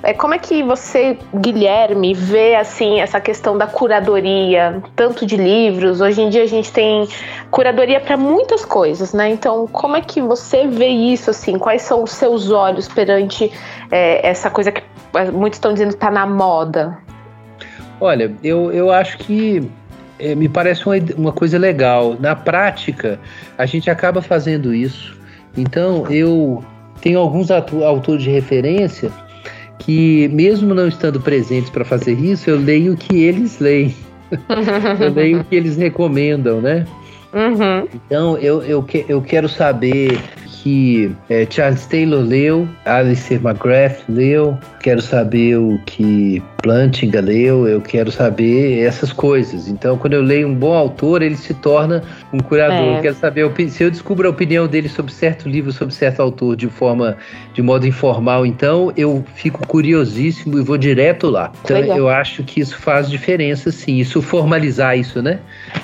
É, 0.02 0.14
como 0.14 0.32
é 0.32 0.38
que 0.38 0.62
você, 0.62 1.18
Guilherme, 1.34 2.14
vê 2.14 2.54
assim 2.56 3.00
essa 3.00 3.20
questão 3.20 3.58
da 3.58 3.66
curadoria, 3.66 4.82
tanto 4.96 5.26
de 5.26 5.36
livros? 5.36 6.00
Hoje 6.00 6.22
em 6.22 6.30
dia 6.30 6.42
a 6.42 6.46
gente 6.46 6.72
tem 6.72 7.06
curadoria 7.50 8.00
para 8.00 8.16
muitas 8.16 8.64
coisas, 8.64 9.12
né? 9.12 9.28
Então, 9.28 9.66
como 9.66 9.96
é 9.96 10.00
que 10.00 10.22
você 10.22 10.66
vê 10.66 10.88
isso 10.88 11.28
assim? 11.28 11.58
Quais 11.58 11.82
são 11.82 12.02
os 12.02 12.12
seus 12.12 12.50
olhos 12.50 12.88
perante 12.88 13.52
é, 13.90 14.26
essa 14.26 14.50
coisa 14.50 14.72
que 14.72 14.82
muitos 15.32 15.58
estão 15.58 15.74
dizendo 15.74 15.90
está 15.90 16.10
na 16.10 16.26
moda? 16.26 16.96
Olha, 18.00 18.32
eu, 18.42 18.72
eu 18.72 18.90
acho 18.90 19.18
que 19.18 19.70
é, 20.18 20.34
me 20.34 20.48
parece 20.48 20.86
uma, 20.86 20.94
uma 21.14 21.32
coisa 21.32 21.58
legal. 21.58 22.16
Na 22.18 22.34
prática, 22.34 23.20
a 23.58 23.66
gente 23.66 23.90
acaba 23.90 24.22
fazendo 24.22 24.72
isso. 24.72 25.14
Então, 25.54 26.06
eu 26.08 26.64
tenho 27.02 27.18
alguns 27.18 27.50
autores 27.50 28.22
de 28.22 28.30
referência 28.30 29.12
que, 29.80 30.28
mesmo 30.28 30.74
não 30.74 30.86
estando 30.86 31.20
presentes 31.20 31.70
para 31.70 31.84
fazer 31.84 32.12
isso, 32.12 32.48
eu 32.48 32.56
leio 32.56 32.92
o 32.92 32.96
que 32.96 33.16
eles 33.16 33.58
leem. 33.58 33.94
eu 35.00 35.12
leio 35.12 35.40
o 35.40 35.44
que 35.44 35.56
eles 35.56 35.76
recomendam, 35.76 36.60
né? 36.60 36.86
Uhum. 37.32 37.88
Então, 37.94 38.38
eu, 38.38 38.62
eu, 38.62 38.82
que, 38.82 39.04
eu 39.08 39.20
quero 39.22 39.48
saber 39.48 40.20
que 40.62 41.10
é, 41.28 41.46
Charles 41.48 41.86
Taylor 41.86 42.22
leu, 42.22 42.68
Alistair 42.84 43.40
McGrath 43.44 44.02
leu, 44.08 44.58
quero 44.80 45.02
saber 45.02 45.56
o 45.56 45.78
que 45.84 46.42
Plantinga 46.62 47.20
leu, 47.20 47.68
eu 47.68 47.80
quero 47.80 48.10
saber 48.10 48.80
essas 48.80 49.12
coisas. 49.12 49.68
Então, 49.68 49.96
quando 49.96 50.14
eu 50.14 50.22
leio 50.22 50.48
um 50.48 50.54
bom 50.54 50.74
autor, 50.74 51.22
ele 51.22 51.36
se 51.36 51.54
torna 51.54 52.02
um 52.32 52.38
curador. 52.38 52.76
É. 52.76 52.98
Eu 52.98 53.02
quero 53.02 53.14
saber 53.14 53.50
se 53.68 53.82
eu 53.82 53.90
descubro 53.90 54.26
a 54.26 54.30
opinião 54.30 54.66
dele 54.66 54.88
sobre 54.88 55.12
certo 55.12 55.48
livro, 55.48 55.70
sobre 55.72 55.94
certo 55.94 56.20
autor, 56.20 56.56
de 56.56 56.66
forma, 56.68 57.16
de 57.54 57.62
modo 57.62 57.86
informal, 57.86 58.44
então 58.44 58.92
eu 58.96 59.24
fico 59.34 59.66
curiosíssimo 59.66 60.58
e 60.58 60.62
vou 60.62 60.78
direto 60.78 61.28
lá. 61.28 61.52
Então, 61.64 61.78
Legal. 61.78 61.98
eu 61.98 62.08
acho 62.08 62.42
que 62.42 62.60
isso 62.60 62.76
faz 62.78 63.08
diferença, 63.10 63.70
sim. 63.70 63.98
Isso 63.98 64.22
formalizar 64.22 64.98
isso, 64.98 65.22
né? 65.22 65.38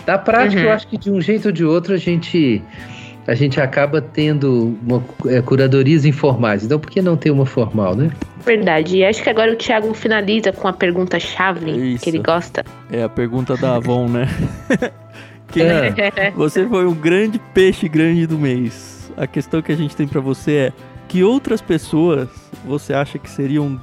Na 0.07 0.19
prática, 0.19 0.61
uhum. 0.61 0.67
eu 0.69 0.73
acho 0.73 0.87
que 0.89 0.97
de 0.97 1.11
um 1.11 1.21
jeito 1.21 1.47
ou 1.47 1.53
de 1.53 1.65
outro 1.65 1.95
a 1.95 1.99
gente 1.99 2.63
a 3.27 3.35
gente 3.35 3.61
acaba 3.61 4.01
tendo 4.01 4.79
uma, 4.83 5.03
é, 5.27 5.43
curadorias 5.43 6.05
informais. 6.05 6.65
Então, 6.65 6.79
por 6.79 6.91
que 6.91 7.03
não 7.03 7.17
ter 7.17 7.31
uma 7.31 7.45
formal, 7.45 7.97
né? 7.97 8.11
Verdade. 8.45 8.99
E 8.99 9.05
acho 9.05 9.23
que 9.23 9.29
agora 9.29 9.53
o 9.53 9.57
Thiago 9.57 9.93
finaliza 9.93 10.53
com 10.53 10.69
a 10.69 10.73
pergunta-chave 10.73 11.99
que 11.99 12.09
ele 12.09 12.19
gosta. 12.19 12.65
É 12.91 13.03
a 13.03 13.09
pergunta 13.09 13.57
da 13.57 13.75
Avon, 13.75 14.09
né? 14.09 14.29
que 15.51 15.61
é. 15.63 16.31
Você 16.37 16.67
foi 16.67 16.87
um 16.87 16.95
grande 16.95 17.41
peixe 17.53 17.89
grande 17.89 18.27
do 18.27 18.39
mês. 18.39 19.13
A 19.17 19.27
questão 19.27 19.61
que 19.61 19.73
a 19.73 19.77
gente 19.77 19.97
tem 19.97 20.07
para 20.07 20.21
você 20.21 20.53
é 20.53 20.73
que 21.09 21.25
outras 21.25 21.61
pessoas 21.61 22.29
você 22.65 22.93
acha 22.93 23.19
que 23.19 23.29
seriam 23.29 23.81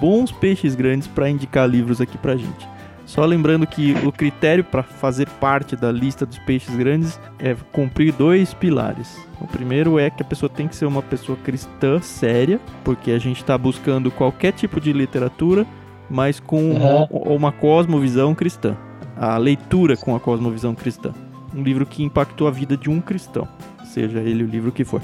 bons 0.00 0.32
peixes 0.32 0.74
grandes 0.74 1.06
para 1.06 1.30
indicar 1.30 1.68
livros 1.68 2.00
aqui 2.00 2.18
pra 2.18 2.36
gente? 2.36 2.71
Só 3.12 3.26
lembrando 3.26 3.66
que 3.66 3.92
o 4.06 4.10
critério 4.10 4.64
para 4.64 4.82
fazer 4.82 5.28
parte 5.28 5.76
da 5.76 5.92
lista 5.92 6.24
dos 6.24 6.38
peixes 6.38 6.74
grandes 6.74 7.20
é 7.38 7.54
cumprir 7.70 8.10
dois 8.10 8.54
pilares. 8.54 9.20
O 9.38 9.46
primeiro 9.46 9.98
é 9.98 10.08
que 10.08 10.22
a 10.22 10.24
pessoa 10.24 10.48
tem 10.48 10.66
que 10.66 10.74
ser 10.74 10.86
uma 10.86 11.02
pessoa 11.02 11.36
cristã 11.36 12.00
séria, 12.00 12.58
porque 12.82 13.10
a 13.10 13.18
gente 13.18 13.36
está 13.36 13.58
buscando 13.58 14.10
qualquer 14.10 14.52
tipo 14.52 14.80
de 14.80 14.94
literatura, 14.94 15.66
mas 16.08 16.40
com 16.40 16.70
uhum. 16.70 17.04
uma, 17.34 17.52
cosmovisão 17.52 18.34
cristã. 18.34 18.74
A 19.14 19.36
leitura 19.36 19.94
com 19.94 20.16
a 20.16 20.20
cosmovisão 20.20 20.74
cristã. 20.74 21.12
Um 21.54 21.62
livro 21.62 21.84
que 21.84 22.02
impactou 22.02 22.48
a 22.48 22.50
vida 22.50 22.78
de 22.78 22.88
um 22.88 22.98
cristão, 22.98 23.46
seja 23.84 24.20
ele 24.20 24.42
o 24.42 24.46
livro 24.46 24.72
que 24.72 24.86
for. 24.86 25.02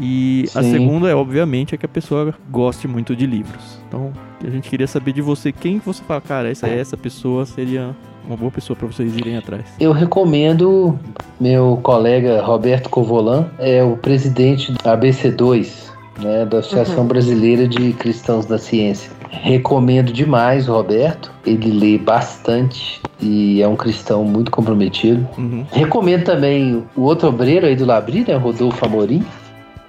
E 0.00 0.46
Sim. 0.48 0.58
a 0.58 0.62
segunda 0.64 1.08
é, 1.08 1.14
obviamente, 1.14 1.76
é 1.76 1.78
que 1.78 1.86
a 1.86 1.88
pessoa 1.88 2.34
goste 2.50 2.88
muito 2.88 3.14
de 3.14 3.24
livros. 3.24 3.78
Então, 3.86 4.12
a 4.44 4.50
gente 4.50 4.68
queria 4.68 4.86
saber 4.86 5.12
de 5.12 5.22
você 5.22 5.52
quem 5.52 5.78
você 5.78 6.02
fala, 6.02 6.20
cara, 6.20 6.50
essa 6.50 6.66
essa 6.66 6.96
pessoa 6.96 7.44
seria 7.44 7.94
uma 8.26 8.36
boa 8.36 8.50
pessoa 8.50 8.76
para 8.76 8.86
vocês 8.86 9.16
irem 9.16 9.36
atrás. 9.36 9.64
Eu 9.78 9.92
recomendo 9.92 10.98
meu 11.40 11.78
colega 11.82 12.42
Roberto 12.42 12.88
Covolan, 12.88 13.46
é 13.58 13.82
o 13.82 13.96
presidente 13.96 14.72
da 14.72 14.96
ABC2, 14.96 15.90
né, 16.20 16.44
da 16.44 16.58
Associação 16.58 17.00
uhum. 17.00 17.06
Brasileira 17.06 17.66
de 17.66 17.92
Cristãos 17.94 18.46
da 18.46 18.58
Ciência. 18.58 19.10
Recomendo 19.30 20.12
demais 20.12 20.68
o 20.68 20.72
Roberto. 20.72 21.32
Ele 21.46 21.70
lê 21.70 21.98
bastante 21.98 23.00
e 23.20 23.62
é 23.62 23.68
um 23.68 23.76
cristão 23.76 24.24
muito 24.24 24.50
comprometido. 24.50 25.26
Uhum. 25.38 25.64
Recomendo 25.70 26.24
também 26.24 26.84
o 26.96 27.02
outro 27.02 27.28
obreiro 27.28 27.66
aí 27.66 27.76
do 27.76 27.84
Labri, 27.84 28.24
né, 28.26 28.34
Rodolfo 28.34 28.84
Amorim. 28.84 29.24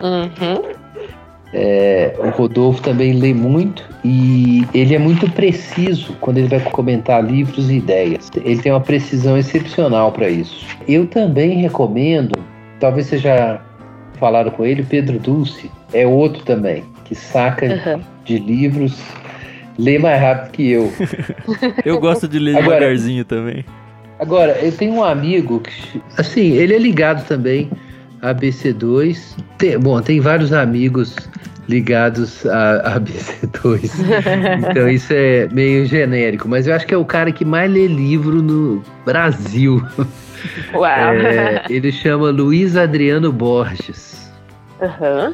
Uhum. 0.02 0.81
É, 1.53 2.15
o 2.18 2.30
Rodolfo 2.30 2.82
também 2.82 3.14
lê 3.14 3.34
muito 3.34 3.84
e 4.06 4.65
ele 4.73 4.95
é 4.95 4.99
muito 4.99 5.30
preciso 5.32 6.14
quando 6.22 6.38
ele 6.38 6.48
vai 6.48 6.60
comentar 6.72 7.23
livros 7.23 7.69
e 7.69 7.76
ideias. 7.76 8.32
Ele 8.36 8.61
tem 8.61 8.72
uma 8.72 8.80
precisão 8.80 9.38
excepcional 9.38 10.11
para 10.11 10.30
isso. 10.30 10.65
Eu 10.88 11.06
também 11.07 11.57
recomendo, 11.57 12.40
talvez 12.80 13.07
vocês 13.07 13.22
já 13.22 13.61
falaram 14.14 14.52
com 14.52 14.65
ele, 14.65 14.84
Pedro 14.84 15.19
Dulce 15.19 15.69
é 15.94 16.07
outro 16.07 16.44
também 16.44 16.86
que 17.11 17.15
saca 17.15 17.65
uhum. 17.65 18.02
de 18.23 18.40
livros, 18.40 18.98
lê 19.78 19.99
mais 19.99 20.22
rápido 20.22 20.52
que 20.52 20.72
eu. 20.72 20.90
eu 21.84 21.99
gosto 21.99 22.26
de 22.26 22.40
ler 22.40 22.56
agora, 22.56 22.80
devagarzinho 22.80 23.26
também. 23.26 23.65
Agora, 24.18 24.57
eu 24.61 24.72
tenho 24.72 24.94
um 24.94 25.03
amigo 25.03 25.60
que, 25.60 26.02
assim, 26.18 26.52
ele 26.52 26.73
é 26.73 26.78
ligado 26.78 27.28
também 27.28 27.69
ABC2. 28.22 29.35
Tem, 29.57 29.80
bom, 29.80 29.99
tem 30.02 30.19
vários 30.19 30.53
amigos 30.53 31.15
ligados 31.68 32.45
a, 32.45 32.76
a 32.77 32.99
ABC2. 32.99 33.89
então 34.69 34.89
isso 34.89 35.14
é 35.14 35.48
meio 35.52 35.85
genérico, 35.85 36.48
mas 36.48 36.68
eu 36.68 36.76
acho 36.76 36.85
que 36.85 36.93
é 36.93 36.98
o 36.98 37.06
cara 37.06 37.31
que 37.31 37.45
mais 37.45 37.72
lê 37.72 37.88
livro 37.88 38.41
no 38.41 38.84
Brasil. 39.06 39.84
Uau! 40.73 40.88
É, 40.88 41.64
ele 41.69 41.91
chama 41.91 42.30
Luiz 42.30 42.76
Adriano 42.76 43.31
Borges. 43.31 44.31
Uhum. 44.81 45.34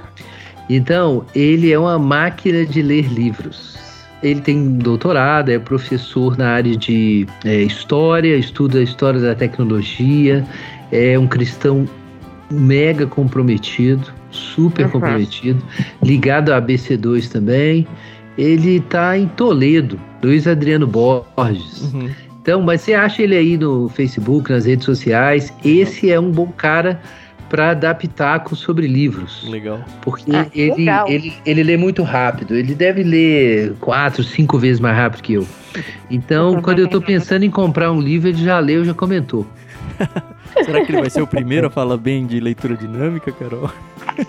Então, 0.69 1.25
ele 1.33 1.71
é 1.71 1.79
uma 1.79 1.97
máquina 1.97 2.65
de 2.65 2.81
ler 2.81 3.05
livros. 3.05 3.77
Ele 4.21 4.41
tem 4.41 4.73
doutorado, 4.73 5.49
é 5.49 5.59
professor 5.59 6.37
na 6.37 6.49
área 6.49 6.75
de 6.75 7.25
é, 7.45 7.61
história, 7.61 8.35
estuda 8.35 8.79
a 8.79 8.83
história 8.83 9.19
da 9.19 9.33
tecnologia, 9.33 10.45
é 10.91 11.17
um 11.17 11.27
cristão 11.27 11.87
mega 12.49 13.05
comprometido, 13.05 14.11
super 14.31 14.85
uhum. 14.85 14.91
comprometido, 14.91 15.63
ligado 16.03 16.53
à 16.53 16.61
ABC2 16.61 17.29
também. 17.29 17.87
Ele 18.37 18.77
está 18.77 19.17
em 19.17 19.27
Toledo, 19.27 19.99
Luiz 20.23 20.47
Adriano 20.47 20.85
Borges. 20.87 21.93
Uhum. 21.93 22.09
Então, 22.41 22.61
mas 22.61 22.81
você 22.81 22.93
acha 22.93 23.23
ele 23.23 23.35
aí 23.35 23.57
no 23.57 23.89
Facebook, 23.89 24.51
nas 24.51 24.65
redes 24.65 24.85
sociais? 24.85 25.51
Esse 25.65 26.11
é 26.11 26.19
um 26.19 26.31
bom 26.31 26.47
cara 26.47 27.01
para 27.49 27.73
dar 27.73 27.95
pitaco 27.95 28.55
sobre 28.55 28.87
livros. 28.87 29.45
Legal. 29.49 29.79
Porque 30.01 30.33
ah, 30.35 30.47
ele, 30.53 30.75
legal. 30.75 31.07
Ele, 31.09 31.33
ele 31.45 31.63
lê 31.63 31.77
muito 31.77 32.03
rápido. 32.03 32.55
Ele 32.55 32.73
deve 32.73 33.03
ler 33.03 33.73
quatro, 33.79 34.23
cinco 34.23 34.57
vezes 34.57 34.79
mais 34.79 34.95
rápido 34.95 35.21
que 35.23 35.33
eu. 35.33 35.47
Então, 36.09 36.61
quando 36.61 36.79
eu 36.79 36.85
estou 36.85 37.01
pensando 37.01 37.43
em 37.43 37.51
comprar 37.51 37.91
um 37.91 37.99
livro, 37.99 38.29
ele 38.29 38.43
já 38.43 38.59
leu, 38.59 38.85
já 38.85 38.93
comentou. 38.93 39.45
Será 40.63 40.85
que 40.85 40.91
ele 40.91 41.01
vai 41.01 41.09
ser 41.09 41.21
o 41.21 41.27
primeiro 41.27 41.67
a 41.67 41.69
falar 41.69 41.97
bem 41.97 42.25
de 42.25 42.39
leitura 42.39 42.75
dinâmica, 42.75 43.31
Carol? 43.31 43.69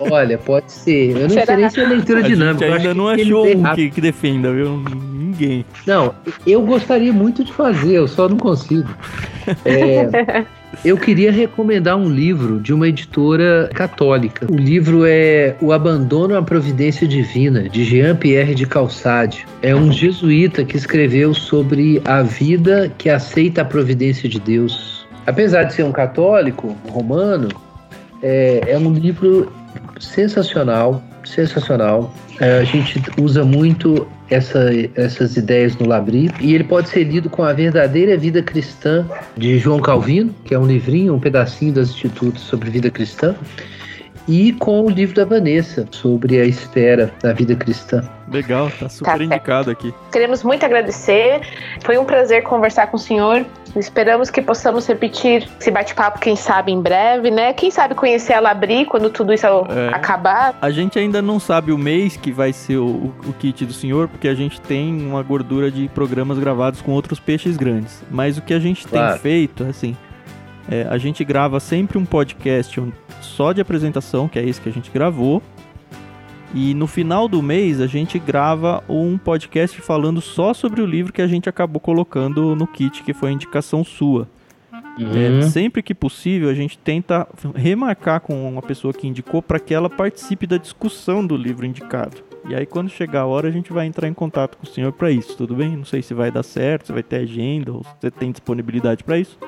Olha, 0.01 0.37
pode 0.39 0.71
ser. 0.71 1.17
Eu 1.17 1.23
não 1.23 1.29
Será? 1.31 1.47
sei 1.47 1.57
nem 1.57 1.71
se 1.71 1.81
é 1.81 1.89
leitura 1.89 2.19
a 2.21 2.23
dinâmica. 2.23 2.67
Gente 2.67 2.77
ainda 2.79 2.95
não 2.95 3.09
achou 3.09 3.47
um 3.47 3.75
que, 3.75 3.91
que 3.91 4.01
defenda, 4.01 4.53
viu? 4.53 4.83
Ninguém. 5.13 5.65
Não, 5.87 6.15
eu 6.47 6.63
gostaria 6.63 7.13
muito 7.13 7.45
de 7.45 7.53
fazer, 7.53 7.95
eu 7.95 8.09
só 8.09 8.29
não 8.29 8.37
consigo. 8.37 8.89
É, 9.65 10.45
eu 10.85 10.97
queria 10.97 11.33
recomendar 11.33 11.97
um 11.97 12.09
livro 12.09 12.61
de 12.61 12.73
uma 12.73 12.89
editora 12.89 13.71
católica. 13.75 14.47
O 14.51 14.57
livro 14.57 15.05
é 15.07 15.57
O 15.61 15.73
Abandono 15.73 16.37
à 16.37 16.43
Providência 16.43 17.07
Divina, 17.07 17.69
de 17.69 17.85
Jean-Pierre 17.85 18.55
de 18.55 18.67
Calçade. 18.67 19.47
É 19.63 19.75
um 19.75 19.93
jesuíta 19.93 20.65
que 20.65 20.77
escreveu 20.77 21.33
sobre 21.35 22.03
a 22.05 22.23
vida 22.23 22.93
que 22.99 23.09
aceita 23.09 23.63
a 23.63 23.65
providência 23.65 24.29
de 24.29 24.39
Deus. 24.39 24.98
Apesar 25.29 25.65
de 25.65 25.75
ser 25.75 25.83
um 25.83 25.93
católico 25.93 26.75
romano, 26.89 27.49
é, 28.23 28.63
é 28.67 28.79
um 28.79 28.95
livro 28.95 29.53
sensacional, 30.01 31.03
sensacional. 31.23 32.11
É, 32.41 32.61
a 32.61 32.65
gente 32.65 32.99
usa 33.21 33.45
muito 33.45 34.09
essa, 34.31 34.71
essas 34.95 35.37
ideias 35.37 35.77
no 35.77 35.87
Labri 35.87 36.31
e 36.41 36.55
ele 36.55 36.65
pode 36.65 36.89
ser 36.89 37.05
lido 37.05 37.29
com 37.29 37.43
a 37.43 37.53
verdadeira 37.53 38.17
vida 38.17 38.43
cristã 38.43 39.07
de 39.37 39.59
João 39.59 39.81
Calvino, 39.81 40.35
que 40.47 40.55
é 40.55 40.59
um 40.59 40.67
livrinho, 40.67 41.15
um 41.15 41.21
pedacinho 41.21 41.75
das 41.75 41.91
institutos 41.91 42.41
sobre 42.45 42.71
vida 42.71 42.91
cristã, 42.91 43.37
e 44.29 44.53
com 44.53 44.83
o 44.83 44.91
livro 44.91 45.15
da 45.17 45.25
Vanessa 45.25 45.87
sobre 45.91 46.39
a 46.39 46.45
espera 46.45 47.13
da 47.23 47.33
vida 47.33 47.57
cristã. 47.57 48.07
Legal, 48.31 48.71
tá 48.79 48.89
super 48.89 49.17
tá 49.17 49.25
indicado 49.25 49.71
aqui. 49.71 49.93
Queremos 50.13 50.43
muito 50.43 50.65
agradecer. 50.65 51.41
Foi 51.83 51.97
um 51.97 52.05
prazer 52.05 52.43
conversar 52.43 52.89
com 52.89 52.99
o 52.99 53.01
senhor. 53.01 53.47
Esperamos 53.75 54.29
que 54.29 54.43
possamos 54.43 54.87
repetir 54.87 55.49
esse 55.59 55.71
bate-papo, 55.71 56.19
quem 56.21 56.37
sabe, 56.37 56.73
em 56.73 56.81
breve, 56.81 57.31
né? 57.31 57.55
Quem 57.55 57.71
sabe 57.71 57.95
conhecer 57.95 58.35
a 58.35 58.41
Labri 58.41 58.85
quando 58.85 59.09
tudo 59.09 59.33
isso 59.33 59.47
é. 59.47 59.95
acabar. 59.95 60.57
A 60.61 60.71
gente 60.71 60.99
ainda 60.99 61.23
não 61.23 61.41
sabe 61.41 61.73
o 61.73 61.79
mês 61.79 62.17
que 62.17 62.31
vai 62.31 62.53
ser 62.53 62.77
o, 62.77 63.15
o 63.27 63.33
kit 63.39 63.65
do 63.65 63.73
senhor, 63.73 64.09
porque 64.09 64.29
a 64.29 64.35
gente 64.35 64.61
tem 64.61 65.01
uma 65.07 65.23
gordura 65.23 65.71
de 65.71 65.89
programas 65.89 66.39
gravados 66.39 66.83
com 66.83 66.93
outros 66.93 67.19
peixes 67.19 67.57
grandes. 67.57 68.03
Mas 68.11 68.37
o 68.37 68.43
que 68.43 68.53
a 68.53 68.59
gente 68.59 68.87
claro. 68.87 69.13
tem 69.13 69.21
feito, 69.21 69.65
assim, 69.65 69.97
é, 70.71 70.87
a 70.89 70.99
gente 70.99 71.25
grava 71.25 71.59
sempre 71.61 71.97
um 71.97 72.05
podcast 72.05 72.81
só 73.21 73.53
de 73.53 73.61
apresentação, 73.61 74.29
que 74.29 74.39
é 74.39 74.45
esse 74.45 74.61
que 74.61 74.69
a 74.69 74.73
gente 74.73 74.91
gravou. 74.91 75.43
E 76.55 76.73
no 76.75 76.87
final 76.87 77.29
do 77.29 77.43
mês 77.43 77.81
a 77.81 77.87
gente 77.87 78.19
grava 78.19 78.83
um 78.89 79.19
podcast 79.19 79.81
falando 79.81 80.21
só 80.21 80.55
sobre 80.55 80.81
o 80.81 80.87
livro 80.87 81.13
que 81.13 81.23
a 81.23 81.27
gente 81.27 81.49
acabou 81.49 81.81
colocando 81.81 82.55
no 82.55 82.67
kit, 82.67 83.03
que 83.03 83.13
foi 83.13 83.31
a 83.31 83.33
indicação 83.33 83.83
sua. 83.85 84.29
Uhum. 84.99 85.41
É, 85.41 85.43
sempre 85.43 85.83
que 85.83 85.95
possível, 85.95 86.49
a 86.49 86.55
gente 86.55 86.77
tenta 86.77 87.27
remarcar 87.55 88.21
com 88.21 88.49
uma 88.49 88.63
pessoa 88.63 88.93
que 88.93 89.07
indicou 89.07 89.41
para 89.41 89.61
que 89.61 89.73
ela 89.73 89.89
participe 89.89 90.47
da 90.47 90.57
discussão 90.57 91.25
do 91.25 91.37
livro 91.37 91.65
indicado. 91.65 92.17
E 92.49 92.55
aí, 92.55 92.67
quando 92.67 92.89
chegar 92.89 93.23
a 93.23 93.27
hora, 93.27 93.49
a 93.49 93.51
gente 93.51 93.73
vai 93.73 93.87
entrar 93.87 94.09
em 94.09 94.15
contato 94.15 94.57
com 94.57 94.65
o 94.65 94.69
senhor 94.69 94.93
para 94.93 95.11
isso, 95.11 95.37
tudo 95.37 95.55
bem? 95.55 95.77
Não 95.77 95.85
sei 95.85 96.03
se 96.03 96.15
vai 96.15 96.31
dar 96.31 96.43
certo, 96.43 96.87
se 96.87 96.93
vai 96.93 97.03
ter 97.03 97.17
agenda, 97.17 97.73
ou 97.73 97.85
se 97.85 97.91
você 98.01 98.11
tem 98.11 98.31
disponibilidade 98.33 99.05
para 99.05 99.19
isso 99.19 99.39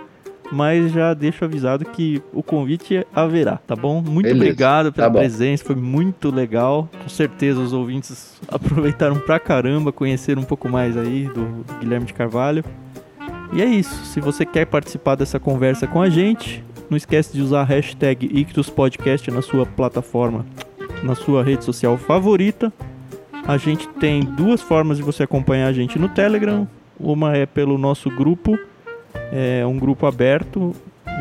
mas 0.53 0.93
já 0.93 1.15
deixo 1.15 1.45
avisado 1.45 1.85
que 1.85 2.23
o 2.33 2.43
convite 2.43 3.07
haverá, 3.15 3.59
tá 3.67 3.77
bom? 3.77 4.03
Muito 4.03 4.27
Beleza. 4.27 4.45
obrigado 4.45 4.93
pela 4.93 5.11
tá 5.11 5.19
presença, 5.19 5.65
foi 5.65 5.77
muito 5.77 6.31
legal. 6.31 6.89
Com 7.03 7.09
certeza 7.09 7.61
os 7.61 7.73
ouvintes 7.73 8.41
aproveitaram 8.49 9.19
pra 9.19 9.39
caramba, 9.39 9.93
conheceram 9.93 10.43
um 10.43 10.45
pouco 10.45 10.69
mais 10.69 10.97
aí 10.97 11.25
do 11.25 11.65
Guilherme 11.79 12.07
de 12.07 12.15
Carvalho. 12.15 12.65
E 13.53 13.63
é 13.63 13.67
isso. 13.67 14.05
Se 14.05 14.21
você 14.21 14.45
quer 14.45 14.67
participar 14.67 15.17
dessa 15.17 15.39
conversa 15.39 15.87
com 15.87 16.01
a 16.01 16.09
gente, 16.09 16.65
não 16.89 16.97
esquece 16.97 17.33
de 17.33 17.41
usar 17.41 17.61
a 17.61 17.65
hashtag 17.65 18.27
IctusPodcast 18.27 19.31
na 19.31 19.43
sua 19.43 19.67
plataforma, 19.67 20.45
na 21.03 21.15
sua 21.15 21.43
rede 21.43 21.65
social 21.65 21.97
favorita. 21.97 22.73
A 23.47 23.57
gente 23.57 23.89
tem 23.89 24.21
duas 24.21 24.61
formas 24.61 24.97
de 24.97 25.03
você 25.03 25.23
acompanhar 25.23 25.69
a 25.69 25.73
gente 25.73 25.99
no 25.99 26.09
Telegram. 26.09 26.69
Uma 26.99 27.37
é 27.37 27.47
pelo 27.47 27.79
nosso 27.79 28.11
grupo 28.11 28.59
é 29.33 29.65
um 29.67 29.79
grupo 29.79 30.07
aberto. 30.07 30.75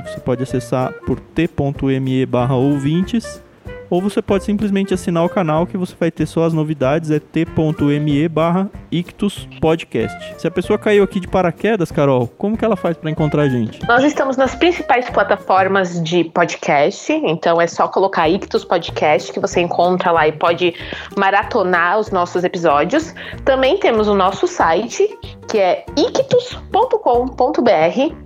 Você 0.05 0.19
pode 0.19 0.43
acessar 0.43 0.93
por 1.05 1.19
t.me 1.19 2.25
barra 2.25 2.55
ouvintes 2.55 3.41
ou 3.89 4.01
você 4.01 4.21
pode 4.21 4.43
simplesmente 4.43 4.93
assinar 4.93 5.25
o 5.25 5.29
canal 5.29 5.65
que 5.65 5.77
você 5.77 5.95
vai 5.99 6.11
ter 6.11 6.25
só 6.25 6.43
as 6.43 6.53
novidades, 6.53 7.11
é 7.11 7.19
t.me 7.19 8.27
barra 8.27 8.69
Ictus 8.91 9.47
Podcast. 9.59 10.17
Se 10.37 10.47
a 10.47 10.51
pessoa 10.51 10.77
caiu 10.77 11.03
aqui 11.03 11.19
de 11.19 11.27
paraquedas, 11.27 11.91
Carol, 11.91 12.27
como 12.37 12.57
que 12.57 12.63
ela 12.63 12.75
faz 12.75 12.97
para 12.97 13.09
encontrar 13.09 13.43
a 13.43 13.49
gente? 13.49 13.85
Nós 13.87 14.03
estamos 14.03 14.37
nas 14.37 14.55
principais 14.55 15.09
plataformas 15.09 16.01
de 16.03 16.23
podcast, 16.25 17.11
então 17.11 17.59
é 17.59 17.67
só 17.67 17.87
colocar 17.87 18.29
Ictus 18.29 18.63
Podcast 18.63 19.31
que 19.31 19.39
você 19.39 19.61
encontra 19.61 20.11
lá 20.11 20.27
e 20.27 20.31
pode 20.31 20.73
maratonar 21.17 21.99
os 21.99 22.11
nossos 22.11 22.43
episódios. 22.43 23.13
Também 23.43 23.77
temos 23.77 24.07
o 24.07 24.13
nosso 24.13 24.47
site, 24.47 25.07
que 25.47 25.57
é 25.57 25.85
ictus.com.br. 25.97 27.35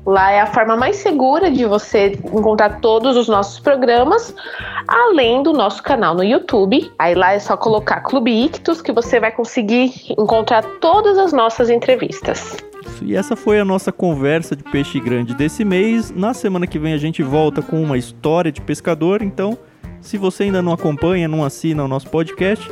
Lá 0.06 0.32
é 0.32 0.42
a 0.42 0.46
forma 0.48 0.76
mais 0.76 0.98
segura 0.98 1.50
de 1.50 1.66
você 1.66 2.20
encontrar 2.26 2.82
todos 2.82 3.16
os 3.16 3.28
nossos 3.28 3.60
programas, 3.60 4.36
além 4.88 5.42
do 5.54 5.58
nosso 5.58 5.82
canal 5.82 6.16
no 6.16 6.24
YouTube. 6.24 6.92
Aí 7.00 7.14
lá 7.14 7.34
é 7.34 7.40
só 7.40 7.56
colocar 7.56 8.02
Clube 8.02 8.46
Ictus 8.46 8.82
que 8.82 8.92
você 8.92 9.20
vai 9.20 9.32
conseguir 9.32 9.94
encontrar 10.18 10.64
todas 10.82 11.18
as 11.18 11.32
nossas 11.32 11.70
entrevistas. 11.70 12.58
E 13.02 13.16
essa 13.16 13.36
foi 13.36 13.60
a 13.60 13.66
nossa 13.66 13.92
conversa 13.92 14.56
de 14.56 14.64
peixe 14.64 15.00
grande 15.00 15.34
desse 15.36 15.64
mês. 15.64 16.12
Na 16.12 16.34
semana 16.34 16.66
que 16.66 16.80
vem 16.80 16.94
a 16.94 16.98
gente 16.98 17.22
volta 17.22 17.62
com 17.62 17.82
uma 17.82 17.98
história 17.98 18.52
de 18.52 18.62
pescador. 18.62 19.22
Então, 19.22 19.58
se 20.02 20.18
você 20.18 20.44
ainda 20.44 20.62
não 20.62 20.74
acompanha, 20.74 21.28
não 21.28 21.46
assina 21.46 21.84
o 21.84 21.88
nosso 21.88 22.10
podcast, 22.10 22.70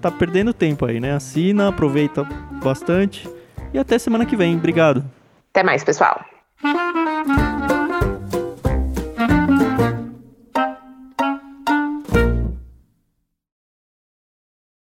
tá 0.00 0.10
perdendo 0.10 0.52
tempo 0.52 0.84
aí, 0.84 1.00
né? 1.00 1.12
Assina, 1.12 1.68
aproveita 1.68 2.24
bastante. 2.62 3.28
E 3.72 3.78
até 3.78 3.98
semana 3.98 4.26
que 4.26 4.36
vem. 4.36 4.54
Obrigado. 4.56 5.04
Até 5.50 5.62
mais, 5.62 5.82
pessoal. 5.82 6.20